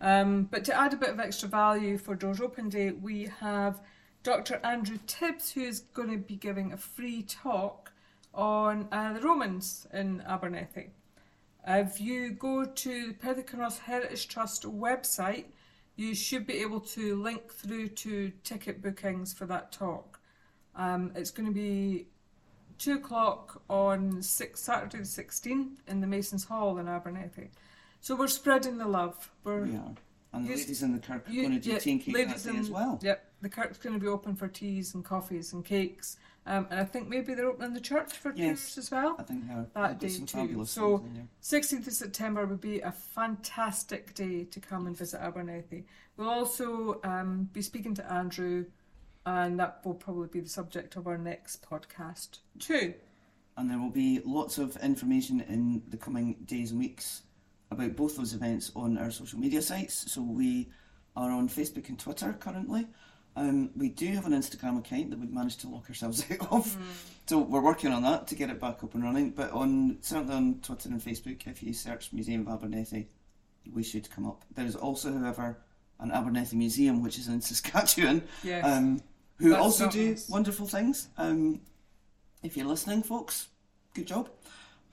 Um, 0.00 0.44
but 0.50 0.64
to 0.64 0.74
add 0.74 0.94
a 0.94 0.96
bit 0.96 1.10
of 1.10 1.20
extra 1.20 1.48
value 1.48 1.98
for 1.98 2.14
Doors 2.14 2.40
Open 2.40 2.70
Day, 2.70 2.92
we 2.92 3.28
have 3.40 3.80
Dr. 4.22 4.60
Andrew 4.62 4.98
Tibbs, 5.06 5.52
who 5.52 5.62
is 5.62 5.80
going 5.80 6.10
to 6.10 6.18
be 6.18 6.36
giving 6.36 6.72
a 6.72 6.76
free 6.76 7.22
talk 7.22 7.92
on 8.32 8.88
uh, 8.92 9.12
the 9.14 9.20
Romans 9.20 9.86
in 9.92 10.22
Abernethy. 10.26 10.90
If 11.66 12.00
you 12.00 12.30
go 12.30 12.64
to 12.64 13.06
the 13.08 13.14
Perth 13.14 13.38
and 13.38 13.46
Kinross 13.46 13.78
Heritage 13.80 14.28
Trust 14.28 14.62
website, 14.64 15.46
you 15.96 16.14
should 16.14 16.46
be 16.46 16.54
able 16.58 16.80
to 16.80 17.20
link 17.20 17.52
through 17.52 17.88
to 17.88 18.32
ticket 18.44 18.82
bookings 18.82 19.32
for 19.32 19.46
that 19.46 19.72
talk. 19.72 20.20
Um, 20.74 21.12
it's 21.14 21.30
going 21.30 21.46
to 21.48 21.54
be 21.54 22.06
two 22.78 22.94
o'clock 22.94 23.60
on 23.68 24.22
six, 24.22 24.60
Saturday 24.62 24.98
the 24.98 25.04
16th 25.04 25.76
in 25.86 26.00
the 26.00 26.06
Masons 26.06 26.44
Hall 26.44 26.78
in 26.78 26.88
Abernethy. 26.88 27.50
So 28.00 28.16
we're 28.16 28.28
spreading 28.28 28.78
the 28.78 28.88
love. 28.88 29.30
We're 29.44 29.64
We 29.66 29.76
are. 29.76 29.94
And 30.32 30.46
the 30.48 30.56
ladies 30.56 30.82
in 30.82 30.92
the 30.94 30.98
Kirk 30.98 31.28
are 31.28 31.32
you- 31.32 31.42
going 31.42 31.54
to 31.54 31.60
do 31.60 31.72
yeah, 31.72 31.78
tea 31.78 31.92
and 31.92 32.00
cake 32.00 32.14
that 32.14 32.42
day 32.42 32.50
in- 32.50 32.56
as 32.56 32.70
well. 32.70 32.98
Yep, 33.02 33.31
the 33.42 33.48
Kirk's 33.48 33.78
going 33.78 33.94
to 33.94 34.00
be 34.00 34.06
open 34.06 34.34
for 34.36 34.48
teas 34.48 34.94
and 34.94 35.04
coffees 35.04 35.52
and 35.52 35.64
cakes. 35.64 36.16
Um, 36.46 36.66
and 36.70 36.80
I 36.80 36.84
think 36.84 37.08
maybe 37.08 37.34
they're 37.34 37.46
opening 37.46 37.74
the 37.74 37.80
church 37.80 38.12
for 38.14 38.32
Yes. 38.34 38.74
tours 38.74 38.78
as 38.78 38.90
well. 38.90 39.16
I 39.18 39.22
think 39.24 39.46
they're, 39.46 39.66
That 39.74 40.00
day 40.00 40.08
too. 40.08 40.26
fabulous 40.26 40.70
So- 40.70 40.98
things 40.98 41.08
in 41.10 41.14
there. 41.14 41.28
16th 41.40 41.86
of 41.86 41.92
September 41.92 42.46
would 42.46 42.60
be 42.60 42.80
a 42.80 42.90
fantastic 42.92 44.14
day 44.14 44.44
to 44.44 44.60
come 44.60 44.86
and 44.86 44.96
visit 44.96 45.20
Abernethy. 45.20 45.84
We'll 46.16 46.28
also 46.30 47.00
um, 47.04 47.48
be 47.52 47.62
speaking 47.62 47.94
to 47.94 48.12
Andrew, 48.12 48.66
and 49.26 49.58
that 49.60 49.84
will 49.84 49.94
probably 49.94 50.28
be 50.28 50.40
the 50.40 50.48
subject 50.48 50.96
of 50.96 51.06
our 51.06 51.18
next 51.18 51.62
podcast 51.68 52.38
too. 52.58 52.94
And 53.56 53.70
there 53.70 53.78
will 53.78 53.90
be 53.90 54.20
lots 54.24 54.58
of 54.58 54.76
information 54.78 55.40
in 55.42 55.82
the 55.88 55.96
coming 55.96 56.34
days 56.46 56.70
and 56.70 56.80
weeks 56.80 57.22
about 57.70 57.94
both 57.96 58.16
those 58.16 58.34
events 58.34 58.72
on 58.74 58.98
our 58.98 59.10
social 59.10 59.38
media 59.38 59.62
sites. 59.62 60.10
So 60.12 60.22
we 60.22 60.70
are 61.16 61.30
on 61.30 61.48
Facebook 61.48 61.88
and 61.88 61.98
Twitter 61.98 62.32
currently. 62.32 62.88
Um, 63.34 63.70
we 63.76 63.88
do 63.88 64.08
have 64.08 64.26
an 64.26 64.32
Instagram 64.32 64.78
account 64.78 65.10
that 65.10 65.18
we've 65.18 65.32
managed 65.32 65.60
to 65.62 65.68
lock 65.68 65.88
ourselves 65.88 66.24
out 66.30 66.52
of. 66.52 66.76
So 67.26 67.38
we're 67.38 67.62
working 67.62 67.92
on 67.92 68.02
that 68.02 68.26
to 68.28 68.34
get 68.34 68.50
it 68.50 68.60
back 68.60 68.82
up 68.84 68.94
and 68.94 69.02
running. 69.02 69.30
But 69.30 69.50
on 69.52 69.98
certainly 70.02 70.34
on 70.34 70.54
Twitter 70.62 70.88
and 70.90 71.00
Facebook, 71.00 71.46
if 71.46 71.62
you 71.62 71.72
search 71.72 72.12
Museum 72.12 72.46
of 72.46 72.54
Abernethy, 72.62 73.08
we 73.72 73.82
should 73.82 74.10
come 74.10 74.26
up. 74.26 74.44
There 74.54 74.66
is 74.66 74.76
also, 74.76 75.12
however, 75.16 75.58
an 76.00 76.10
Abernethy 76.10 76.56
Museum, 76.56 77.02
which 77.02 77.18
is 77.18 77.28
in 77.28 77.40
Saskatchewan, 77.40 78.22
Yes. 78.42 78.64
um, 78.66 79.00
who 79.36 79.50
That's 79.50 79.62
also 79.62 79.88
do 79.88 80.10
nice. 80.10 80.28
wonderful 80.28 80.66
things. 80.66 81.08
Um, 81.16 81.60
if 82.42 82.56
you're 82.56 82.66
listening, 82.66 83.02
folks, 83.02 83.48
good 83.94 84.06
job. 84.08 84.28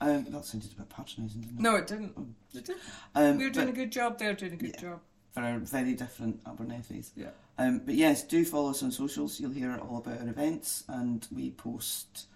Um, 0.00 0.24
that 0.30 0.44
sounded 0.46 0.72
a 0.72 0.76
bit 0.76 0.88
patronising, 0.88 1.42
didn't 1.42 1.58
it? 1.58 1.62
no, 1.62 1.76
it 1.76 1.86
didn't. 1.86 2.16
It 2.54 2.64
didn't. 2.64 2.80
Um, 3.14 3.36
We 3.36 3.44
were 3.44 3.50
doing 3.50 3.66
but 3.66 3.74
a 3.74 3.76
good 3.76 3.92
job. 3.92 4.18
They're 4.18 4.32
doing 4.32 4.54
a 4.54 4.56
good 4.56 4.70
Yeah. 4.76 4.80
job. 4.80 5.00
For 5.32 5.42
our 5.42 5.58
very 5.58 5.94
different 5.94 6.42
Abernethys. 6.44 7.10
Yeah. 7.16 7.30
Um, 7.58 7.80
but 7.84 7.94
yes, 7.94 8.22
do 8.22 8.44
follow 8.44 8.70
us 8.70 8.82
on 8.82 8.90
socials. 8.90 9.38
You'll 9.38 9.52
hear 9.52 9.78
all 9.78 9.98
about 9.98 10.20
our 10.20 10.28
events, 10.28 10.84
and 10.88 11.26
we 11.34 11.50
post 11.50 12.26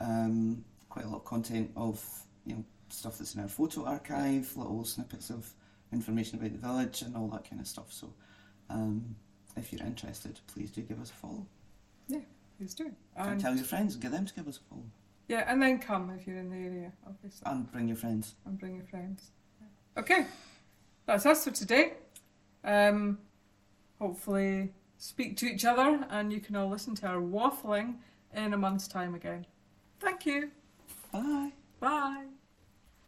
um, 0.00 0.64
quite 0.88 1.04
a 1.04 1.08
lot 1.08 1.18
of 1.18 1.24
content 1.24 1.70
of 1.76 2.02
you 2.44 2.54
know 2.54 2.64
stuff 2.88 3.18
that's 3.18 3.34
in 3.34 3.42
our 3.42 3.48
photo 3.48 3.84
archive, 3.84 4.56
little 4.56 4.84
snippets 4.84 5.30
of 5.30 5.50
information 5.92 6.38
about 6.38 6.52
the 6.52 6.58
village, 6.58 7.02
and 7.02 7.16
all 7.16 7.28
that 7.28 7.48
kind 7.48 7.60
of 7.60 7.66
stuff. 7.66 7.92
So, 7.92 8.12
um, 8.70 9.16
if 9.56 9.72
you're 9.72 9.84
interested, 9.86 10.38
please 10.46 10.70
do 10.70 10.82
give 10.82 11.00
us 11.00 11.10
a 11.10 11.14
follow. 11.14 11.46
Yeah, 12.06 12.20
please 12.56 12.74
do. 12.74 12.92
And 13.16 13.30
And, 13.32 13.40
tell 13.40 13.54
your 13.56 13.64
friends 13.64 13.94
and 13.94 14.02
get 14.02 14.12
them 14.12 14.26
to 14.26 14.34
give 14.34 14.46
us 14.46 14.58
a 14.58 14.68
follow, 14.70 14.84
yeah, 15.26 15.44
and 15.50 15.60
then 15.60 15.80
come 15.80 16.10
if 16.10 16.26
you're 16.26 16.38
in 16.38 16.50
the 16.50 16.56
area, 16.56 16.92
obviously, 17.06 17.42
and 17.44 17.70
bring 17.72 17.88
your 17.88 17.96
friends. 17.96 18.34
and 18.46 18.58
bring 18.58 18.76
your 18.76 18.86
friends. 18.86 19.30
Okay, 19.96 20.24
that's 21.06 21.26
us 21.26 21.42
for 21.44 21.50
today. 21.50 21.94
Um, 22.68 23.18
hopefully, 23.98 24.74
speak 24.98 25.38
to 25.38 25.46
each 25.46 25.64
other, 25.64 26.06
and 26.10 26.30
you 26.32 26.38
can 26.38 26.54
all 26.54 26.68
listen 26.68 26.94
to 26.96 27.06
our 27.06 27.20
waffling 27.20 27.94
in 28.34 28.52
a 28.52 28.58
month's 28.58 28.86
time 28.86 29.14
again. 29.14 29.46
Thank 30.00 30.26
you. 30.26 30.50
Bye. 31.10 31.52
Bye. 31.80 32.26